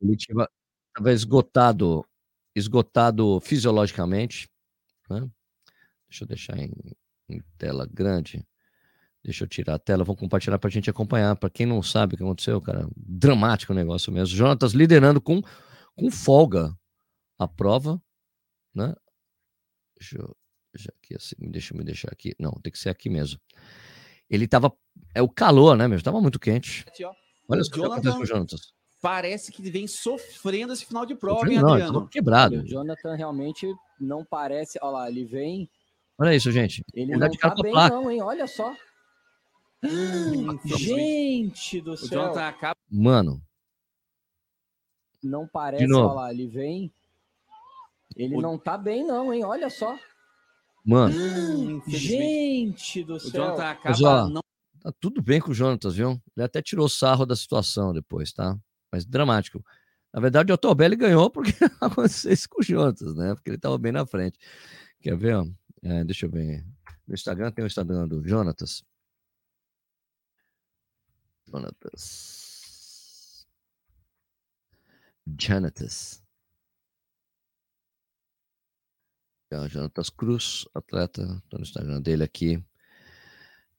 ele 0.00 0.14
estava 0.14 1.12
esgotado, 1.12 2.06
esgotado 2.54 3.40
fisiologicamente, 3.40 4.48
né? 5.10 5.28
Deixa 6.08 6.22
eu 6.22 6.28
deixar 6.28 6.56
em, 6.56 6.70
em, 7.28 7.42
tela 7.58 7.84
grande. 7.92 8.46
Deixa 9.24 9.42
eu 9.42 9.48
tirar 9.48 9.74
a 9.74 9.78
tela, 9.80 10.04
vou 10.04 10.14
compartilhar 10.14 10.60
para 10.60 10.68
a 10.68 10.70
gente 10.70 10.88
acompanhar. 10.88 11.34
Para 11.34 11.50
quem 11.50 11.66
não 11.66 11.82
sabe 11.82 12.14
o 12.14 12.16
que 12.16 12.22
aconteceu, 12.22 12.60
cara, 12.60 12.88
dramático 12.96 13.72
o 13.72 13.76
negócio 13.76 14.12
mesmo. 14.12 14.36
Jonatas 14.36 14.70
liderando 14.74 15.20
com, 15.20 15.42
com 15.96 16.08
folga 16.08 16.72
a 17.36 17.48
prova, 17.48 18.00
né? 18.72 18.94
Deixa 19.98 20.18
eu 20.18 20.36
deixar 20.72 20.92
aqui 21.02 21.16
assim, 21.16 21.34
deixa 21.50 21.74
eu 21.74 21.78
me 21.78 21.82
deixar 21.82 22.12
aqui. 22.12 22.32
Não, 22.38 22.52
tem 22.62 22.72
que 22.72 22.78
ser 22.78 22.90
aqui 22.90 23.10
mesmo. 23.10 23.40
Ele 24.30 24.46
tava, 24.46 24.72
é 25.12 25.20
o 25.20 25.28
calor, 25.28 25.76
né, 25.76 25.88
mesmo? 25.88 26.04
Tava 26.04 26.20
muito 26.20 26.38
quente. 26.38 26.84
Aqui, 26.86 27.02
Olha 27.48 27.62
o 27.62 27.64
Jonathan, 27.64 28.24
Jonathan. 28.24 28.56
Parece 29.00 29.52
que 29.52 29.70
vem 29.70 29.86
sofrendo 29.86 30.72
esse 30.72 30.84
final 30.84 31.06
de 31.06 31.14
prova, 31.14 31.48
hein, 31.48 31.58
Adriano? 31.58 32.08
quebrado. 32.08 32.56
O 32.56 32.66
Jonathan 32.66 33.14
realmente 33.14 33.72
não 34.00 34.24
parece. 34.24 34.78
Olha 34.82 34.90
lá, 34.90 35.10
ele 35.10 35.24
vem. 35.24 35.70
Olha 36.18 36.34
isso, 36.34 36.50
gente. 36.50 36.82
Ele, 36.94 37.12
ele 37.12 37.20
não 37.20 37.30
tá 37.30 37.54
bem, 37.62 37.72
placa. 37.72 37.94
não, 37.94 38.10
hein? 38.10 38.22
Olha 38.22 38.46
só. 38.46 38.74
Hum, 39.84 40.58
gente 40.64 41.80
do 41.80 41.96
céu. 41.96 42.34
Acaba... 42.34 42.76
Mano. 42.90 43.40
Não 45.22 45.46
parece, 45.46 45.92
olha 45.92 46.12
lá, 46.12 46.32
ele 46.32 46.46
vem. 46.46 46.92
Ele 48.16 48.36
o... 48.36 48.40
não 48.40 48.58
tá 48.58 48.78
bem, 48.78 49.04
não, 49.04 49.32
hein? 49.32 49.44
Olha 49.44 49.68
só. 49.68 49.98
Mano. 50.84 51.14
Hum, 51.14 51.82
gente 51.86 53.04
do 53.04 53.20
céu. 53.20 53.42
O 53.42 53.46
Jonathan 53.46 53.70
acaba 53.70 54.22
Mas, 54.22 54.30
não 54.32 54.42
Tá 54.80 54.92
tudo 55.00 55.22
bem 55.22 55.40
com 55.40 55.50
o 55.50 55.54
Jonatas, 55.54 55.96
viu? 55.96 56.20
Ele 56.36 56.44
até 56.44 56.62
tirou 56.62 56.88
sarro 56.88 57.26
da 57.26 57.36
situação 57.36 57.92
depois, 57.92 58.32
tá? 58.32 58.58
Mas 58.92 59.04
dramático. 59.04 59.64
Na 60.12 60.20
verdade, 60.20 60.52
o 60.52 60.54
Otobelli 60.54 60.96
ganhou 60.96 61.30
porque 61.30 61.52
aconteceu 61.80 62.32
isso 62.32 62.48
com 62.48 62.60
o 62.60 62.64
Jonatas, 62.64 63.14
né? 63.14 63.34
Porque 63.34 63.50
ele 63.50 63.56
estava 63.56 63.78
bem 63.78 63.92
na 63.92 64.06
frente. 64.06 64.38
Quer 65.00 65.16
ver? 65.16 65.36
É, 65.82 66.04
deixa 66.04 66.26
eu 66.26 66.30
ver. 66.30 66.64
No 67.06 67.14
Instagram 67.14 67.52
tem 67.52 67.64
o 67.64 67.66
Instagram 67.66 68.08
do 68.08 68.26
Jonatas. 68.26 68.82
Jonatas. 71.46 73.46
Jonatas. 75.38 76.22
É 79.50 79.68
Jonatas 79.68 80.10
Cruz, 80.10 80.66
atleta, 80.74 81.40
tô 81.48 81.58
no 81.58 81.62
Instagram 81.62 82.00
dele 82.00 82.24
aqui. 82.24 82.62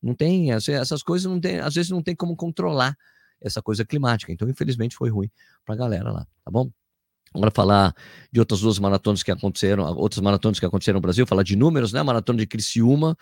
Não 0.02 0.16
tem, 0.16 0.54
essas 0.54 1.04
coisas 1.04 1.30
não 1.30 1.38
tem, 1.38 1.60
às 1.60 1.76
vezes 1.76 1.92
não 1.92 2.02
tem 2.02 2.16
como 2.16 2.34
controlar 2.34 2.98
essa 3.42 3.62
coisa 3.62 3.84
climática. 3.84 4.32
Então, 4.32 4.48
infelizmente, 4.48 4.96
foi 4.96 5.10
ruim 5.10 5.30
para 5.66 5.76
a 5.76 5.78
galera 5.78 6.14
lá, 6.14 6.26
tá 6.46 6.50
bom? 6.50 6.72
Agora 7.34 7.52
falar 7.52 7.94
de 8.32 8.40
outras 8.40 8.62
duas 8.62 8.80
maratonas 8.80 9.22
que 9.22 9.32
aconteceram, 9.32 9.84
outras 9.98 10.22
maratonas 10.22 10.62
que 10.62 10.66
aconteceram 10.66 10.98
no 10.98 11.02
Brasil, 11.02 11.28
falar 11.28 11.44
de 11.44 11.58
números, 11.58 11.92
né? 11.92 12.00
A 12.00 12.04
maratona 12.06 12.40
de 12.40 12.48
Criciúma, 12.48 13.18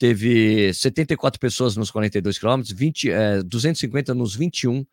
teve 0.00 0.72
74 0.72 1.38
pessoas 1.38 1.76
nos 1.76 1.90
42 1.90 2.38
quilômetros, 2.38 2.72
20, 2.72 3.10
é, 3.10 3.42
250 3.42 4.14
nos 4.14 4.34
21, 4.34 4.86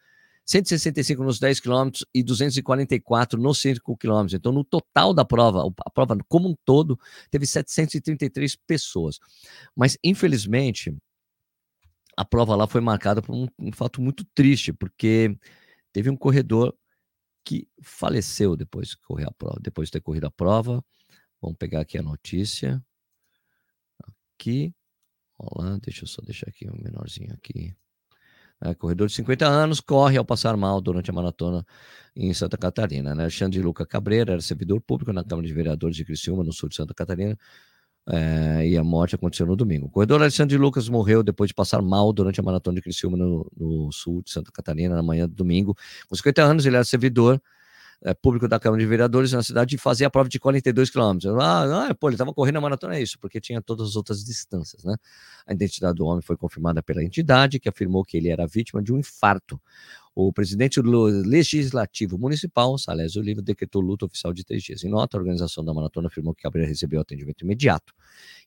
165 0.45 1.23
nos 1.23 1.39
10 1.39 1.61
quilômetros 1.61 2.05
e 2.13 2.21
244 2.21 3.41
nos 3.41 3.57
5 3.61 3.95
quilômetros. 3.95 4.33
Então, 4.33 4.51
no 4.51 4.65
total 4.65 5.13
da 5.13 5.23
prova, 5.23 5.73
a 5.85 5.89
prova 5.89 6.17
como 6.27 6.49
um 6.49 6.55
todo, 6.65 6.99
teve 7.31 7.47
733 7.47 8.57
pessoas. 8.67 9.17
Mas, 9.73 9.97
infelizmente, 10.03 10.93
a 12.17 12.25
prova 12.25 12.53
lá 12.57 12.67
foi 12.67 12.81
marcada 12.81 13.21
por 13.21 13.33
um, 13.33 13.47
um 13.57 13.71
fato 13.71 14.01
muito 14.01 14.25
triste, 14.35 14.73
porque 14.73 15.37
teve 15.93 16.09
um 16.09 16.17
corredor 16.17 16.75
que 17.45 17.65
faleceu 17.81 18.57
depois 18.57 18.89
de 18.89 18.97
correr 18.97 19.25
a 19.25 19.31
prova, 19.31 19.57
depois 19.61 19.87
de 19.87 19.93
ter 19.93 20.01
corrido 20.01 20.27
a 20.27 20.31
prova. 20.31 20.83
Vamos 21.41 21.57
pegar 21.57 21.79
aqui 21.79 21.97
a 21.97 22.03
notícia. 22.03 22.83
Aqui. 24.03 24.73
Olá, 25.39 25.77
deixa 25.83 26.03
eu 26.03 26.07
só 26.07 26.19
deixar 26.23 26.47
aqui 26.49 26.67
um 26.67 26.81
menorzinho 26.83 27.31
aqui. 27.33 27.75
É, 28.59 28.73
corredor 28.73 29.07
de 29.07 29.13
50 29.13 29.45
anos 29.45 29.79
corre 29.79 30.17
ao 30.17 30.25
passar 30.25 30.57
mal 30.57 30.81
durante 30.81 31.11
a 31.11 31.13
maratona 31.13 31.63
em 32.15 32.33
Santa 32.33 32.57
Catarina. 32.57 33.13
Né? 33.13 33.23
Alexandre 33.23 33.61
Luca 33.61 33.85
Cabreira 33.85 34.31
era 34.33 34.41
servidor 34.41 34.81
público 34.81 35.13
na 35.13 35.23
Câmara 35.23 35.47
de 35.47 35.53
Vereadores 35.53 35.95
de 35.95 36.03
Criciúma, 36.03 36.43
no 36.43 36.51
sul 36.51 36.69
de 36.69 36.75
Santa 36.75 36.91
Catarina, 36.91 37.37
é, 38.09 38.67
e 38.67 38.77
a 38.77 38.83
morte 38.83 39.13
aconteceu 39.13 39.45
no 39.45 39.55
domingo. 39.55 39.85
O 39.87 39.91
corredor 39.91 40.21
Alexandre 40.21 40.57
Lucas 40.57 40.89
morreu 40.89 41.21
depois 41.21 41.49
de 41.49 41.53
passar 41.53 41.83
mal 41.83 42.11
durante 42.11 42.39
a 42.39 42.43
maratona 42.43 42.77
de 42.77 42.81
Criciúma, 42.81 43.15
no, 43.15 43.47
no 43.55 43.91
sul 43.91 44.23
de 44.23 44.31
Santa 44.31 44.51
Catarina, 44.51 44.95
na 44.95 45.03
manhã 45.03 45.29
do 45.29 45.35
domingo. 45.35 45.77
Com 46.09 46.15
50 46.15 46.41
anos, 46.41 46.65
ele 46.65 46.77
era 46.77 46.85
servidor 46.85 47.39
é, 48.03 48.13
público 48.13 48.47
da 48.47 48.59
Câmara 48.59 48.81
de 48.81 48.87
Vereadores 48.87 49.31
na 49.31 49.41
cidade 49.41 49.71
de 49.71 49.77
fazer 49.77 50.05
a 50.05 50.09
prova 50.09 50.29
de 50.29 50.39
42 50.39 50.89
quilômetros. 50.89 51.33
Ah, 51.35 51.87
ah, 51.89 51.95
pô, 51.95 52.09
ele 52.09 52.15
estava 52.15 52.33
correndo 52.33 52.57
a 52.57 52.61
maratona, 52.61 52.95
é 52.95 53.01
isso, 53.01 53.17
porque 53.19 53.41
tinha 53.41 53.61
todas 53.61 53.89
as 53.89 53.95
outras 53.95 54.23
distâncias, 54.23 54.83
né? 54.83 54.95
A 55.45 55.53
identidade 55.53 55.95
do 55.95 56.05
homem 56.05 56.21
foi 56.21 56.37
confirmada 56.37 56.83
pela 56.83 57.03
entidade, 57.03 57.59
que 57.59 57.67
afirmou 57.69 58.03
que 58.03 58.17
ele 58.17 58.29
era 58.29 58.45
vítima 58.45 58.81
de 58.81 58.93
um 58.93 58.99
infarto. 58.99 59.59
O 60.19 60.33
presidente 60.33 60.81
do 60.81 61.03
Legislativo 61.03 62.17
Municipal, 62.17 62.75
Salésio 62.79 63.21
Oliva, 63.21 63.39
decretou 63.39 63.83
luta 63.83 64.07
oficial 64.07 64.33
de 64.33 64.43
três 64.43 64.63
dias. 64.63 64.83
Em 64.83 64.89
nota, 64.89 65.15
a 65.15 65.19
organização 65.19 65.63
da 65.63 65.71
maratona 65.71 66.07
afirmou 66.07 66.33
que 66.33 66.41
Gabriel 66.41 66.67
recebeu 66.67 66.99
atendimento 66.99 67.43
imediato. 67.43 67.93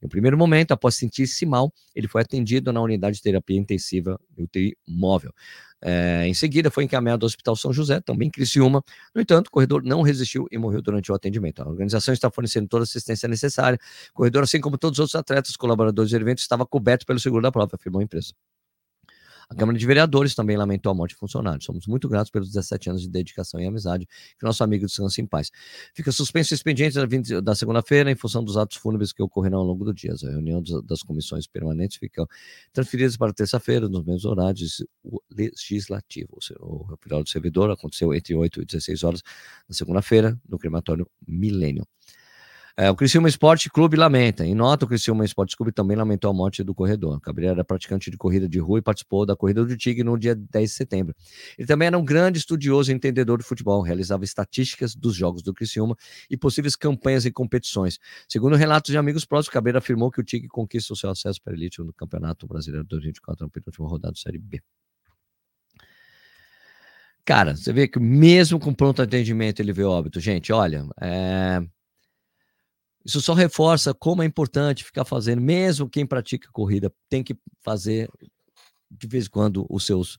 Em 0.02 0.08
primeiro 0.08 0.36
momento, 0.36 0.72
após 0.72 0.96
sentir-se 0.96 1.46
mal, 1.46 1.72
ele 1.94 2.08
foi 2.08 2.22
atendido 2.22 2.72
na 2.72 2.82
unidade 2.82 3.18
de 3.18 3.22
terapia 3.22 3.56
intensiva 3.56 4.20
UTI 4.36 4.76
móvel. 4.84 5.32
É, 5.80 6.26
em 6.26 6.34
seguida, 6.34 6.72
foi 6.72 6.82
encaminhado 6.82 7.24
ao 7.24 7.28
Hospital 7.28 7.54
São 7.54 7.72
José, 7.72 8.00
também 8.00 8.26
em 8.26 8.30
Criciúma. 8.32 8.82
No 9.14 9.22
entanto, 9.22 9.46
o 9.46 9.50
corredor 9.52 9.84
não 9.84 10.02
resistiu 10.02 10.48
e 10.50 10.58
morreu 10.58 10.82
durante 10.82 11.12
o 11.12 11.14
atendimento. 11.14 11.62
A 11.62 11.68
organização 11.68 12.12
está 12.12 12.28
fornecendo 12.32 12.66
toda 12.66 12.82
a 12.82 12.82
assistência 12.82 13.28
necessária. 13.28 13.78
O 14.10 14.14
corredor, 14.14 14.42
assim 14.42 14.60
como 14.60 14.76
todos 14.76 14.98
os 14.98 15.02
outros 15.04 15.14
atletas, 15.14 15.56
colaboradores 15.56 16.10
do 16.10 16.16
evento, 16.16 16.38
estava 16.38 16.66
coberto 16.66 17.06
pelo 17.06 17.20
seguro 17.20 17.44
da 17.44 17.52
prova, 17.52 17.76
afirmou 17.76 18.00
a 18.00 18.02
empresa. 18.02 18.34
A 19.51 19.55
Câmara 19.57 19.76
de 19.76 19.84
Vereadores 19.84 20.32
também 20.32 20.57
lamentou 20.57 20.92
a 20.92 20.94
morte 20.94 21.11
de 21.11 21.16
funcionários. 21.16 21.64
Somos 21.64 21.84
muito 21.88 22.09
gratos 22.09 22.30
pelos 22.30 22.48
17 22.48 22.90
anos 22.90 23.03
de 23.03 23.09
dedicação 23.09 23.59
e 23.59 23.66
amizade 23.66 24.07
que 24.38 24.46
nosso 24.46 24.62
amigo 24.62 24.86
descansa 24.86 25.20
em 25.20 25.26
paz. 25.26 25.51
Fica 25.92 26.12
suspenso 26.12 26.55
o 26.55 26.57
expediente 26.57 26.96
da 27.42 27.55
segunda-feira 27.57 28.12
em 28.12 28.14
função 28.14 28.44
dos 28.44 28.57
atos 28.57 28.76
fúnebres 28.76 29.12
que 29.12 29.20
ocorrerão 29.20 29.59
ao 29.59 29.64
longo 29.64 29.84
do 29.84 29.92
dia. 29.92 30.14
A 30.22 30.30
reunião 30.30 30.62
das 30.84 31.03
comissões 31.03 31.48
permanentes 31.48 31.96
fica 31.96 32.24
transferidas 32.72 33.16
para 33.16 33.32
terça-feira, 33.32 33.88
nos 33.88 34.05
mesmos 34.05 34.24
horários 34.24 34.84
legislativo. 35.28 36.38
O 36.61 36.96
final 37.03 37.24
do 37.24 37.28
servidor 37.28 37.72
aconteceu 37.72 38.14
entre 38.14 38.36
8 38.36 38.62
e 38.62 38.64
16 38.64 39.03
horas 39.03 39.22
na 39.68 39.74
segunda-feira, 39.74 40.40
no 40.48 40.61
crematório 40.61 41.11
Milênio. 41.26 41.84
É, 42.81 42.91
o 42.91 42.97
Criciúma 42.97 43.28
Esporte 43.28 43.68
Clube 43.68 43.95
lamenta. 43.95 44.43
Em 44.43 44.55
nota, 44.55 44.87
o 44.87 44.89
Criciúma 44.89 45.22
Esporte 45.22 45.55
Clube 45.55 45.70
também 45.70 45.95
lamentou 45.95 46.31
a 46.31 46.33
morte 46.33 46.64
do 46.64 46.74
corredor. 46.74 47.20
Cabreira 47.20 47.53
era 47.53 47.62
praticante 47.62 48.11
de 48.11 48.16
corrida 48.16 48.49
de 48.49 48.59
rua 48.59 48.78
e 48.78 48.83
participou 48.83 49.26
da 49.26 49.37
corrida 49.37 49.62
do 49.62 49.76
Tigre 49.76 50.03
no 50.03 50.16
dia 50.16 50.35
10 50.35 50.70
de 50.70 50.74
setembro. 50.74 51.14
Ele 51.59 51.68
também 51.68 51.89
era 51.89 51.99
um 51.99 52.03
grande 52.03 52.39
estudioso 52.39 52.91
e 52.91 52.95
entendedor 52.95 53.37
de 53.37 53.45
futebol, 53.45 53.83
realizava 53.83 54.24
estatísticas 54.24 54.95
dos 54.95 55.14
jogos 55.14 55.43
do 55.43 55.53
Criciúma 55.53 55.95
e 56.31 56.39
possíveis 56.39 56.74
campanhas 56.74 57.26
e 57.26 57.31
competições. 57.31 57.99
Segundo 58.26 58.57
relatos 58.57 58.91
de 58.91 58.97
amigos 58.97 59.26
próximos, 59.26 59.53
Cabreira 59.53 59.78
afirmou 59.78 60.11
que 60.11 60.22
o 60.22 60.24
Tigre 60.24 60.49
conquista 60.49 60.95
o 60.95 60.97
seu 60.97 61.11
acesso 61.11 61.39
para 61.43 61.53
a 61.53 61.57
elite 61.57 61.83
no 61.83 61.93
Campeonato 61.93 62.47
Brasileiro 62.47 62.87
2024 62.87 63.45
na 63.45 63.51
penúltima 63.51 63.89
rodada 63.91 64.14
da 64.14 64.18
Série 64.18 64.39
B. 64.39 64.59
Cara, 67.26 67.55
você 67.55 67.74
vê 67.74 67.87
que 67.87 68.01
mesmo 68.01 68.59
com 68.59 68.72
pronto 68.72 69.03
atendimento 69.03 69.61
ele 69.61 69.74
veio 69.74 69.91
óbito. 69.91 70.18
Gente, 70.18 70.51
olha, 70.51 70.89
é 70.99 71.61
isso 73.05 73.20
só 73.20 73.34
reforça 73.34 73.94
como 73.94 74.22
é 74.22 74.26
importante 74.26 74.84
ficar 74.84 75.05
fazendo, 75.05 75.40
mesmo 75.40 75.88
quem 75.88 76.07
pratica 76.07 76.48
corrida 76.53 76.92
tem 77.09 77.22
que 77.22 77.36
fazer 77.61 78.09
de 78.90 79.07
vez 79.07 79.26
em 79.26 79.30
quando 79.30 79.66
os 79.70 79.86
seus 79.86 80.18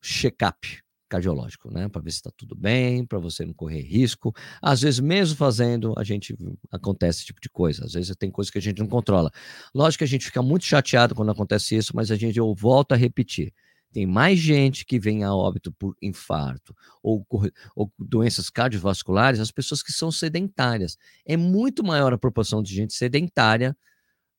check-up, 0.00 0.82
cardiológico, 1.08 1.70
né? 1.70 1.88
Para 1.88 2.00
ver 2.00 2.10
se 2.10 2.18
está 2.18 2.30
tudo 2.36 2.54
bem, 2.54 3.04
para 3.04 3.18
você 3.18 3.44
não 3.44 3.52
correr 3.52 3.80
risco. 3.80 4.34
Às 4.60 4.80
vezes, 4.80 5.00
mesmo 5.00 5.36
fazendo, 5.36 5.94
a 5.96 6.04
gente 6.04 6.36
acontece 6.70 7.18
esse 7.18 7.26
tipo 7.26 7.40
de 7.40 7.48
coisa. 7.48 7.84
Às 7.84 7.92
vezes 7.92 8.14
tem 8.16 8.30
coisas 8.30 8.50
que 8.50 8.58
a 8.58 8.62
gente 8.62 8.78
não 8.78 8.86
controla. 8.86 9.30
Lógico 9.74 9.98
que 9.98 10.04
a 10.04 10.08
gente 10.08 10.26
fica 10.26 10.42
muito 10.42 10.64
chateado 10.64 11.14
quando 11.14 11.30
acontece 11.30 11.76
isso, 11.76 11.92
mas 11.94 12.10
a 12.10 12.16
gente 12.16 12.38
eu 12.38 12.54
volto 12.54 12.92
a 12.92 12.96
repetir. 12.96 13.52
Tem 13.96 14.04
mais 14.04 14.38
gente 14.38 14.84
que 14.84 14.98
vem 14.98 15.24
a 15.24 15.34
óbito 15.34 15.72
por 15.72 15.96
infarto 16.02 16.76
ou, 17.02 17.26
ou 17.74 17.90
doenças 17.98 18.50
cardiovasculares, 18.50 19.40
as 19.40 19.50
pessoas 19.50 19.82
que 19.82 19.90
são 19.90 20.12
sedentárias. 20.12 20.98
É 21.24 21.34
muito 21.34 21.82
maior 21.82 22.12
a 22.12 22.18
proporção 22.18 22.62
de 22.62 22.74
gente 22.74 22.92
sedentária 22.92 23.74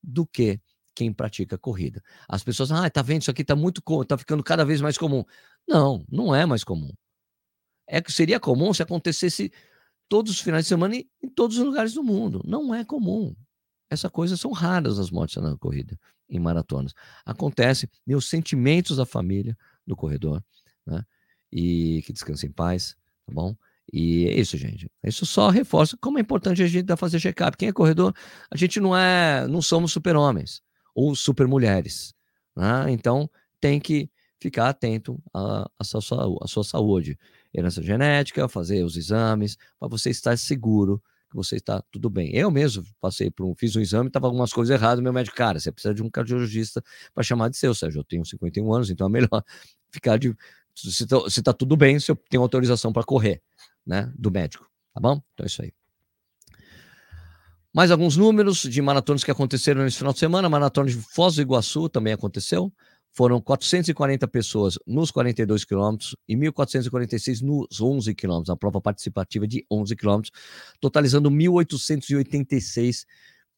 do 0.03 0.27
que 0.27 0.61
quem 0.93 1.11
pratica 1.11 1.57
corrida. 1.57 2.03
As 2.29 2.43
pessoas, 2.43 2.71
ah, 2.71 2.87
tá 2.87 3.01
vendo, 3.01 3.23
isso 3.23 3.31
aqui 3.31 3.43
tá 3.43 3.55
muito, 3.55 3.81
tá 4.05 4.15
ficando 4.15 4.43
cada 4.43 4.63
vez 4.63 4.79
mais 4.79 4.95
comum. 4.95 5.23
Não, 5.67 6.05
não 6.07 6.35
é 6.35 6.45
mais 6.45 6.63
comum. 6.63 6.93
É 7.87 7.99
que 7.99 8.11
seria 8.11 8.39
comum 8.39 8.71
se 8.75 8.83
acontecesse 8.83 9.51
todos 10.07 10.33
os 10.33 10.39
finais 10.39 10.65
de 10.65 10.69
semana 10.69 10.97
em, 10.97 11.09
em 11.19 11.29
todos 11.29 11.57
os 11.57 11.65
lugares 11.65 11.95
do 11.95 12.03
mundo. 12.03 12.43
Não 12.45 12.75
é 12.75 12.85
comum. 12.85 13.35
Essas 13.89 14.11
coisas 14.11 14.39
são 14.39 14.51
raras 14.51 14.99
as 14.99 15.09
mortes 15.09 15.41
na 15.41 15.55
corrida, 15.57 15.97
em 16.29 16.39
maratonas. 16.39 16.93
Acontece, 17.25 17.89
meus 18.05 18.27
sentimentos 18.29 18.97
da 18.97 19.05
família 19.05 19.57
do 19.85 19.95
corredor, 19.95 20.43
né? 20.85 21.03
E 21.51 22.03
que 22.05 22.11
descanse 22.11 22.45
em 22.45 22.51
paz, 22.51 22.95
tá 23.25 23.33
bom? 23.33 23.55
E 23.91 24.27
é 24.27 24.37
isso, 24.37 24.57
gente. 24.57 24.91
Isso 25.03 25.25
só 25.25 25.49
reforça 25.49 25.97
como 26.01 26.17
é 26.17 26.21
importante 26.21 26.61
a 26.61 26.67
gente 26.67 26.95
fazer 26.97 27.19
check-up. 27.19 27.55
Quem 27.55 27.69
é 27.69 27.73
corredor, 27.73 28.13
a 28.51 28.57
gente 28.57 28.79
não 28.79 28.95
é, 28.95 29.47
não 29.47 29.61
somos 29.61 29.93
super-homens 29.93 30.61
ou 30.93 31.15
super-mulheres. 31.15 32.13
Né? 32.55 32.91
Então, 32.91 33.29
tem 33.61 33.79
que 33.79 34.09
ficar 34.39 34.69
atento 34.69 35.21
à, 35.33 35.69
à, 35.79 35.83
sua, 35.83 36.01
à 36.41 36.47
sua 36.47 36.63
saúde. 36.63 37.17
Herança 37.53 37.81
genética, 37.81 38.49
fazer 38.49 38.83
os 38.83 38.97
exames, 38.97 39.57
para 39.79 39.87
você 39.87 40.09
estar 40.09 40.37
seguro 40.37 41.01
que 41.29 41.35
você 41.35 41.57
está 41.57 41.81
tudo 41.91 42.09
bem. 42.09 42.33
Eu 42.33 42.49
mesmo 42.49 42.83
passei 42.99 43.29
por 43.29 43.45
um, 43.45 43.55
fiz 43.55 43.75
um 43.75 43.81
exame, 43.81 44.07
estava 44.07 44.27
algumas 44.27 44.53
coisas 44.53 44.73
erradas, 44.73 45.03
meu 45.03 45.13
médico, 45.13 45.35
cara, 45.35 45.59
você 45.59 45.71
precisa 45.71 45.93
de 45.93 46.01
um 46.01 46.09
cardiologista 46.09 46.83
para 47.13 47.23
chamar 47.23 47.49
de 47.49 47.57
seu, 47.57 47.73
Sérgio, 47.73 47.99
eu 47.99 48.03
tenho 48.03 48.25
51 48.25 48.73
anos, 48.73 48.89
então 48.89 49.07
é 49.07 49.09
melhor 49.09 49.43
ficar 49.91 50.17
de, 50.17 50.35
se 50.73 51.03
está 51.03 51.41
tá 51.43 51.53
tudo 51.53 51.75
bem, 51.75 51.99
se 51.99 52.11
eu 52.11 52.15
tenho 52.29 52.41
autorização 52.41 52.93
para 52.93 53.03
correr, 53.03 53.41
né, 53.85 54.11
do 54.17 54.31
médico, 54.31 54.69
tá 54.93 54.99
bom? 54.99 55.21
Então 55.33 55.43
é 55.43 55.47
isso 55.47 55.61
aí. 55.61 55.73
Mais 57.73 57.91
alguns 57.91 58.17
números 58.17 58.61
de 58.61 58.81
maratonas 58.81 59.23
que 59.23 59.29
aconteceram 59.29 59.83
nesse 59.83 59.97
final 59.97 60.13
de 60.13 60.19
semana, 60.19 60.49
maratona 60.49 60.89
de 60.89 60.95
Foz 60.95 61.35
do 61.35 61.41
Iguaçu 61.41 61.87
também 61.89 62.13
aconteceu, 62.13 62.73
foram 63.17 63.41
440 63.41 64.27
pessoas 64.27 64.77
nos 64.85 65.09
42 65.09 65.65
quilômetros 65.65 66.15
e 66.27 66.35
1.446 66.35 67.41
nos 67.41 67.81
11 67.81 68.13
quilômetros, 68.13 68.51
a 68.51 68.55
prova 68.55 68.79
participativa 68.79 69.47
de 69.47 69.65
11 69.71 69.95
quilômetros, 69.95 70.31
totalizando 70.79 71.31
1.886 71.31 73.05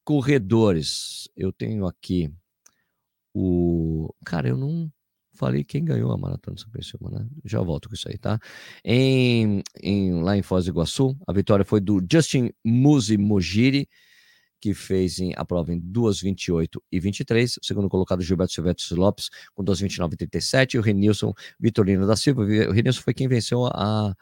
corredores. 0.06 1.28
Eu 1.36 1.52
tenho 1.52 1.86
aqui 1.86 2.32
o. 3.36 4.10
Cara, 4.26 4.48
eu 4.48 4.56
não 4.56 4.90
falei 5.34 5.66
quem 5.66 5.84
ganhou 5.84 6.14
a 6.14 6.18
maratona 6.18 6.56
de 6.56 6.62
São 6.62 6.72
Criciúma, 6.72 7.12
né? 7.12 7.28
Já 7.44 7.60
volto 7.60 7.90
com 7.90 7.96
isso 7.96 8.08
aí, 8.08 8.18
tá? 8.18 8.40
Em, 8.82 9.62
em, 9.84 10.24
lá 10.24 10.38
em 10.38 10.42
Foz 10.42 10.64
do 10.64 10.72
Iguaçu, 10.72 11.18
a 11.28 11.34
vitória 11.34 11.66
foi 11.66 11.82
do 11.82 12.02
Justin 12.10 12.50
Muzi 12.64 13.18
Mogiri, 13.18 13.90
que 14.60 14.74
fez 14.74 15.20
em, 15.20 15.34
a 15.36 15.46
prova 15.46 15.74
em 15.74 15.82
2,28 15.82 16.82
e 16.92 17.00
23. 17.00 17.58
O 17.58 17.66
segundo 17.66 17.90
colocado, 17.90 18.22
Gilberto 18.22 18.54
Silvestre 18.54 18.96
Lopes, 18.96 19.30
com 19.54 19.64
2,29 19.64 20.14
e 20.14 20.18
37. 20.18 20.74
E 20.76 20.80
o 20.80 20.82
Renilson 20.82 21.34
Vitorino 21.60 22.06
da 22.06 22.16
Silva. 22.16 22.44
O 22.44 22.72
Renilson 22.72 23.02
foi 23.02 23.14
quem 23.14 23.28
venceu 23.28 23.66
a, 23.68 24.16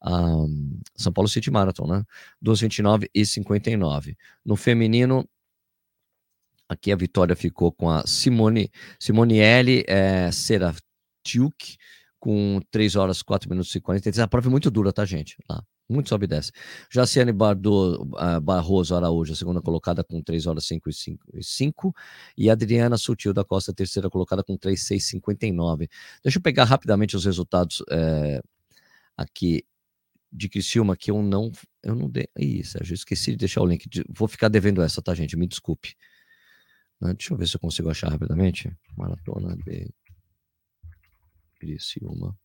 a 0.00 0.36
São 0.96 1.12
Paulo 1.12 1.28
City 1.28 1.50
Marathon, 1.50 1.86
né? 1.86 2.04
2,29 2.44 3.08
e 3.14 3.26
59. 3.26 4.16
No 4.44 4.56
feminino, 4.56 5.28
aqui 6.68 6.92
a 6.92 6.96
vitória 6.96 7.36
ficou 7.36 7.72
com 7.72 7.90
a 7.90 8.06
Simone, 8.06 8.70
Simoniele 8.98 9.84
é, 9.86 10.30
Seratiuk, 10.32 11.76
com 12.18 12.60
3 12.70 12.96
horas, 12.96 13.22
4 13.22 13.50
minutos 13.50 13.74
e 13.74 13.80
43. 13.80 14.20
A 14.20 14.28
prova 14.28 14.48
é 14.48 14.50
muito 14.50 14.70
dura, 14.70 14.92
tá, 14.92 15.04
gente? 15.04 15.36
Lá. 15.48 15.62
Muito 15.88 16.08
sobe 16.08 16.24
e 16.24 16.28
desce. 16.28 16.50
Jaciane 16.90 17.32
Bardo, 17.32 18.02
uh, 18.02 18.40
Barroso 18.40 18.94
Araújo, 18.94 19.36
segunda 19.36 19.60
colocada 19.60 20.02
com 20.02 20.22
3 20.22 20.46
horas 20.46 20.64
5 20.64 20.88
e 20.88 20.92
5, 20.92 21.24
e 21.34 21.44
5. 21.44 21.94
E 22.38 22.48
Adriana 22.48 22.96
Sutil 22.96 23.34
da 23.34 23.44
Costa, 23.44 23.72
terceira 23.72 24.08
colocada 24.08 24.42
com 24.42 24.56
3, 24.56 24.80
6, 24.82 25.04
59. 25.04 25.88
Deixa 26.22 26.38
eu 26.38 26.42
pegar 26.42 26.64
rapidamente 26.64 27.14
os 27.16 27.24
resultados 27.26 27.82
é, 27.90 28.40
aqui 29.16 29.64
de 30.32 30.48
Criciúma, 30.48 30.96
que 30.96 31.10
eu 31.10 31.22
não. 31.22 31.52
Eu 31.82 31.94
não 31.94 32.08
dei. 32.08 32.28
Ih, 32.36 32.64
Sérgio, 32.64 32.94
esqueci 32.94 33.32
de 33.32 33.36
deixar 33.36 33.60
o 33.60 33.66
link. 33.66 33.88
Vou 34.08 34.26
ficar 34.26 34.48
devendo 34.48 34.82
essa, 34.82 35.02
tá, 35.02 35.14
gente? 35.14 35.36
Me 35.36 35.46
desculpe. 35.46 35.94
Né, 37.00 37.12
deixa 37.14 37.34
eu 37.34 37.38
ver 37.38 37.46
se 37.46 37.56
eu 37.56 37.60
consigo 37.60 37.90
achar 37.90 38.10
rapidamente. 38.10 38.74
Maratona 38.96 39.54
de 39.56 39.92
Criciúma. 41.60 42.36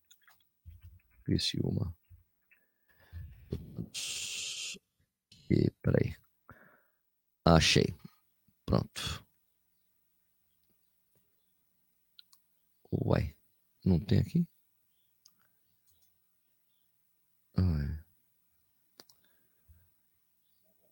Criciúma. 1.24 1.94
E, 5.50 5.70
peraí. 5.82 6.14
Achei. 7.44 7.94
Pronto. 8.66 9.24
Uai. 12.92 13.34
Não 13.84 13.98
tem 13.98 14.18
aqui? 14.20 14.46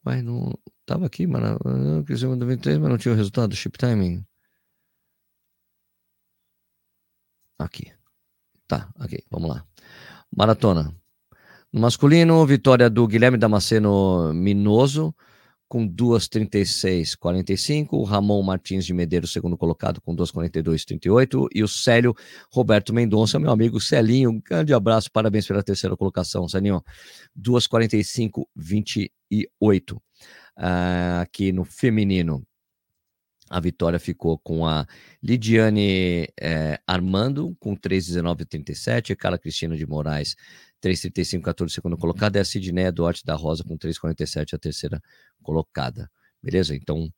Uai, 0.08 0.22
não. 0.22 0.52
Tava 0.86 1.06
aqui, 1.06 1.26
quis 2.06 2.22
93, 2.22 2.78
mas 2.78 2.88
não 2.90 2.98
tinha 2.98 3.12
o 3.12 3.16
resultado 3.16 3.50
do 3.50 3.56
chip 3.56 3.76
timing. 3.78 4.26
Aqui. 7.58 7.92
Tá, 8.66 8.90
aqui. 8.98 9.22
Vamos 9.30 9.50
lá. 9.50 9.66
Maratona. 10.34 10.97
No 11.70 11.82
masculino, 11.82 12.46
vitória 12.46 12.88
do 12.88 13.06
Guilherme 13.06 13.36
Damasceno 13.36 14.32
Minoso, 14.32 15.14
com 15.68 15.86
2,36,45. 15.86 17.88
O 17.92 18.04
Ramon 18.04 18.42
Martins 18.42 18.86
de 18.86 18.94
Medeiros, 18.94 19.32
segundo 19.32 19.54
colocado, 19.54 20.00
com 20.00 20.16
2,42,38. 20.16 21.46
E 21.54 21.62
o 21.62 21.68
Célio 21.68 22.14
Roberto 22.50 22.94
Mendonça, 22.94 23.38
meu 23.38 23.50
amigo 23.50 23.78
Celinho. 23.78 24.30
Um 24.30 24.40
grande 24.40 24.72
abraço, 24.72 25.12
parabéns 25.12 25.46
pela 25.46 25.62
terceira 25.62 25.94
colocação, 25.94 26.48
Celinho. 26.48 26.82
2,45,28. 27.38 29.96
Uh, 29.96 31.20
aqui 31.20 31.52
no 31.52 31.64
feminino, 31.64 32.42
a 33.50 33.60
vitória 33.60 33.98
ficou 33.98 34.38
com 34.38 34.66
a 34.66 34.86
Lidiane 35.22 36.28
eh, 36.40 36.78
Armando, 36.86 37.56
com 37.58 37.76
3,19,37. 37.76 39.16
Carla 39.16 39.38
Cristina 39.38 39.76
de 39.76 39.86
Moraes, 39.86 40.36
3,35, 40.82 41.42
14, 41.42 41.74
segundo 41.74 41.96
colocado, 41.96 42.36
é 42.36 42.40
a 42.40 42.44
Sidney 42.44 42.90
Duarte 42.92 43.24
da 43.24 43.34
Rosa 43.34 43.64
com 43.64 43.76
3,47, 43.76 44.54
a 44.54 44.58
terceira 44.58 45.02
colocada. 45.42 46.10
Beleza? 46.42 46.74
Então, 46.74 47.12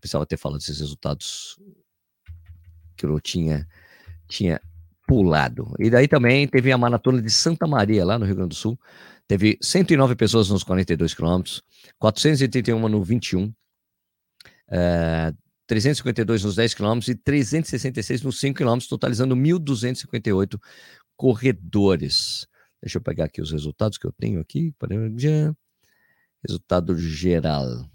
precisava 0.00 0.24
ter 0.26 0.36
falado 0.36 0.58
desses 0.58 0.80
resultados 0.80 1.58
que 2.96 3.04
eu 3.04 3.20
tinha, 3.20 3.66
tinha 4.28 4.60
pulado. 5.06 5.74
E 5.78 5.90
daí 5.90 6.06
também 6.06 6.46
teve 6.46 6.70
a 6.70 6.78
maratona 6.78 7.22
de 7.22 7.30
Santa 7.30 7.66
Maria, 7.66 8.04
lá 8.04 8.18
no 8.18 8.24
Rio 8.24 8.36
Grande 8.36 8.50
do 8.50 8.54
Sul. 8.54 8.78
Teve 9.26 9.58
109 9.60 10.14
pessoas 10.16 10.48
nos 10.48 10.62
42 10.62 11.14
quilômetros, 11.14 11.62
431 11.98 12.88
no 12.88 13.02
21, 13.02 13.52
é, 14.70 15.32
352 15.68 16.44
nos 16.44 16.56
10 16.56 16.74
quilômetros 16.74 17.08
e 17.08 17.14
366 17.14 18.22
nos 18.22 18.40
5 18.40 18.56
quilômetros, 18.56 18.88
totalizando 18.88 19.36
1.258 19.36 20.58
corredores. 21.16 22.48
Deixa 22.82 22.98
eu 22.98 23.02
pegar 23.02 23.26
aqui 23.26 23.40
os 23.42 23.52
resultados 23.52 23.98
que 23.98 24.06
eu 24.06 24.12
tenho 24.12 24.40
aqui. 24.40 24.74
Resultado 26.42 26.98
geral. 26.98 27.86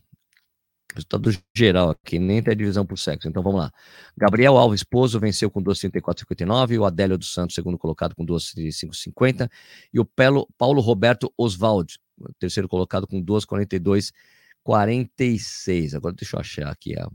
Resultado 0.94 1.32
geral 1.56 1.90
aqui, 1.90 2.20
nem 2.20 2.44
tem 2.44 2.56
divisão 2.56 2.86
por 2.86 3.00
sexo. 3.00 3.28
Então 3.28 3.42
vamos 3.42 3.62
lá. 3.62 3.72
Gabriel 4.16 4.56
Alves 4.56 4.82
Esposo 4.82 5.20
venceu 5.20 5.50
com 5.50 5.64
2,34,59. 5.64 6.80
O 6.80 6.86
Adélio 6.86 7.18
dos 7.18 7.34
Santos, 7.34 7.56
segundo 7.56 7.80
colocado, 7.80 8.14
com 8.14 8.24
2,35,50. 8.24 9.50
E 9.92 10.00
o 10.00 10.06
Paulo 10.06 10.82
Roberto 10.82 11.34
Oswald, 11.36 11.98
terceiro 12.38 12.70
colocado, 12.70 13.08
com 13.08 13.20
2,42,46. 13.24 15.96
Agora 15.96 16.14
deixa 16.14 16.36
eu 16.36 16.40
achar 16.40 16.68
aqui 16.68 16.96
a 17.00 17.10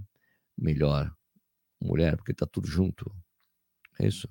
melhor 0.58 1.14
mulher, 1.80 2.16
porque 2.16 2.34
tá 2.34 2.46
tudo 2.46 2.66
junto. 2.66 3.10
É 3.98 4.06
isso? 4.06 4.28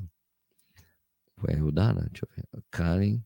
Foi 1.37 1.53
Rudana? 1.55 2.07
Deixa 2.11 2.25
eu 2.25 2.29
ver. 2.35 2.63
Karen. 2.69 3.21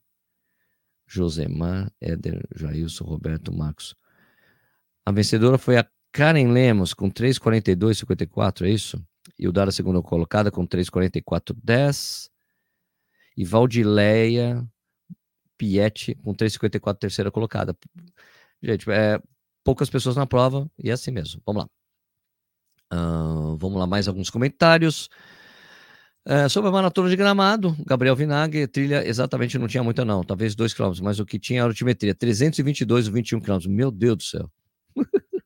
Josemar, 1.08 1.92
Éder, 2.00 2.48
Jailson, 2.56 3.04
Roberto, 3.04 3.52
Marcos. 3.52 3.94
A 5.06 5.12
vencedora 5.12 5.58
foi 5.58 5.78
a 5.78 5.86
Karen 6.10 6.54
Lemos, 6.54 6.94
com 6.94 7.12
3,42,54, 7.12 8.66
é 8.66 8.70
isso? 8.70 9.06
E 9.38 9.46
o 9.46 9.52
Dara, 9.52 9.72
segunda 9.72 10.02
colocada, 10.02 10.50
com 10.50 10.66
3,44,10. 10.66 12.30
E 13.36 13.44
Valdileia 13.44 14.66
Piette 15.58 16.16
com 16.16 16.34
3,54, 16.34 16.98
terceira 16.98 17.30
colocada. 17.30 17.78
Gente, 18.64 18.90
é, 18.90 19.22
poucas 19.64 19.90
pessoas 19.90 20.16
na 20.16 20.26
prova 20.26 20.70
e 20.78 20.90
é 20.90 20.94
assim 20.94 21.12
mesmo. 21.12 21.42
Vamos 21.46 21.64
lá. 21.64 21.70
Uh, 22.92 23.56
vamos 23.58 23.80
lá, 23.80 23.88
mais 23.88 24.08
alguns 24.08 24.30
comentários. 24.30 25.10
É, 26.24 26.48
sobre 26.48 26.70
a 26.70 26.72
maratona 26.72 27.10
de 27.10 27.16
gramado, 27.16 27.76
Gabriel 27.84 28.16
Vinagre, 28.16 28.68
trilha 28.68 29.08
exatamente 29.08 29.58
não 29.58 29.68
tinha 29.68 29.84
muita, 29.84 30.06
não, 30.06 30.24
talvez 30.24 30.54
2 30.54 30.72
km, 30.72 30.92
mas 31.02 31.20
o 31.20 31.26
que 31.26 31.40
tinha 31.40 31.62
era 31.62 31.70
altimetria, 31.70 32.14
322 32.14 33.08
ou 33.08 33.14
21 33.14 33.40
km. 33.40 33.58
Meu 33.68 33.90
Deus 33.90 34.18
do 34.18 34.24
céu. 34.24 34.52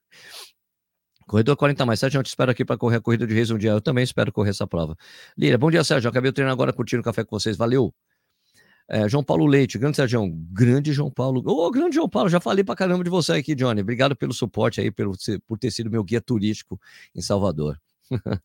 Corredor 1.27 1.55
40 1.55 1.85
mais 1.85 1.99
7, 2.01 2.17
eu 2.17 2.23
te 2.23 2.27
espero 2.27 2.51
aqui 2.51 2.65
para 2.65 2.77
correr 2.77 2.97
a 2.97 3.01
corrida 3.01 3.25
de 3.25 3.33
reis 3.33 3.49
um 3.49 3.57
dia. 3.57 3.71
Eu 3.71 3.81
também 3.81 4.03
espero 4.03 4.31
correr 4.31 4.49
essa 4.49 4.67
prova. 4.67 4.95
Lira, 5.37 5.57
bom 5.57 5.71
dia, 5.71 5.83
Sérgio. 5.83 6.09
Acabei 6.09 6.29
o 6.29 6.33
treino 6.33 6.51
agora 6.51 6.73
curtindo 6.73 7.01
o 7.01 7.03
café 7.03 7.23
com 7.23 7.39
vocês. 7.39 7.57
Valeu. 7.57 7.93
É, 8.87 9.09
João 9.09 9.23
Paulo 9.23 9.45
Leite, 9.47 9.79
grande 9.79 9.97
Sérgio, 9.97 10.29
grande 10.51 10.93
João 10.93 11.09
Paulo. 11.09 11.41
Ô, 11.45 11.65
oh, 11.65 11.71
grande 11.71 11.95
João 11.95 12.07
Paulo, 12.07 12.29
já 12.29 12.39
falei 12.39 12.63
pra 12.63 12.75
caramba 12.75 13.03
de 13.03 13.09
você 13.09 13.33
aqui, 13.33 13.55
Johnny. 13.55 13.81
Obrigado 13.81 14.15
pelo 14.15 14.33
suporte 14.33 14.79
aí, 14.79 14.91
pelo, 14.91 15.13
por 15.47 15.57
ter 15.57 15.71
sido 15.71 15.89
meu 15.89 16.03
guia 16.03 16.21
turístico 16.21 16.79
em 17.15 17.21
Salvador. 17.21 17.79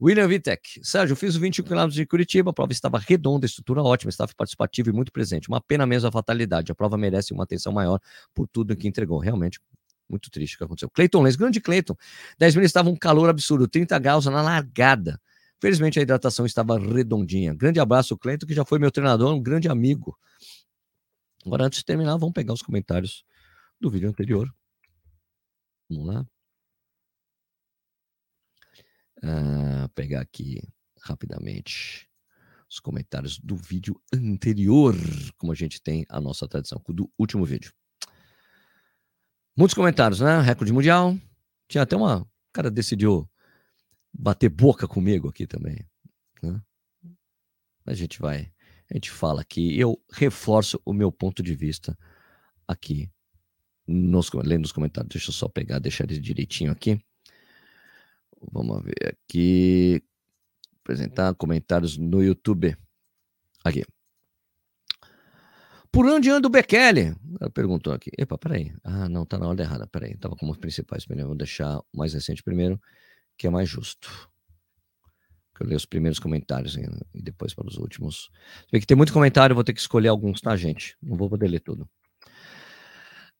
William 0.00 0.26
Vitek, 0.26 0.80
Sérgio, 0.82 1.14
fiz 1.14 1.34
os 1.34 1.36
21 1.36 1.64
km 1.64 1.88
de 1.88 2.06
Curitiba, 2.06 2.50
a 2.50 2.52
prova 2.54 2.72
estava 2.72 2.98
redonda, 2.98 3.44
estrutura 3.44 3.82
ótima, 3.82 4.08
estava 4.08 4.32
participativo 4.34 4.88
e 4.88 4.92
muito 4.92 5.12
presente. 5.12 5.48
Uma 5.48 5.60
pena 5.60 5.86
mesmo 5.86 6.08
a 6.08 6.12
fatalidade, 6.12 6.72
a 6.72 6.74
prova 6.74 6.96
merece 6.96 7.34
uma 7.34 7.44
atenção 7.44 7.72
maior 7.72 8.00
por 8.32 8.48
tudo 8.48 8.74
que 8.74 8.88
entregou. 8.88 9.18
Realmente, 9.18 9.60
muito 10.08 10.30
triste 10.30 10.54
o 10.54 10.58
que 10.58 10.64
aconteceu. 10.64 10.90
Cleiton 10.90 11.22
Lenz, 11.22 11.36
grande 11.36 11.60
Cleiton, 11.60 11.96
10 12.38 12.56
mil 12.56 12.64
estava 12.64 12.88
um 12.88 12.96
calor 12.96 13.28
absurdo, 13.28 13.68
30 13.68 13.98
graus 13.98 14.24
na 14.26 14.40
largada. 14.40 15.20
Felizmente 15.62 15.96
a 16.00 16.02
hidratação 16.02 16.44
estava 16.44 16.76
redondinha. 16.76 17.54
Grande 17.54 17.78
abraço, 17.78 18.18
Cleiton, 18.18 18.48
que 18.48 18.52
já 18.52 18.64
foi 18.64 18.80
meu 18.80 18.90
treinador, 18.90 19.32
um 19.32 19.40
grande 19.40 19.68
amigo. 19.68 20.18
Agora, 21.46 21.66
antes 21.66 21.78
de 21.78 21.84
terminar, 21.84 22.16
vamos 22.16 22.32
pegar 22.32 22.52
os 22.52 22.62
comentários 22.62 23.24
do 23.80 23.88
vídeo 23.88 24.08
anterior. 24.08 24.52
Vamos 25.88 26.06
lá. 26.08 26.26
Uh, 29.18 29.88
pegar 29.94 30.22
aqui 30.22 30.60
rapidamente 31.00 32.10
os 32.68 32.80
comentários 32.80 33.38
do 33.38 33.54
vídeo 33.54 34.02
anterior, 34.12 34.96
como 35.36 35.52
a 35.52 35.54
gente 35.54 35.80
tem 35.80 36.04
a 36.08 36.20
nossa 36.20 36.48
tradição, 36.48 36.82
do 36.88 37.08
último 37.16 37.44
vídeo. 37.44 37.72
Muitos 39.56 39.74
comentários, 39.74 40.18
né? 40.18 40.40
Recorde 40.40 40.72
mundial. 40.72 41.16
Tinha 41.68 41.82
até 41.82 41.94
uma. 41.94 42.22
O 42.22 42.28
cara 42.52 42.68
decidiu 42.68 43.30
bater 44.22 44.48
boca 44.48 44.86
comigo 44.86 45.28
aqui 45.28 45.48
também. 45.48 45.84
Né? 46.40 46.62
A 47.84 47.92
gente 47.92 48.20
vai. 48.20 48.52
A 48.88 48.94
gente 48.94 49.10
fala 49.10 49.40
aqui. 49.40 49.76
Eu 49.78 50.00
reforço 50.12 50.80
o 50.84 50.92
meu 50.92 51.10
ponto 51.10 51.42
de 51.42 51.54
vista 51.56 51.98
aqui. 52.68 53.10
Nos, 53.84 54.30
lendo 54.32 54.64
os 54.64 54.70
comentários. 54.70 55.10
Deixa 55.12 55.30
eu 55.30 55.34
só 55.34 55.48
pegar, 55.48 55.80
deixar 55.80 56.04
ele 56.04 56.20
direitinho 56.20 56.70
aqui. 56.70 57.04
Vamos 58.52 58.84
ver 58.84 59.16
aqui. 59.18 60.00
Apresentar 60.84 61.34
comentários 61.34 61.98
no 61.98 62.22
YouTube. 62.22 62.76
Aqui. 63.64 63.84
Por 65.90 66.06
onde 66.06 66.30
anda 66.30 66.46
o 66.46 66.50
Bekele? 66.50 67.14
Ela 67.40 67.50
perguntou 67.50 67.92
aqui. 67.92 68.10
Epa, 68.16 68.38
peraí. 68.38 68.72
Ah, 68.84 69.08
não, 69.08 69.26
tá 69.26 69.36
na 69.36 69.48
ordem 69.48 69.66
errada. 69.66 69.86
Peraí, 69.86 70.16
tava 70.16 70.36
como 70.36 70.52
os 70.52 70.58
principais 70.58 71.04
primeiro. 71.04 71.28
Vou 71.28 71.36
deixar 71.36 71.78
o 71.78 71.84
mais 71.92 72.14
recente 72.14 72.42
primeiro, 72.42 72.80
que 73.36 73.46
é 73.46 73.50
mais 73.50 73.68
justo. 73.68 74.30
Eu 75.60 75.66
leio 75.66 75.76
os 75.76 75.86
primeiros 75.86 76.18
comentários 76.18 76.76
e 76.76 77.22
depois 77.22 77.54
para 77.54 77.68
os 77.68 77.76
últimos. 77.76 78.30
Vê 78.72 78.80
que 78.80 78.86
tem 78.86 78.96
muito 78.96 79.12
comentário, 79.12 79.54
vou 79.54 79.62
ter 79.62 79.72
que 79.72 79.80
escolher 79.80 80.08
alguns, 80.08 80.40
tá, 80.40 80.56
gente? 80.56 80.96
Não 81.00 81.16
vou 81.16 81.30
poder 81.30 81.46
ler 81.46 81.60
tudo. 81.60 81.88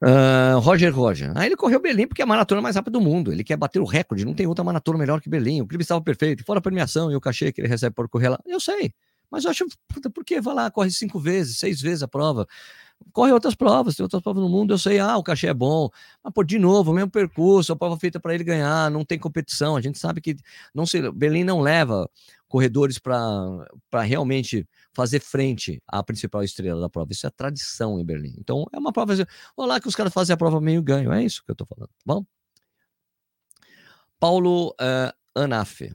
Uh, 0.01 0.59
Roger 0.61 0.95
Roger. 0.95 1.32
Ah, 1.34 1.47
ele 1.47 1.57
correu 1.57 1.80
Berlim 1.80 2.07
porque 2.07 2.22
é 2.22 2.24
a 2.24 2.26
maratona 2.26 2.61
mais 2.61 2.76
rápida 2.76 2.99
do 2.99 3.01
mundo. 3.01 3.32
Ele 3.32 3.43
quer 3.43 3.57
bater 3.57 3.80
o 3.80 3.84
recorde. 3.84 4.24
Não 4.24 4.34
tem 4.34 4.47
outra 4.47 4.64
maratona 4.64 4.99
melhor 4.99 5.20
que 5.20 5.28
Berlim. 5.28 5.61
O 5.61 5.66
clipe 5.66 5.82
estava 5.82 6.01
perfeito. 6.01 6.45
Fora 6.45 6.59
a 6.59 6.62
premiação 6.62 7.11
e 7.11 7.16
o 7.16 7.20
cachê 7.20 7.53
que 7.53 7.61
ele 7.61 7.68
recebe 7.68 7.95
por 7.95 8.09
correr 8.09 8.28
lá. 8.28 8.38
Eu 8.47 8.61
sei. 8.61 8.93
Mas 9.33 9.45
eu 9.45 9.51
acho, 9.51 9.66
puta, 9.89 10.11
por 10.11 10.24
que 10.24 10.41
vai 10.43 10.55
lá, 10.55 10.70
corre 10.70 10.91
cinco 10.91 11.18
vezes, 11.18 11.59
seis 11.59 11.80
vezes 11.80 12.03
a 12.03 12.09
prova? 12.09 12.47
Corre 13.12 13.33
outras 13.33 13.55
provas, 13.55 13.97
tem 13.97 14.05
outras 14.05 14.22
provas 14.22 14.43
no 14.43 14.49
mundo, 14.49 14.74
eu 14.74 14.78
sei, 14.78 14.99
ah, 14.99 15.16
o 15.16 15.22
cachê 15.24 15.49
é 15.49 15.55
bom, 15.55 15.89
mas 16.22 16.33
pô, 16.33 16.45
de 16.45 16.59
novo, 16.59 16.93
o 16.93 16.95
mesmo 16.95 17.11
percurso, 17.11 17.72
a 17.72 17.76
prova 17.76 17.99
feita 17.99 18.20
para 18.20 18.35
ele 18.35 18.45
ganhar, 18.45 18.91
não 18.91 19.05
tem 19.05 19.18
competição, 19.18 19.74
a 19.74 19.80
gente 19.80 19.99
sabe 19.99 20.20
que 20.20 20.37
não 20.74 20.87
se, 20.87 21.11
Berlim 21.11 21.43
não 21.43 21.61
leva 21.61 22.09
corredores 22.47 22.99
para 22.99 24.03
realmente 24.03 24.68
fazer 24.93 25.20
frente 25.20 25.83
à 25.89 26.03
principal 26.03 26.45
estrela 26.45 26.83
da 26.83 26.91
prova. 26.91 27.11
Isso 27.11 27.26
é 27.26 27.30
tradição 27.30 27.99
em 27.99 28.05
Berlim. 28.05 28.35
Então, 28.39 28.66
é 28.70 28.78
uma 28.78 28.93
prova. 28.93 29.14
Olha 29.57 29.68
lá 29.68 29.80
que 29.80 29.89
os 29.89 29.97
caras 29.97 30.12
fazem 30.12 30.35
a 30.35 30.37
prova 30.37 30.61
meio 30.61 30.83
ganho. 30.83 31.11
É 31.11 31.24
isso 31.24 31.43
que 31.43 31.51
eu 31.51 31.55
estou 31.55 31.66
falando. 31.66 31.89
Tá 31.89 32.05
bom? 32.05 32.26
Paulo 34.20 34.68
uh, 34.72 35.12
Anafe. 35.35 35.95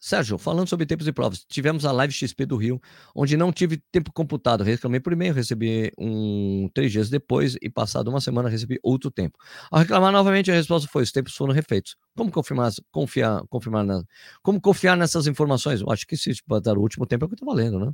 Sérgio, 0.00 0.38
falando 0.38 0.66
sobre 0.66 0.86
tempos 0.86 1.06
e 1.06 1.12
provas, 1.12 1.44
tivemos 1.44 1.84
a 1.84 1.92
Live 1.92 2.14
XP 2.14 2.46
do 2.46 2.56
Rio, 2.56 2.80
onde 3.14 3.36
não 3.36 3.52
tive 3.52 3.76
tempo 3.92 4.10
computado. 4.10 4.64
Reclamei 4.64 4.98
por 4.98 5.12
e-mail, 5.12 5.34
recebi 5.34 5.92
um 5.98 6.70
três 6.72 6.90
dias 6.90 7.10
depois 7.10 7.54
e 7.60 7.68
passado 7.68 8.08
uma 8.08 8.20
semana 8.20 8.48
recebi 8.48 8.80
outro 8.82 9.10
tempo. 9.10 9.36
Ao 9.70 9.78
reclamar 9.78 10.10
novamente, 10.10 10.50
a 10.50 10.54
resposta 10.54 10.88
foi: 10.90 11.02
os 11.02 11.12
tempos 11.12 11.36
foram 11.36 11.52
refeitos. 11.52 11.96
Como 12.16 12.32
confirmar, 12.32 12.72
confiar, 12.90 13.42
confirmar 13.50 13.84
na, 13.84 14.02
como 14.42 14.58
confiar 14.58 14.96
nessas 14.96 15.26
informações? 15.26 15.82
Eu 15.82 15.90
acho 15.90 16.06
que 16.06 16.16
se 16.16 16.32
dar 16.62 16.78
o 16.78 16.80
último 16.80 17.04
tempo 17.04 17.24
é 17.24 17.26
o 17.26 17.28
que 17.28 17.34
está 17.34 17.44
valendo, 17.44 17.78
né? 17.78 17.92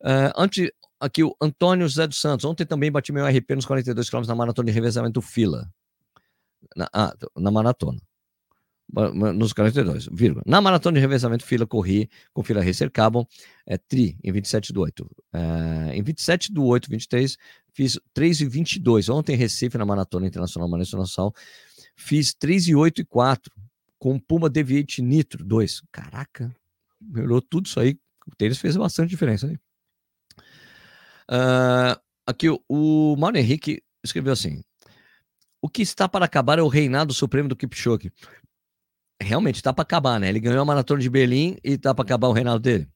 Uh, 0.00 0.32
antes, 0.36 0.68
aqui 0.98 1.22
o 1.22 1.32
Antônio 1.40 1.86
José 1.86 2.08
dos 2.08 2.20
Santos. 2.20 2.44
Ontem 2.44 2.66
também 2.66 2.90
bati 2.90 3.12
meu 3.12 3.24
RP 3.24 3.54
nos 3.54 3.66
42 3.66 4.10
km 4.10 4.26
na 4.26 4.34
maratona 4.34 4.66
de 4.66 4.72
revezamento 4.72 5.22
fila. 5.22 5.70
Na, 6.76 6.88
ah, 6.92 7.14
na 7.36 7.52
maratona 7.52 8.00
nos 8.90 9.52
42, 9.52 10.08
vírgula. 10.10 10.42
Na 10.46 10.60
maratona 10.60 10.94
de 10.94 11.00
revezamento 11.00 11.44
fila, 11.44 11.66
corri 11.66 12.08
com 12.32 12.42
fila 12.42 12.62
Racer 12.62 12.90
Carbon, 12.90 13.26
é, 13.66 13.76
tri, 13.76 14.18
em 14.24 14.32
27 14.32 14.72
do 14.72 14.80
8. 14.80 15.10
É, 15.32 15.96
em 15.96 16.02
27 16.02 16.52
do 16.52 16.64
8, 16.64 16.88
23, 16.88 17.36
fiz 17.72 18.00
3 18.14 18.40
e 18.40 18.46
22. 18.46 19.08
Ontem 19.10 19.34
em 19.34 19.36
Recife, 19.36 19.76
na 19.76 19.84
Maratona 19.84 20.26
Internacional 20.26 20.68
Maratona 20.68 21.02
Nacional, 21.02 21.34
fiz 21.94 22.32
3 22.34 22.68
e 22.68 22.74
8 22.74 23.02
e 23.02 23.04
4, 23.04 23.52
com 23.98 24.18
Puma 24.18 24.48
Deviate 24.48 25.02
Nitro 25.02 25.44
2. 25.44 25.82
Caraca, 25.92 26.54
melhorou 27.00 27.42
tudo 27.42 27.66
isso 27.66 27.78
aí. 27.78 27.98
O 28.26 28.34
tênis 28.36 28.58
fez 28.58 28.76
bastante 28.76 29.10
diferença 29.10 29.46
aí. 29.46 29.58
Uh, 31.30 32.00
aqui 32.26 32.48
o, 32.48 32.58
o 32.68 33.16
Mauro 33.16 33.36
Henrique 33.36 33.82
escreveu 34.02 34.32
assim: 34.32 34.62
O 35.60 35.68
que 35.68 35.82
está 35.82 36.08
para 36.08 36.24
acabar 36.24 36.58
é 36.58 36.62
o 36.62 36.68
reinado 36.68 37.12
supremo 37.12 37.50
do 37.50 37.56
Kipchoge 37.56 38.10
realmente 39.20 39.62
tá 39.62 39.72
para 39.72 39.82
acabar, 39.82 40.20
né? 40.20 40.28
Ele 40.28 40.40
ganhou 40.40 40.60
a 40.60 40.64
maratona 40.64 41.00
de 41.00 41.10
Berlim 41.10 41.56
e 41.62 41.76
tá 41.76 41.94
para 41.94 42.04
acabar 42.04 42.28
o 42.28 42.32
reinado 42.32 42.60
dele. 42.60 42.88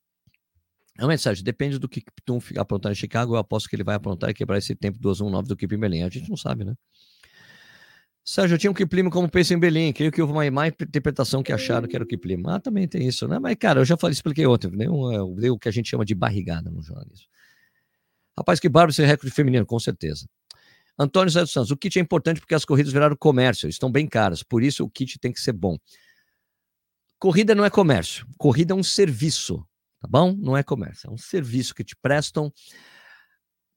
Realmente, 0.96 1.22
Sérgio, 1.22 1.44
depende 1.44 1.78
do 1.78 1.88
que 1.88 2.00
Kiptum 2.00 2.38
aprontar 2.58 2.92
em 2.92 2.94
Chicago. 2.94 3.34
Eu 3.34 3.38
aposto 3.38 3.68
que 3.68 3.74
ele 3.74 3.82
vai 3.82 3.94
aprontar 3.94 4.30
e 4.30 4.34
quebrar 4.34 4.58
esse 4.58 4.74
tempo 4.74 4.98
219 4.98 5.48
do 5.48 5.56
Kip 5.56 5.74
em 5.74 5.78
Berlim. 5.78 6.02
A 6.02 6.08
gente 6.08 6.28
não 6.28 6.36
sabe, 6.36 6.64
né? 6.64 6.74
Sérgio, 8.24 8.54
eu 8.54 8.58
tinha 8.58 8.70
um 8.70 8.74
Kiplimo 8.74 9.10
como 9.10 9.28
pensa 9.28 9.52
em 9.52 9.58
Berlim. 9.58 9.92
Creio 9.92 10.12
que 10.12 10.20
houve 10.20 10.32
uma 10.32 10.48
má 10.50 10.68
interpretação 10.68 11.42
que 11.42 11.52
acharam 11.52 11.88
que 11.88 11.96
era 11.96 12.04
o 12.04 12.06
Kiplimo. 12.06 12.48
Ah, 12.50 12.60
também 12.60 12.86
tem 12.86 13.06
isso, 13.08 13.26
né? 13.26 13.38
Mas, 13.38 13.56
cara, 13.56 13.80
eu 13.80 13.84
já 13.84 13.96
falei, 13.96 14.12
expliquei 14.12 14.46
ontem. 14.46 14.70
Né? 14.70 14.86
o 14.88 15.58
que 15.58 15.68
a 15.68 15.72
gente 15.72 15.88
chama 15.88 16.04
de 16.04 16.14
barrigada 16.14 16.70
no 16.70 16.82
jornalismo. 16.82 17.26
Rapaz, 18.36 18.60
que 18.60 18.68
bárbaro 18.68 18.92
esse 18.92 19.04
recorde 19.04 19.34
feminino, 19.34 19.66
com 19.66 19.78
certeza. 19.78 20.28
Antônio 20.98 21.30
Santos, 21.30 21.70
o 21.70 21.76
kit 21.76 21.98
é 21.98 22.02
importante 22.02 22.38
porque 22.40 22.54
as 22.54 22.64
corridas 22.64 22.92
viraram 22.92 23.16
comércio, 23.16 23.68
estão 23.68 23.90
bem 23.90 24.06
caras, 24.06 24.42
por 24.42 24.62
isso 24.62 24.84
o 24.84 24.90
kit 24.90 25.18
tem 25.18 25.32
que 25.32 25.40
ser 25.40 25.52
bom. 25.52 25.76
Corrida 27.22 27.54
não 27.54 27.64
é 27.64 27.70
comércio, 27.70 28.26
corrida 28.36 28.74
é 28.74 28.76
um 28.76 28.82
serviço, 28.82 29.64
tá 30.00 30.08
bom? 30.10 30.34
Não 30.36 30.56
é 30.56 30.62
comércio, 30.64 31.08
é 31.08 31.12
um 31.12 31.16
serviço 31.16 31.72
que 31.72 31.84
te 31.84 31.94
prestam. 31.94 32.52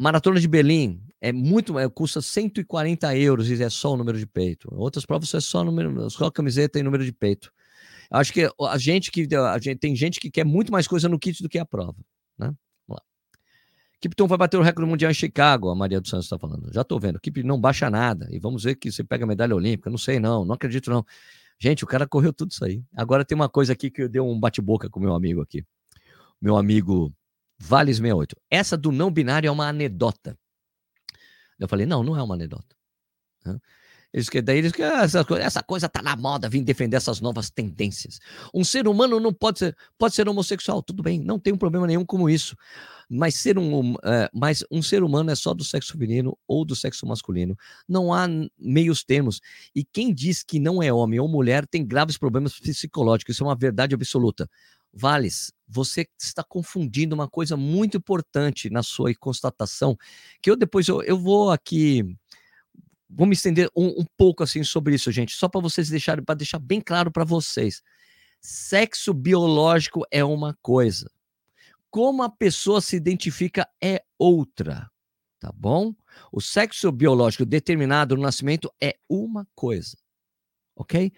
Maratona 0.01 0.39
de 0.39 0.47
Berlim 0.47 0.99
é 1.21 1.31
muito, 1.31 1.77
é, 1.77 1.87
custa 1.87 2.23
140 2.23 3.15
euros 3.15 3.47
e 3.51 3.61
é 3.61 3.69
só 3.69 3.93
o 3.93 3.97
número 3.97 4.17
de 4.17 4.25
peito. 4.25 4.67
Outras 4.73 5.05
provas 5.05 5.31
é 5.31 5.39
só 5.39 5.63
número, 5.63 6.09
só 6.09 6.31
camiseta 6.31 6.79
e 6.79 6.81
número 6.81 7.05
de 7.05 7.13
peito. 7.13 7.51
Acho 8.09 8.33
que 8.33 8.49
a 8.59 8.77
gente 8.79 9.11
que 9.11 9.27
a 9.35 9.59
gente, 9.59 9.77
tem 9.77 9.95
gente 9.95 10.19
que 10.19 10.31
quer 10.31 10.43
muito 10.43 10.71
mais 10.71 10.87
coisa 10.87 11.07
no 11.07 11.19
kit 11.19 11.43
do 11.43 11.47
que 11.47 11.59
a 11.59 11.65
prova, 11.67 12.03
né? 12.39 12.47
Vamos 12.87 12.99
lá. 12.99 13.01
Kipton 14.01 14.25
vai 14.25 14.39
bater 14.39 14.57
o 14.57 14.63
recorde 14.63 14.89
mundial 14.89 15.11
em 15.11 15.13
Chicago, 15.13 15.69
a 15.69 15.75
Maria 15.75 16.01
dos 16.01 16.09
Santos 16.09 16.25
está 16.25 16.39
falando. 16.39 16.73
Já 16.73 16.81
estou 16.81 16.99
vendo. 16.99 17.19
Kip 17.19 17.43
não 17.43 17.61
baixa 17.61 17.91
nada 17.91 18.27
e 18.31 18.39
vamos 18.39 18.63
ver 18.63 18.73
que 18.73 18.91
você 18.91 19.03
pega 19.03 19.23
medalha 19.23 19.55
olímpica. 19.55 19.91
Não 19.91 19.99
sei 19.99 20.19
não, 20.19 20.43
não 20.43 20.55
acredito 20.55 20.89
não. 20.89 21.05
Gente, 21.59 21.83
o 21.83 21.87
cara 21.87 22.07
correu 22.07 22.33
tudo 22.33 22.51
isso 22.51 22.63
aí. 22.65 22.83
Agora 22.95 23.23
tem 23.25 23.35
uma 23.35 23.49
coisa 23.49 23.73
aqui 23.73 23.89
que 23.89 24.03
eu 24.03 24.09
dei 24.09 24.21
um 24.21 24.39
bate-boca 24.39 24.89
com 24.89 24.99
meu 24.99 25.13
amigo 25.13 25.41
aqui. 25.41 25.65
Meu 26.41 26.57
amigo 26.57 27.13
Vales 27.57 27.97
68. 27.97 28.35
Essa 28.49 28.77
do 28.77 28.91
não 28.91 29.11
binário 29.11 29.47
é 29.47 29.51
uma 29.51 29.67
anedota. 29.67 30.37
Eu 31.57 31.67
falei, 31.67 31.85
não, 31.85 32.03
não 32.03 32.17
é 32.17 32.21
uma 32.21 32.35
anedota. 32.35 32.75
Eles 34.15 34.29
que 34.29 34.41
daí 34.41 34.59
eles 34.59 34.71
que 34.71 34.81
ah, 34.81 35.03
essa, 35.03 35.25
coisa- 35.25 35.43
essa 35.43 35.61
coisa 35.61 35.89
tá 35.89 36.01
na 36.01 36.15
moda, 36.15 36.47
vir 36.47 36.63
defender 36.63 36.95
essas 36.95 37.19
novas 37.19 37.49
tendências. 37.49 38.17
Um 38.53 38.63
ser 38.63 38.87
humano 38.87 39.19
não 39.19 39.33
pode 39.33 39.59
ser, 39.59 39.77
pode 39.97 40.15
ser 40.15 40.29
homossexual, 40.29 40.81
tudo 40.81 41.03
bem, 41.03 41.19
não 41.19 41.37
tem 41.37 41.51
um 41.53 41.57
problema 41.57 41.85
nenhum 41.85 42.05
como 42.05 42.29
isso. 42.29 42.55
Mas 43.09 43.35
ser 43.35 43.57
um, 43.59 43.93
é, 44.05 44.29
mas 44.33 44.63
um 44.71 44.81
ser 44.81 45.03
humano 45.03 45.29
é 45.31 45.35
só 45.35 45.53
do 45.53 45.65
sexo 45.65 45.91
feminino 45.91 46.37
ou 46.47 46.63
do 46.63 46.75
sexo 46.77 47.05
masculino. 47.05 47.57
Não 47.87 48.13
há 48.13 48.25
meios 48.57 49.03
termos. 49.03 49.41
E 49.75 49.83
quem 49.83 50.13
diz 50.13 50.43
que 50.43 50.59
não 50.59 50.81
é 50.81 50.93
homem 50.93 51.19
ou 51.19 51.27
mulher 51.27 51.67
tem 51.67 51.85
graves 51.85 52.17
problemas 52.17 52.57
psicológicos. 52.57 53.35
Isso 53.35 53.43
é 53.43 53.47
uma 53.47 53.55
verdade 53.55 53.93
absoluta. 53.93 54.49
Vales, 54.97 55.51
você 55.67 56.07
está 56.17 56.41
confundindo 56.41 57.13
uma 57.13 57.27
coisa 57.27 57.57
muito 57.57 57.97
importante 57.97 58.69
na 58.69 58.81
sua 58.81 59.13
constatação, 59.19 59.97
que 60.41 60.49
eu 60.49 60.55
depois 60.55 60.87
eu, 60.87 61.03
eu 61.03 61.17
vou 61.19 61.51
aqui 61.51 62.15
vou 63.09 63.27
me 63.27 63.33
estender 63.33 63.69
um, 63.75 64.01
um 64.01 64.05
pouco 64.17 64.43
assim 64.43 64.63
sobre 64.63 64.95
isso, 64.95 65.11
gente, 65.11 65.33
só 65.33 65.47
para 65.47 65.61
vocês 65.61 65.89
deixarem, 65.89 66.23
para 66.23 66.35
deixar 66.35 66.59
bem 66.59 66.81
claro 66.81 67.11
para 67.11 67.23
vocês. 67.23 67.81
Sexo 68.41 69.13
biológico 69.13 70.05
é 70.11 70.23
uma 70.23 70.57
coisa, 70.61 71.09
como 71.89 72.23
a 72.23 72.29
pessoa 72.29 72.81
se 72.81 72.95
identifica 72.95 73.67
é 73.81 74.03
outra, 74.19 74.89
tá 75.39 75.51
bom? 75.51 75.93
O 76.31 76.41
sexo 76.41 76.91
biológico 76.91 77.45
determinado 77.45 78.15
no 78.15 78.21
nascimento 78.21 78.69
é 78.81 78.97
uma 79.09 79.47
coisa, 79.55 79.97
ok? 80.75 81.11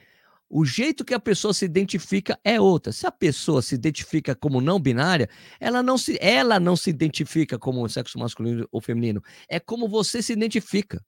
O 0.50 0.64
jeito 0.64 1.04
que 1.04 1.14
a 1.14 1.20
pessoa 1.20 1.54
se 1.54 1.66
identifica 1.66 2.40
é 2.44 2.60
outra. 2.60 2.94
Se 2.94 3.06
a 3.06 3.12
pessoa 3.12 3.62
se 3.62 3.76
identifica 3.76 4.34
como 4.34 4.62
não 4.62 4.80
binária, 4.80 5.30
ela 5.60 5.84
não 5.84 5.98
se, 5.98 6.18
ela 6.22 6.60
não 6.60 6.76
se 6.76 6.90
identifica 6.90 7.60
como 7.60 7.88
sexo 7.90 8.18
masculino 8.18 8.68
ou 8.72 8.80
feminino. 8.80 9.22
É 9.50 9.60
como 9.60 9.90
você 9.90 10.22
se 10.22 10.32
identifica. 10.32 11.04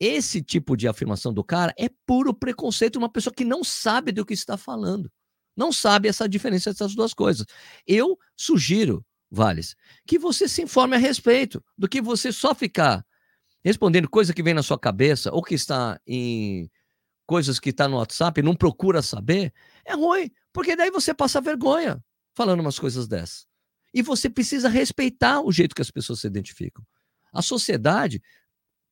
Esse 0.00 0.42
tipo 0.42 0.76
de 0.76 0.86
afirmação 0.86 1.32
do 1.32 1.42
cara 1.42 1.74
é 1.76 1.88
puro 2.06 2.32
preconceito 2.32 2.92
de 2.92 2.98
uma 2.98 3.10
pessoa 3.10 3.34
que 3.34 3.44
não 3.44 3.64
sabe 3.64 4.12
do 4.12 4.24
que 4.24 4.34
está 4.34 4.56
falando. 4.56 5.10
Não 5.56 5.72
sabe 5.72 6.08
essa 6.08 6.28
diferença 6.28 6.70
dessas 6.70 6.94
duas 6.94 7.12
coisas. 7.12 7.44
Eu 7.84 8.16
sugiro, 8.36 9.04
Vales, 9.28 9.74
que 10.06 10.18
você 10.18 10.48
se 10.48 10.62
informe 10.62 10.94
a 10.94 10.98
respeito 10.98 11.62
do 11.76 11.88
que 11.88 12.00
você 12.00 12.32
só 12.32 12.54
ficar 12.54 13.04
respondendo 13.64 14.08
coisa 14.08 14.32
que 14.32 14.42
vem 14.42 14.54
na 14.54 14.62
sua 14.62 14.78
cabeça 14.78 15.32
ou 15.32 15.42
que 15.42 15.54
está 15.54 16.00
em 16.06 16.70
coisas 17.26 17.58
que 17.58 17.70
está 17.70 17.88
no 17.88 17.96
WhatsApp 17.96 18.40
e 18.40 18.42
não 18.42 18.54
procura 18.54 19.02
saber. 19.02 19.52
É 19.84 19.94
ruim, 19.94 20.30
porque 20.52 20.76
daí 20.76 20.90
você 20.90 21.12
passa 21.12 21.40
vergonha 21.40 22.02
falando 22.34 22.60
umas 22.60 22.78
coisas 22.78 23.08
dessas. 23.08 23.46
E 23.92 24.00
você 24.00 24.30
precisa 24.30 24.68
respeitar 24.68 25.40
o 25.40 25.50
jeito 25.50 25.74
que 25.74 25.82
as 25.82 25.90
pessoas 25.90 26.20
se 26.20 26.26
identificam. 26.26 26.84
A 27.32 27.42
sociedade 27.42 28.22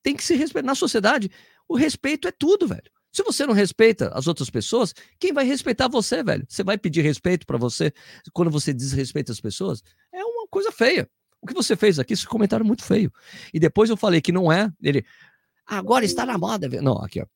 tem 0.06 0.14
que 0.14 0.22
se 0.22 0.36
respeitar. 0.36 0.64
Na 0.64 0.76
sociedade, 0.76 1.28
o 1.68 1.74
respeito 1.74 2.28
é 2.28 2.30
tudo, 2.30 2.68
velho. 2.68 2.88
Se 3.10 3.24
você 3.24 3.44
não 3.44 3.52
respeita 3.52 4.08
as 4.14 4.28
outras 4.28 4.48
pessoas, 4.48 4.94
quem 5.18 5.32
vai 5.32 5.44
respeitar 5.44 5.88
você, 5.88 6.22
velho? 6.22 6.46
Você 6.48 6.62
vai 6.62 6.78
pedir 6.78 7.00
respeito 7.00 7.44
para 7.44 7.58
você 7.58 7.92
quando 8.32 8.48
você 8.48 8.72
desrespeita 8.72 9.32
as 9.32 9.40
pessoas? 9.40 9.82
É 10.14 10.22
uma 10.24 10.46
coisa 10.46 10.70
feia. 10.70 11.10
O 11.40 11.46
que 11.46 11.52
você 11.52 11.74
fez 11.74 11.98
aqui, 11.98 12.12
esse 12.12 12.24
comentário 12.24 12.62
é 12.62 12.66
muito 12.66 12.84
feio. 12.84 13.12
E 13.52 13.58
depois 13.58 13.90
eu 13.90 13.96
falei 13.96 14.20
que 14.20 14.30
não 14.30 14.52
é. 14.52 14.70
Ele. 14.80 15.04
Agora 15.66 16.04
está 16.04 16.24
na 16.24 16.38
moda. 16.38 16.68
velho." 16.68 16.84
Não, 16.84 16.98
aqui, 16.98 17.20
ó. 17.20 17.26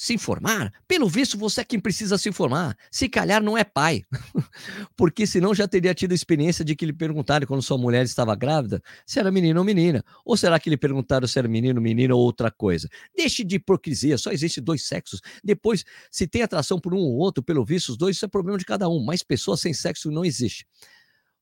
Se 0.00 0.14
informar? 0.14 0.72
Pelo 0.88 1.10
visto, 1.10 1.36
você 1.36 1.60
é 1.60 1.64
quem 1.64 1.78
precisa 1.78 2.16
se 2.16 2.26
informar. 2.26 2.74
Se 2.90 3.06
calhar 3.06 3.42
não 3.42 3.58
é 3.58 3.62
pai. 3.62 4.02
Porque 4.96 5.26
senão 5.26 5.54
já 5.54 5.68
teria 5.68 5.92
tido 5.92 6.12
a 6.12 6.14
experiência 6.14 6.64
de 6.64 6.74
que 6.74 6.86
lhe 6.86 6.92
perguntaram 6.94 7.46
quando 7.46 7.60
sua 7.60 7.76
mulher 7.76 8.02
estava 8.06 8.34
grávida 8.34 8.82
se 9.04 9.18
era 9.18 9.30
menino 9.30 9.60
ou 9.60 9.64
menina. 9.64 10.02
Ou 10.24 10.38
será 10.38 10.58
que 10.58 10.70
lhe 10.70 10.76
perguntaram 10.78 11.28
se 11.28 11.38
era 11.38 11.46
menino, 11.46 11.82
menina 11.82 12.14
ou 12.14 12.22
outra 12.22 12.50
coisa? 12.50 12.88
Deixe 13.14 13.44
de 13.44 13.56
hipocrisia, 13.56 14.16
só 14.16 14.32
existe 14.32 14.58
dois 14.58 14.86
sexos. 14.86 15.20
Depois, 15.44 15.84
se 16.10 16.26
tem 16.26 16.40
atração 16.40 16.80
por 16.80 16.94
um 16.94 16.98
ou 17.00 17.18
outro, 17.18 17.42
pelo 17.42 17.62
visto, 17.62 17.90
os 17.90 17.98
dois, 17.98 18.16
isso 18.16 18.24
é 18.24 18.28
problema 18.28 18.56
de 18.56 18.64
cada 18.64 18.88
um. 18.88 19.04
Mas 19.04 19.22
pessoa 19.22 19.54
sem 19.54 19.74
sexo 19.74 20.10
não 20.10 20.24
existe. 20.24 20.66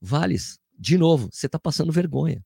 Vales, 0.01 0.59
de 0.77 0.99
novo, 0.99 1.29
você 1.33 1.47
está 1.47 1.61
passando 1.61 1.93
vergonha. 1.93 2.45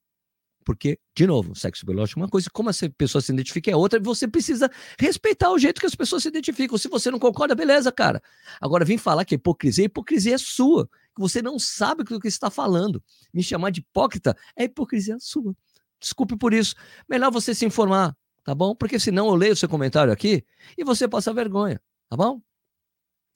Porque, 0.65 0.99
de 1.15 1.27
novo, 1.27 1.55
sexo 1.55 1.85
biológico 1.85 2.21
é 2.21 2.23
uma 2.23 2.29
coisa, 2.29 2.49
como 2.51 2.71
essa 2.71 2.89
pessoa 2.91 3.21
se 3.21 3.33
identifica 3.33 3.71
é 3.71 3.77
outra, 3.77 4.01
você 4.01 4.29
precisa 4.29 4.71
respeitar 4.99 5.51
o 5.51 5.59
jeito 5.59 5.81
que 5.81 5.87
as 5.87 5.95
pessoas 5.95 6.23
se 6.23 6.29
identificam. 6.29 6.79
Se 6.79 6.89
você 6.89 7.11
não 7.11 7.19
concorda, 7.19 7.55
beleza, 7.55 7.91
cara. 7.91 8.23
Agora, 8.61 8.85
vem 8.85 8.99
falar 8.99 9.25
que 9.25 9.35
é 9.35 9.37
hipocrisia, 9.37 9.85
a 9.85 9.87
hipocrisia 9.87 10.35
é 10.35 10.39
sua, 10.39 10.89
que 11.15 11.21
você 11.21 11.43
não 11.43 11.59
sabe 11.59 12.05
do 12.05 12.21
que 12.21 12.29
está 12.29 12.51
falando. 12.51 13.03
Me 13.33 13.43
chamar 13.43 13.71
de 13.71 13.81
hipócrita 13.81 14.37
é 14.57 14.65
hipocrisia 14.65 15.19
sua. 15.19 15.55
Desculpe 16.01 16.37
por 16.37 16.53
isso. 16.53 16.75
Melhor 17.09 17.31
você 17.31 17.55
se 17.55 17.65
informar, 17.65 18.17
tá 18.45 18.55
bom? 18.55 18.75
Porque 18.75 18.99
senão 18.99 19.29
eu 19.29 19.35
leio 19.35 19.57
seu 19.57 19.69
comentário 19.69 20.13
aqui 20.13 20.45
e 20.77 20.85
você 20.85 21.07
passa 21.07 21.33
vergonha, 21.33 21.81
tá 22.09 22.17
bom? 22.17 22.41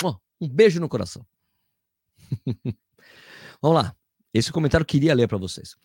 Ó, 0.03 0.17
um 0.41 0.49
beijo 0.49 0.81
no 0.81 0.89
coração. 0.89 1.25
Vamos 3.63 3.83
lá. 3.83 3.97
Esse 4.35 4.53
comentário 4.53 4.83
eu 4.83 4.87
queria 4.87 5.15
ler 5.15 5.29
para 5.29 5.39
vocês. 5.39 5.77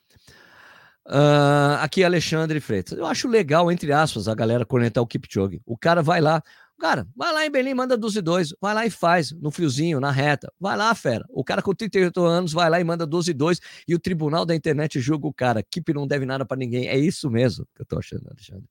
Ah, 1.05 1.79
aqui 1.83 2.03
Alexandre 2.03 2.59
Freitas. 2.59 2.97
Eu 2.97 3.05
acho 3.05 3.27
legal, 3.27 3.71
entre 3.71 3.91
aspas, 3.91 4.27
a 4.27 4.35
galera 4.35 4.65
conectar 4.65 5.01
o 5.01 5.07
Kipchoge. 5.07 5.61
O 5.65 5.77
cara 5.77 6.01
vai 6.03 6.21
lá, 6.21 6.41
cara, 6.79 7.07
vai 7.15 7.33
lá 7.33 7.45
em 7.45 7.51
Belém, 7.51 7.73
manda 7.73 7.97
12 7.97 8.19
e 8.19 8.21
2, 8.21 8.53
vai 8.61 8.73
lá 8.73 8.85
e 8.85 8.89
faz, 8.89 9.31
no 9.31 9.51
friozinho, 9.51 9.99
na 9.99 10.11
reta. 10.11 10.51
Vai 10.59 10.77
lá, 10.77 10.93
fera. 10.93 11.25
O 11.29 11.43
cara 11.43 11.61
com 11.61 11.73
38 11.73 12.23
anos 12.23 12.53
vai 12.53 12.69
lá 12.69 12.79
e 12.79 12.83
manda 12.83 13.05
12 13.05 13.31
e 13.31 13.33
2 13.33 13.59
e 13.87 13.95
o 13.95 13.99
tribunal 13.99 14.45
da 14.45 14.55
internet 14.55 14.99
julga 14.99 15.27
o 15.27 15.33
cara. 15.33 15.63
Kip 15.63 15.91
não 15.93 16.07
deve 16.07 16.25
nada 16.25 16.45
para 16.45 16.57
ninguém. 16.57 16.87
É 16.87 16.97
isso 16.97 17.29
mesmo 17.29 17.65
que 17.75 17.81
eu 17.81 17.85
tô 17.85 17.97
achando, 17.97 18.27
Alexandre. 18.29 18.69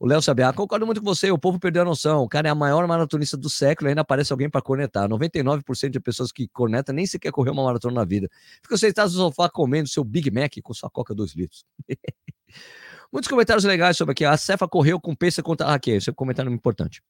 O 0.00 0.06
Léo 0.06 0.22
Sabiá, 0.22 0.52
concordo 0.52 0.86
muito 0.86 1.00
com 1.00 1.06
você, 1.06 1.28
o 1.32 1.38
povo 1.38 1.58
perdeu 1.58 1.82
a 1.82 1.84
noção. 1.84 2.22
O 2.22 2.28
cara 2.28 2.46
é 2.46 2.50
a 2.50 2.54
maior 2.54 2.86
maratonista 2.86 3.36
do 3.36 3.50
século 3.50 3.88
e 3.88 3.90
ainda 3.90 4.02
aparece 4.02 4.32
alguém 4.32 4.48
para 4.48 4.62
cornetar. 4.62 5.08
99% 5.08 5.90
de 5.90 5.98
pessoas 5.98 6.30
que 6.30 6.46
cornetam 6.46 6.94
nem 6.94 7.04
sequer 7.04 7.32
correu 7.32 7.52
uma 7.52 7.64
maratona 7.64 7.94
na 7.94 8.04
vida. 8.04 8.28
Fica 8.62 8.76
sentado 8.76 9.10
no 9.10 9.16
sofá 9.16 9.48
comendo 9.48 9.88
seu 9.88 10.04
Big 10.04 10.30
Mac 10.30 10.52
com 10.62 10.72
sua 10.72 10.88
coca 10.88 11.12
2 11.12 11.34
litros. 11.34 11.64
Muitos 13.12 13.28
comentários 13.28 13.64
legais 13.64 13.96
sobre 13.96 14.12
aqui. 14.12 14.24
A 14.24 14.36
Cefa 14.36 14.68
correu 14.68 15.00
com 15.00 15.16
peça 15.16 15.42
contra. 15.42 15.66
Ah, 15.66 15.74
aqui, 15.74 15.90
esse 15.90 16.10
é 16.10 16.12
um 16.12 16.14
comentário 16.14 16.52
importante. 16.52 17.02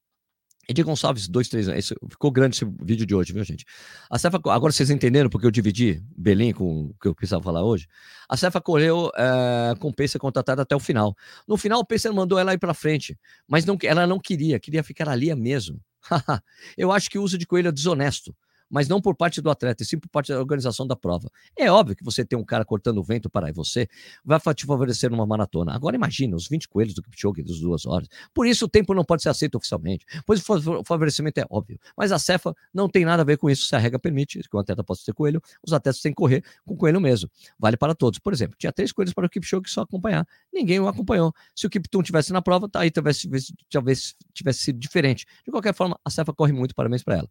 Edir 0.69 0.85
Gonçalves, 0.85 1.27
dois, 1.27 1.49
três 1.49 1.66
anos. 1.66 1.95
Ficou 2.11 2.31
grande 2.31 2.57
esse 2.57 2.64
vídeo 2.83 3.07
de 3.07 3.14
hoje, 3.14 3.33
viu, 3.33 3.43
gente? 3.43 3.64
A 4.11 4.19
Cefa, 4.19 4.37
agora 4.37 4.71
vocês 4.71 4.91
entenderam 4.91 5.31
porque 5.31 5.47
eu 5.47 5.51
dividi 5.51 6.05
Belém 6.14 6.53
com 6.53 6.87
o 6.87 6.95
que 7.01 7.09
eu 7.09 7.14
precisava 7.14 7.43
falar 7.43 7.64
hoje? 7.64 7.87
A 8.29 8.37
Cefa 8.37 8.61
correu 8.61 9.11
eh, 9.16 9.75
com 9.81 9.89
o 9.89 9.95
Pacer 9.95 10.19
contratado 10.19 10.61
até 10.61 10.77
o 10.77 10.81
final. 10.81 11.16
No 11.47 11.57
final, 11.57 11.81
o 11.81 11.87
Pacer 11.87 12.12
mandou 12.12 12.39
ela 12.39 12.53
ir 12.53 12.59
para 12.59 12.75
frente, 12.75 13.19
mas 13.49 13.64
não, 13.64 13.79
ela 13.83 14.07
não 14.07 14.21
queria, 14.21 14.61
queria 14.61 14.83
ficar 14.83 15.09
ali 15.09 15.35
mesmo. 15.35 15.81
eu 16.77 16.93
acho 16.93 17.09
que 17.09 17.19
o 17.19 17.23
uso 17.23 17.39
de 17.39 17.47
coelho 17.47 17.69
é 17.69 17.73
desonesto, 17.73 18.37
mas 18.71 18.89
não 18.89 19.01
por 19.01 19.14
parte 19.14 19.41
do 19.41 19.51
atleta, 19.51 19.83
e 19.83 19.87
sim 19.87 19.99
por 19.99 20.09
parte 20.09 20.33
da 20.33 20.39
organização 20.39 20.87
da 20.87 20.97
prova. 20.97 21.31
É 21.57 21.71
óbvio 21.71 21.97
que 21.97 22.05
você 22.05 22.25
tem 22.25 22.39
um 22.39 22.45
cara 22.45 22.64
cortando 22.64 22.99
o 22.99 23.03
vento 23.03 23.29
para 23.31 23.53
você, 23.53 23.89
vai 24.25 24.39
te 24.55 24.66
favorecer 24.66 25.11
numa 25.11 25.27
maratona. 25.27 25.75
Agora 25.75 25.97
imagina 25.97 26.37
os 26.37 26.49
20 26.49 26.69
coelhos 26.69 26.95
do 26.95 27.03
Kipchoge 27.03 27.43
das 27.43 27.61
duas 27.61 27.87
horas. 27.87 28.09
Por 28.35 28.47
isso 28.47 28.64
o 28.64 28.69
tempo 28.69 28.95
não 28.95 29.05
pode 29.05 29.23
ser 29.23 29.29
aceito 29.29 29.57
oficialmente, 29.57 30.05
pois 30.27 30.41
o 30.41 30.45
fa- 30.45 30.85
favorecimento 30.85 31.41
é 31.41 31.47
óbvio. 31.51 31.79
Mas 31.97 32.12
a 32.12 32.19
Cefa 32.19 32.55
não 32.73 32.89
tem 32.89 33.05
nada 33.05 33.23
a 33.23 33.25
ver 33.25 33.37
com 33.39 33.49
isso, 33.51 33.66
se 33.66 33.75
a 33.75 33.79
regra 33.79 33.99
permite 33.99 34.41
que 34.41 34.57
o 34.57 34.59
atleta 34.59 34.83
possa 34.85 35.03
ter 35.05 35.12
coelho, 35.12 35.41
os 35.62 35.73
atletas 35.73 36.01
têm 36.01 36.12
que 36.12 36.16
correr 36.16 36.43
com 36.64 36.77
coelho 36.77 37.01
mesmo. 37.01 37.31
Vale 37.59 37.77
para 37.77 37.95
todos. 37.95 38.19
Por 38.19 38.33
exemplo, 38.33 38.57
tinha 38.59 38.73
três 38.73 38.93
coelhos 38.93 39.12
para 39.14 39.27
o 39.27 39.31
Kipchoge 39.31 39.69
só 39.69 39.83
acompanhar. 39.83 40.27
Ninguém 40.53 40.81
o 40.81 40.89
acompanhou. 40.89 41.33
Se 41.55 41.66
o 41.66 41.71
Kiptum 41.71 42.03
tivesse 42.03 42.33
na 42.33 42.43
prova, 42.43 42.69
tá 42.69 42.81
aí 42.81 42.91
talvez, 42.91 43.27
talvez 43.71 44.14
tivesse 44.33 44.61
sido 44.61 44.79
diferente. 44.79 45.27
De 45.45 45.51
qualquer 45.51 45.75
forma, 45.75 45.99
a 46.05 46.11
Cefa 46.11 46.33
corre 46.33 46.53
muito, 46.53 46.75
parabéns 46.75 47.03
para 47.03 47.16
ela. 47.19 47.29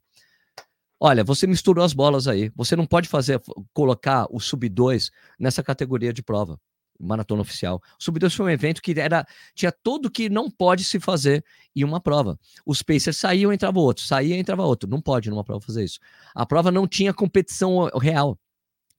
Olha, 1.00 1.24
você 1.24 1.46
misturou 1.46 1.86
as 1.86 1.94
bolas 1.94 2.28
aí. 2.28 2.52
Você 2.56 2.76
não 2.76 2.86
pode 2.86 3.08
fazer 3.08 3.40
colocar 3.74 4.26
o 4.32 4.40
sub 4.40 4.68
2 4.68 5.12
nessa 5.40 5.62
categoria 5.62 6.12
de 6.12 6.24
prova, 6.24 6.60
maratona 7.00 7.42
oficial. 7.42 7.82
O 8.00 8.04
sub 8.04 8.20
2 8.20 8.34
foi 8.34 8.46
um 8.48 8.50
evento 8.50 8.82
que 8.82 9.00
era 9.00 9.26
tinha 9.54 9.72
tudo 9.72 10.10
que 10.10 10.28
não 10.28 10.50
pode 10.50 10.84
se 10.84 11.00
fazer 11.00 11.46
em 11.76 11.84
uma 11.84 12.02
prova. 12.02 12.40
Os 12.66 12.82
pacers 12.82 13.18
saíam, 13.18 13.54
entrava 13.54 13.80
outro, 13.80 14.04
saía, 14.04 14.36
entrava 14.38 14.64
outro. 14.64 14.90
Não 14.90 15.00
pode 15.00 15.30
numa 15.30 15.44
prova 15.44 15.62
fazer 15.62 15.84
isso. 15.84 16.00
A 16.34 16.46
prova 16.46 16.72
não 16.72 16.88
tinha 16.88 17.14
competição 17.14 17.86
real. 18.00 18.40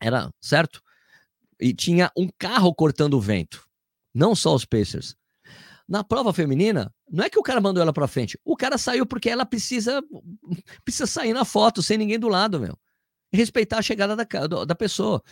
Era, 0.00 0.32
certo? 0.40 0.80
E 1.60 1.74
tinha 1.74 2.12
um 2.16 2.28
carro 2.38 2.72
cortando 2.72 3.14
o 3.14 3.20
vento. 3.20 3.66
Não 4.14 4.36
só 4.36 4.54
os 4.54 4.64
pacers. 4.64 5.16
Na 5.88 6.04
prova 6.04 6.34
feminina, 6.34 6.92
não 7.10 7.24
é 7.24 7.30
que 7.30 7.38
o 7.38 7.42
cara 7.42 7.60
mandou 7.60 7.82
ela 7.82 7.92
para 7.92 8.06
frente. 8.06 8.38
O 8.44 8.56
cara 8.56 8.76
saiu 8.76 9.06
porque 9.06 9.30
ela 9.30 9.46
precisa 9.46 10.02
precisa 10.84 11.06
sair 11.06 11.32
na 11.32 11.44
foto 11.44 11.82
sem 11.82 11.96
ninguém 11.96 12.18
do 12.18 12.28
lado, 12.28 12.60
meu. 12.60 12.78
Respeitar 13.32 13.78
a 13.78 13.82
chegada 13.82 14.14
da, 14.14 14.64
da 14.64 14.74
pessoa. 14.74 15.22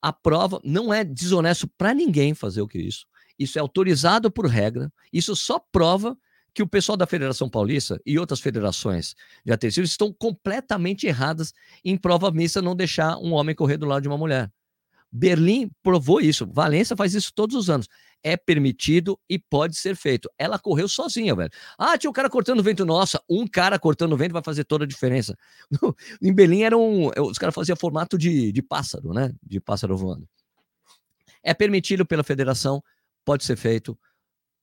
A 0.00 0.12
prova 0.12 0.60
não 0.64 0.92
é 0.92 1.04
desonesto 1.04 1.68
para 1.76 1.94
ninguém 1.94 2.34
fazer 2.34 2.62
o 2.62 2.68
que 2.68 2.78
isso. 2.78 3.06
Isso 3.38 3.58
é 3.58 3.60
autorizado 3.60 4.30
por 4.30 4.46
regra. 4.46 4.92
Isso 5.12 5.34
só 5.34 5.58
prova 5.58 6.16
que 6.54 6.62
o 6.62 6.68
pessoal 6.68 6.96
da 6.96 7.06
Federação 7.06 7.48
Paulista 7.48 8.00
e 8.04 8.18
outras 8.18 8.40
federações 8.40 9.14
de 9.44 9.52
atletismo 9.52 9.84
estão 9.84 10.12
completamente 10.12 11.06
erradas 11.06 11.52
em 11.84 11.96
prova 11.96 12.30
mista 12.30 12.60
não 12.60 12.76
deixar 12.76 13.16
um 13.18 13.32
homem 13.32 13.54
correr 13.54 13.78
do 13.78 13.86
lado 13.86 14.02
de 14.02 14.08
uma 14.08 14.18
mulher. 14.18 14.50
Berlim 15.12 15.70
provou 15.82 16.20
isso. 16.20 16.46
Valência 16.50 16.96
faz 16.96 17.14
isso 17.14 17.30
todos 17.34 17.54
os 17.54 17.68
anos. 17.68 17.86
É 18.22 18.36
permitido 18.36 19.20
e 19.28 19.38
pode 19.38 19.76
ser 19.76 19.94
feito. 19.94 20.30
Ela 20.38 20.58
correu 20.58 20.88
sozinha, 20.88 21.34
velho. 21.34 21.50
Ah, 21.76 21.98
tinha 21.98 22.08
um 22.08 22.14
cara 22.14 22.30
cortando 22.30 22.62
vento. 22.62 22.84
Nossa, 22.86 23.22
um 23.28 23.46
cara 23.46 23.78
cortando 23.78 24.16
vento 24.16 24.32
vai 24.32 24.42
fazer 24.42 24.64
toda 24.64 24.84
a 24.84 24.88
diferença. 24.88 25.36
em 26.22 26.32
Berlim 26.32 26.62
era 26.62 26.78
um. 26.78 27.10
Os 27.18 27.36
caras 27.36 27.54
faziam 27.54 27.76
formato 27.76 28.16
de, 28.16 28.50
de 28.52 28.62
pássaro, 28.62 29.12
né? 29.12 29.34
De 29.42 29.60
pássaro 29.60 29.96
voando. 29.96 30.26
É 31.42 31.52
permitido 31.52 32.06
pela 32.06 32.22
federação, 32.22 32.82
pode 33.24 33.44
ser 33.44 33.56
feito, 33.56 33.98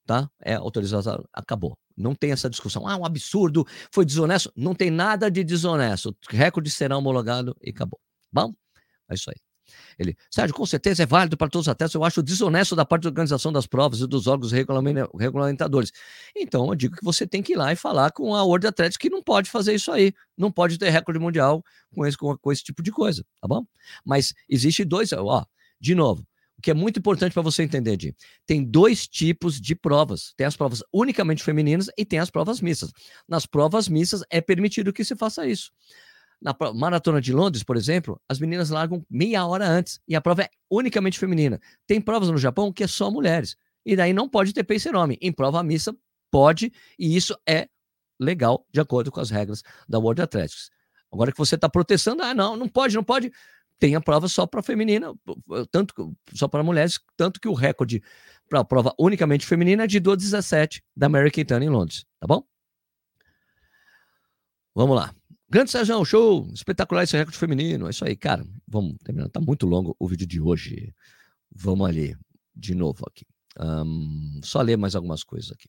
tá? 0.05 0.29
É 0.41 0.55
autorizado, 0.55 1.27
acabou. 1.33 1.77
Não 1.95 2.15
tem 2.15 2.31
essa 2.31 2.49
discussão. 2.49 2.87
Ah, 2.87 2.95
um 2.95 3.05
absurdo, 3.05 3.65
foi 3.93 4.05
desonesto. 4.05 4.51
Não 4.55 4.73
tem 4.73 4.89
nada 4.89 5.29
de 5.29 5.43
desonesto. 5.43 6.15
O 6.31 6.35
recorde 6.35 6.71
será 6.71 6.97
homologado 6.97 7.55
e 7.61 7.69
acabou. 7.71 7.99
Bom, 8.31 8.53
é 9.09 9.15
isso 9.15 9.29
aí. 9.29 9.48
Ele, 9.97 10.15
Sérgio, 10.29 10.55
com 10.55 10.65
certeza 10.65 11.03
é 11.03 11.05
válido 11.05 11.37
para 11.37 11.49
todos 11.49 11.67
os 11.67 11.71
atletas. 11.71 11.93
Eu 11.93 12.03
acho 12.03 12.21
desonesto 12.23 12.75
da 12.75 12.85
parte 12.85 13.03
da 13.03 13.09
organização 13.09 13.51
das 13.51 13.67
provas 13.67 13.99
e 13.99 14.07
dos 14.07 14.27
órgãos 14.27 14.51
regulamentadores. 14.51 15.91
Então, 16.35 16.67
eu 16.69 16.75
digo 16.75 16.95
que 16.95 17.03
você 17.03 17.27
tem 17.27 17.41
que 17.41 17.53
ir 17.53 17.55
lá 17.55 17.71
e 17.71 17.75
falar 17.75 18.11
com 18.11 18.35
a 18.35 18.43
World 18.43 18.67
Athletics 18.67 18.97
que 18.97 19.09
não 19.09 19.21
pode 19.21 19.49
fazer 19.49 19.73
isso 19.73 19.91
aí. 19.91 20.13
Não 20.37 20.51
pode 20.51 20.77
ter 20.77 20.89
recorde 20.89 21.19
mundial 21.19 21.63
com 21.93 22.05
esse, 22.05 22.17
com, 22.17 22.51
esse 22.51 22.63
tipo 22.63 22.81
de 22.81 22.91
coisa, 22.91 23.23
tá 23.41 23.47
bom? 23.47 23.65
Mas 24.05 24.33
existe 24.47 24.85
dois, 24.85 25.11
ó, 25.13 25.45
de 25.79 25.95
novo, 25.95 26.25
o 26.59 26.61
que 26.61 26.71
é 26.71 26.73
muito 26.73 26.99
importante 26.99 27.31
para 27.31 27.41
você 27.41 27.63
entender, 27.63 27.95
Di. 27.95 28.13
Tem 28.45 28.61
dois 28.61 29.07
tipos 29.07 29.61
de 29.61 29.73
provas. 29.73 30.33
Tem 30.35 30.45
as 30.45 30.57
provas 30.57 30.83
unicamente 30.93 31.41
femininas 31.41 31.89
e 31.97 32.03
tem 32.03 32.19
as 32.19 32.29
provas 32.29 32.59
mistas. 32.59 32.91
Nas 33.25 33.45
provas 33.45 33.87
mistas 33.87 34.23
é 34.29 34.41
permitido 34.41 34.91
que 34.91 35.05
se 35.05 35.15
faça 35.15 35.47
isso. 35.47 35.71
Na 36.41 36.55
maratona 36.73 37.19
de 37.19 37.33
Londres, 37.33 37.63
por 37.63 37.75
exemplo, 37.75 38.19
as 38.27 38.39
meninas 38.39 38.69
largam 38.69 39.05
meia 39.09 39.45
hora 39.45 39.67
antes 39.67 39.99
e 40.07 40.15
a 40.15 40.21
prova 40.21 40.43
é 40.43 40.49
unicamente 40.69 41.19
feminina. 41.19 41.59
Tem 41.85 41.99
provas 41.99 42.29
no 42.29 42.37
Japão 42.37 42.71
que 42.71 42.83
é 42.83 42.87
só 42.87 43.11
mulheres. 43.11 43.57
E 43.85 43.95
daí 43.95 44.13
não 44.13 44.29
pode 44.29 44.53
ter 44.53 44.63
pacer 44.63 44.95
homem. 44.95 45.17
Em 45.21 45.31
prova 45.31 45.61
mista, 45.63 45.95
pode, 46.31 46.71
e 46.97 47.15
isso 47.15 47.37
é 47.47 47.67
legal, 48.19 48.65
de 48.71 48.79
acordo 48.79 49.11
com 49.11 49.19
as 49.19 49.29
regras 49.29 49.63
da 49.87 49.99
World 49.99 50.21
Athletics. 50.21 50.69
Agora 51.11 51.31
que 51.31 51.37
você 51.37 51.55
está 51.55 51.67
protestando, 51.67 52.21
ah, 52.23 52.33
não, 52.33 52.55
não 52.55 52.67
pode, 52.67 52.95
não 52.95 53.03
pode 53.03 53.31
tem 53.79 53.95
a 53.95 54.01
prova 54.01 54.27
só 54.27 54.45
para 54.45 54.61
feminina, 54.61 55.13
tanto 55.71 56.13
só 56.33 56.47
para 56.47 56.61
mulheres, 56.61 56.99
tanto 57.15 57.39
que 57.39 57.47
o 57.47 57.53
recorde 57.53 58.03
para 58.49 58.59
a 58.59 58.65
prova 58.65 58.93
unicamente 58.99 59.45
feminina 59.45 59.85
é 59.85 59.87
de 59.87 60.01
2,17 60.01 60.81
da 60.95 61.07
American 61.07 61.45
Tan 61.45 61.63
em 61.63 61.69
Londres, 61.69 62.05
tá 62.19 62.27
bom? 62.27 62.43
Vamos 64.75 64.95
lá. 64.97 65.15
Grande 65.51 65.71
Sérgio, 65.71 66.05
show! 66.05 66.47
Espetacular 66.53 67.03
esse 67.03 67.17
recorde 67.17 67.37
feminino. 67.37 67.87
É 67.87 67.89
isso 67.89 68.05
aí, 68.05 68.15
cara. 68.15 68.45
Vamos 68.67 68.97
terminar. 69.03 69.29
Tá 69.29 69.41
muito 69.41 69.65
longo 69.65 69.95
o 69.99 70.07
vídeo 70.07 70.27
de 70.27 70.39
hoje. 70.39 70.93
Vamos 71.51 71.89
ali, 71.89 72.15
de 72.55 72.75
novo 72.75 73.03
aqui. 73.07 73.25
Um, 73.59 74.39
só 74.43 74.61
ler 74.61 74.77
mais 74.77 74.95
algumas 74.95 75.23
coisas 75.23 75.51
aqui. 75.51 75.67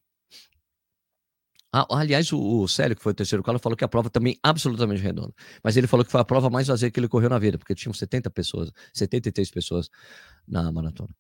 Ah, 1.73 1.87
aliás, 1.91 2.31
o, 2.31 2.39
o 2.39 2.69
Célio, 2.69 2.95
que 2.95 3.03
foi 3.03 3.13
o 3.13 3.15
terceiro 3.15 3.43
colo, 3.43 3.59
falou 3.59 3.75
que 3.75 3.85
a 3.85 3.89
prova 3.89 4.11
também 4.11 4.39
absolutamente 4.43 5.01
redonda. 5.01 5.33
Mas 5.65 5.79
ele 5.79 5.87
falou 5.87 6.05
que 6.05 6.13
foi 6.13 6.21
a 6.21 6.25
prova 6.25 6.51
mais 6.51 6.67
vazia 6.67 6.91
que 6.91 7.01
ele 7.01 7.09
correu 7.09 7.31
na 7.31 7.39
vida, 7.39 7.57
porque 7.57 7.75
tinham 7.75 7.95
70 7.95 8.29
pessoas, 8.29 8.71
73 8.93 9.51
pessoas 9.51 9.89
na 10.47 10.71
maratona. 10.71 11.15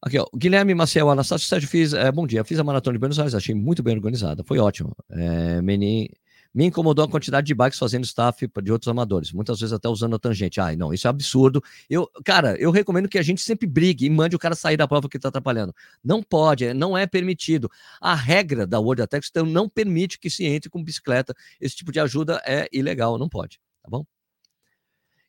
Aqui, 0.00 0.18
ó, 0.18 0.26
Guilherme 0.36 0.72
Maciel 0.74 1.10
Anastácio 1.10 1.48
Sérgio, 1.48 1.68
fiz, 1.68 1.94
é, 1.94 2.12
bom 2.12 2.26
dia, 2.26 2.44
fiz 2.44 2.58
a 2.60 2.64
maratona 2.64 2.94
de 2.94 3.00
Buenos 3.00 3.18
Aires, 3.18 3.34
achei 3.34 3.54
muito 3.54 3.82
bem 3.82 3.96
organizada, 3.96 4.44
foi 4.44 4.58
ótimo. 4.58 4.94
É, 5.10 5.60
Meni, 5.60 6.10
me 6.58 6.64
incomodou 6.64 7.04
a 7.04 7.08
quantidade 7.08 7.46
de 7.46 7.54
bikes 7.54 7.78
fazendo 7.78 8.02
staff 8.02 8.44
de 8.60 8.72
outros 8.72 8.88
amadores, 8.88 9.30
muitas 9.30 9.60
vezes 9.60 9.72
até 9.72 9.88
usando 9.88 10.16
a 10.16 10.18
tangente. 10.18 10.60
Ai, 10.60 10.74
não, 10.74 10.92
isso 10.92 11.06
é 11.06 11.10
absurdo. 11.10 11.62
Eu, 11.88 12.10
cara, 12.24 12.56
eu 12.58 12.72
recomendo 12.72 13.08
que 13.08 13.16
a 13.16 13.22
gente 13.22 13.40
sempre 13.40 13.64
brigue 13.64 14.06
e 14.06 14.10
mande 14.10 14.34
o 14.34 14.40
cara 14.40 14.56
sair 14.56 14.76
da 14.76 14.88
prova 14.88 15.08
que 15.08 15.16
está 15.16 15.28
atrapalhando. 15.28 15.72
Não 16.02 16.20
pode, 16.20 16.64
é, 16.64 16.74
não 16.74 16.98
é 16.98 17.06
permitido. 17.06 17.70
A 18.00 18.12
regra 18.12 18.66
da 18.66 18.80
World 18.80 19.02
Athletics 19.02 19.30
então, 19.30 19.46
não 19.46 19.68
permite 19.68 20.18
que 20.18 20.28
se 20.28 20.46
entre 20.46 20.68
com 20.68 20.82
bicicleta. 20.82 21.32
Esse 21.60 21.76
tipo 21.76 21.92
de 21.92 22.00
ajuda 22.00 22.42
é 22.44 22.68
ilegal, 22.72 23.18
não 23.18 23.28
pode, 23.28 23.60
tá 23.80 23.88
bom? 23.88 24.04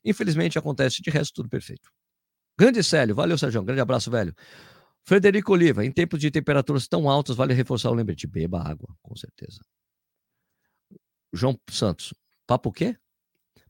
Infelizmente 0.04 0.58
acontece, 0.58 1.00
de 1.00 1.10
resto 1.10 1.32
tudo 1.34 1.48
perfeito. 1.48 1.92
Grande 2.58 2.82
Célio, 2.82 3.14
valeu 3.14 3.38
Sérgio, 3.38 3.62
grande 3.62 3.80
abraço, 3.80 4.10
velho. 4.10 4.34
Frederico 5.04 5.52
Oliva, 5.52 5.86
em 5.86 5.92
tempos 5.92 6.18
de 6.18 6.28
temperaturas 6.28 6.88
tão 6.88 7.08
altas, 7.08 7.36
vale 7.36 7.54
reforçar 7.54 7.88
o 7.88 7.94
lembrete. 7.94 8.26
Beba 8.26 8.68
água, 8.68 8.88
com 9.00 9.14
certeza. 9.14 9.60
João 11.32 11.58
Santos. 11.70 12.14
Papo 12.46 12.70
o 12.70 12.72
quê? 12.72 12.96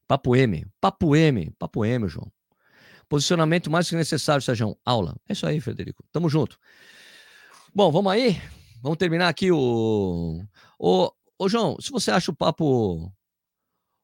Papo 0.07 0.35
M. 0.35 0.67
Papo 0.81 1.15
M. 1.15 1.51
Papo 1.59 1.85
M, 1.85 2.09
João. 2.09 2.31
Posicionamento 3.09 3.71
mais 3.71 3.89
que 3.89 3.97
necessário, 3.97 4.43
Sérgio. 4.43 4.79
Aula. 4.85 5.17
É 5.29 5.33
isso 5.33 5.47
aí, 5.47 5.61
Frederico. 5.61 6.05
Tamo 6.13 6.29
junto. 6.29 6.59
Bom, 7.75 7.91
vamos 7.91 8.13
aí? 8.13 8.41
Vamos 8.83 8.99
terminar 8.99 9.29
aqui 9.29 9.51
o. 9.53 10.43
Ô, 10.79 11.13
ô 11.39 11.49
João, 11.49 11.77
se 11.81 11.91
você 11.91 12.11
acha 12.11 12.31
o 12.31 12.35
papo. 12.35 13.13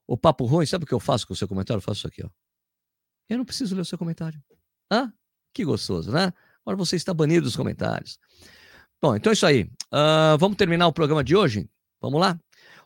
O 0.09 0.17
papo 0.17 0.45
ruim, 0.45 0.67
sabe 0.67 0.85
o 0.85 0.87
que 0.87 0.95
eu 0.95 1.01
faço 1.01 1.27
com 1.27 1.33
o 1.33 1.37
seu 1.37 1.49
comentário? 1.49 1.79
Eu 1.79 1.83
faço 1.83 1.99
isso 1.99 2.07
aqui, 2.07 2.25
ó. 2.25 2.29
Eu 3.29 3.39
não 3.39 3.45
preciso 3.45 3.75
ler 3.75 3.81
o 3.81 3.85
seu 3.85 3.99
comentário. 3.99 4.41
Hã? 4.93 5.13
Que 5.53 5.65
gostoso, 5.65 6.13
né? 6.13 6.33
Agora 6.65 6.77
você 6.77 6.95
está 6.95 7.13
banido 7.13 7.43
dos 7.43 7.57
comentários. 7.57 8.19
Bom, 9.03 9.17
então 9.17 9.31
é 9.31 9.35
isso 9.35 9.47
aí. 9.47 9.65
Uh, 9.93 10.39
vamos 10.39 10.57
terminar 10.57 10.87
o 10.87 10.93
programa 10.93 11.25
de 11.25 11.35
hoje? 11.35 11.69
Vamos 12.01 12.21
lá? 12.21 12.39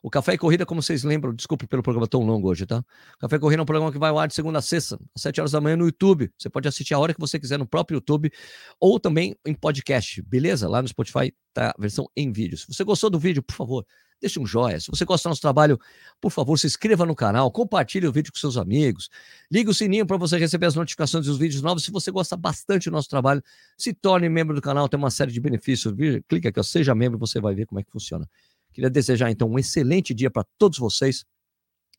O 0.03 0.09
Café 0.09 0.33
e 0.33 0.39
Corrida, 0.39 0.65
como 0.65 0.81
vocês 0.83 1.05
lembram, 1.05 1.35
desculpe 1.35 1.67
pelo 1.67 1.83
programa 1.83 2.07
tão 2.07 2.23
longo 2.23 2.49
hoje, 2.49 2.65
tá? 2.65 2.83
Café 3.19 3.37
e 3.37 3.39
Corrida 3.39 3.61
é 3.61 3.65
um 3.65 3.67
programa 3.67 3.93
que 3.93 3.99
vai 3.99 4.09
ao 4.09 4.19
ar 4.19 4.29
de 4.29 4.35
segunda 4.35 4.59
a 4.59 4.63
sexta, 4.63 4.99
às 5.15 5.21
7 5.21 5.41
horas 5.41 5.53
da 5.53 5.61
manhã 5.61 5.77
no 5.77 5.85
YouTube. 5.85 6.33
Você 6.39 6.49
pode 6.49 6.67
assistir 6.67 6.95
a 6.95 6.99
hora 6.99 7.13
que 7.13 7.21
você 7.21 7.39
quiser 7.39 7.59
no 7.59 7.67
próprio 7.67 7.97
YouTube 7.97 8.33
ou 8.81 8.99
também 8.99 9.37
em 9.45 9.53
podcast, 9.53 10.23
beleza? 10.23 10.67
Lá 10.69 10.81
no 10.81 10.89
Spotify 10.89 11.35
tá 11.53 11.75
a 11.77 11.81
versão 11.81 12.09
em 12.17 12.33
vídeo. 12.33 12.57
Se 12.57 12.67
você 12.67 12.83
gostou 12.83 13.11
do 13.11 13.19
vídeo, 13.19 13.43
por 13.43 13.55
favor, 13.55 13.87
deixe 14.19 14.41
um 14.41 14.47
joinha. 14.47 14.81
Se 14.81 14.91
você 14.91 15.05
gosta 15.05 15.29
do 15.29 15.33
nosso 15.33 15.43
trabalho, 15.43 15.79
por 16.19 16.31
favor, 16.31 16.59
se 16.59 16.67
inscreva 16.67 17.05
no 17.05 17.15
canal, 17.15 17.51
compartilhe 17.51 18.07
o 18.07 18.13
vídeo 18.13 18.33
com 18.33 18.39
seus 18.39 18.57
amigos, 18.57 19.11
ligue 19.51 19.69
o 19.69 19.75
sininho 19.75 20.07
para 20.07 20.17
você 20.17 20.39
receber 20.39 20.65
as 20.65 20.75
notificações 20.75 21.27
dos 21.27 21.37
vídeos 21.37 21.61
novos. 21.61 21.85
Se 21.85 21.91
você 21.91 22.11
gosta 22.11 22.39
bastante 22.39 22.89
do 22.89 22.93
nosso 22.93 23.09
trabalho, 23.11 23.43
se 23.77 23.93
torne 23.93 24.31
membro 24.31 24.55
do 24.55 24.63
canal, 24.63 24.89
tem 24.89 24.97
uma 24.97 25.11
série 25.11 25.31
de 25.31 25.41
benefícios. 25.41 25.95
Clique 26.27 26.49
aqui, 26.49 26.59
ó, 26.59 26.63
seja 26.63 26.95
membro, 26.95 27.19
você 27.19 27.39
vai 27.39 27.55
ver 27.55 27.67
como 27.67 27.81
é 27.81 27.83
que 27.85 27.91
funciona. 27.91 28.27
Queria 28.73 28.91
desejar 28.91 29.31
então 29.31 29.49
um 29.49 29.59
excelente 29.59 30.15
dia 30.15 30.31
para 30.31 30.45
todos 30.59 30.79
vocês. 30.79 31.25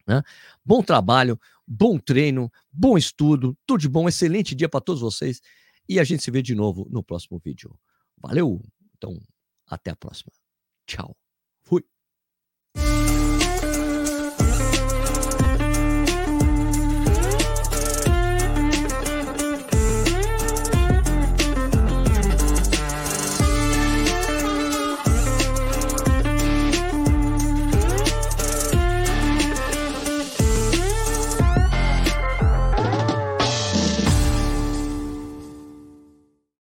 Né? 0.08 0.22
Bom 0.64 0.82
trabalho, 0.82 1.40
bom 1.68 1.98
treino, 1.98 2.52
bom 2.72 2.98
estudo, 2.98 3.58
tudo 3.66 3.82
de 3.82 3.90
bom, 3.90 4.08
excelente 4.08 4.56
dia 4.56 4.70
para 4.70 4.82
todos 4.82 5.02
vocês. 5.02 5.42
E 5.88 6.00
a 6.00 6.04
gente 6.04 6.24
se 6.24 6.32
vê 6.32 6.42
de 6.42 6.56
novo 6.56 6.88
no 6.90 7.04
próximo 7.04 7.40
vídeo. 7.44 7.78
Valeu! 8.18 8.62
Então, 8.98 9.20
até 9.68 9.92
a 9.92 9.96
próxima. 9.96 10.32
Tchau. 10.86 11.16
Fui. 11.62 11.84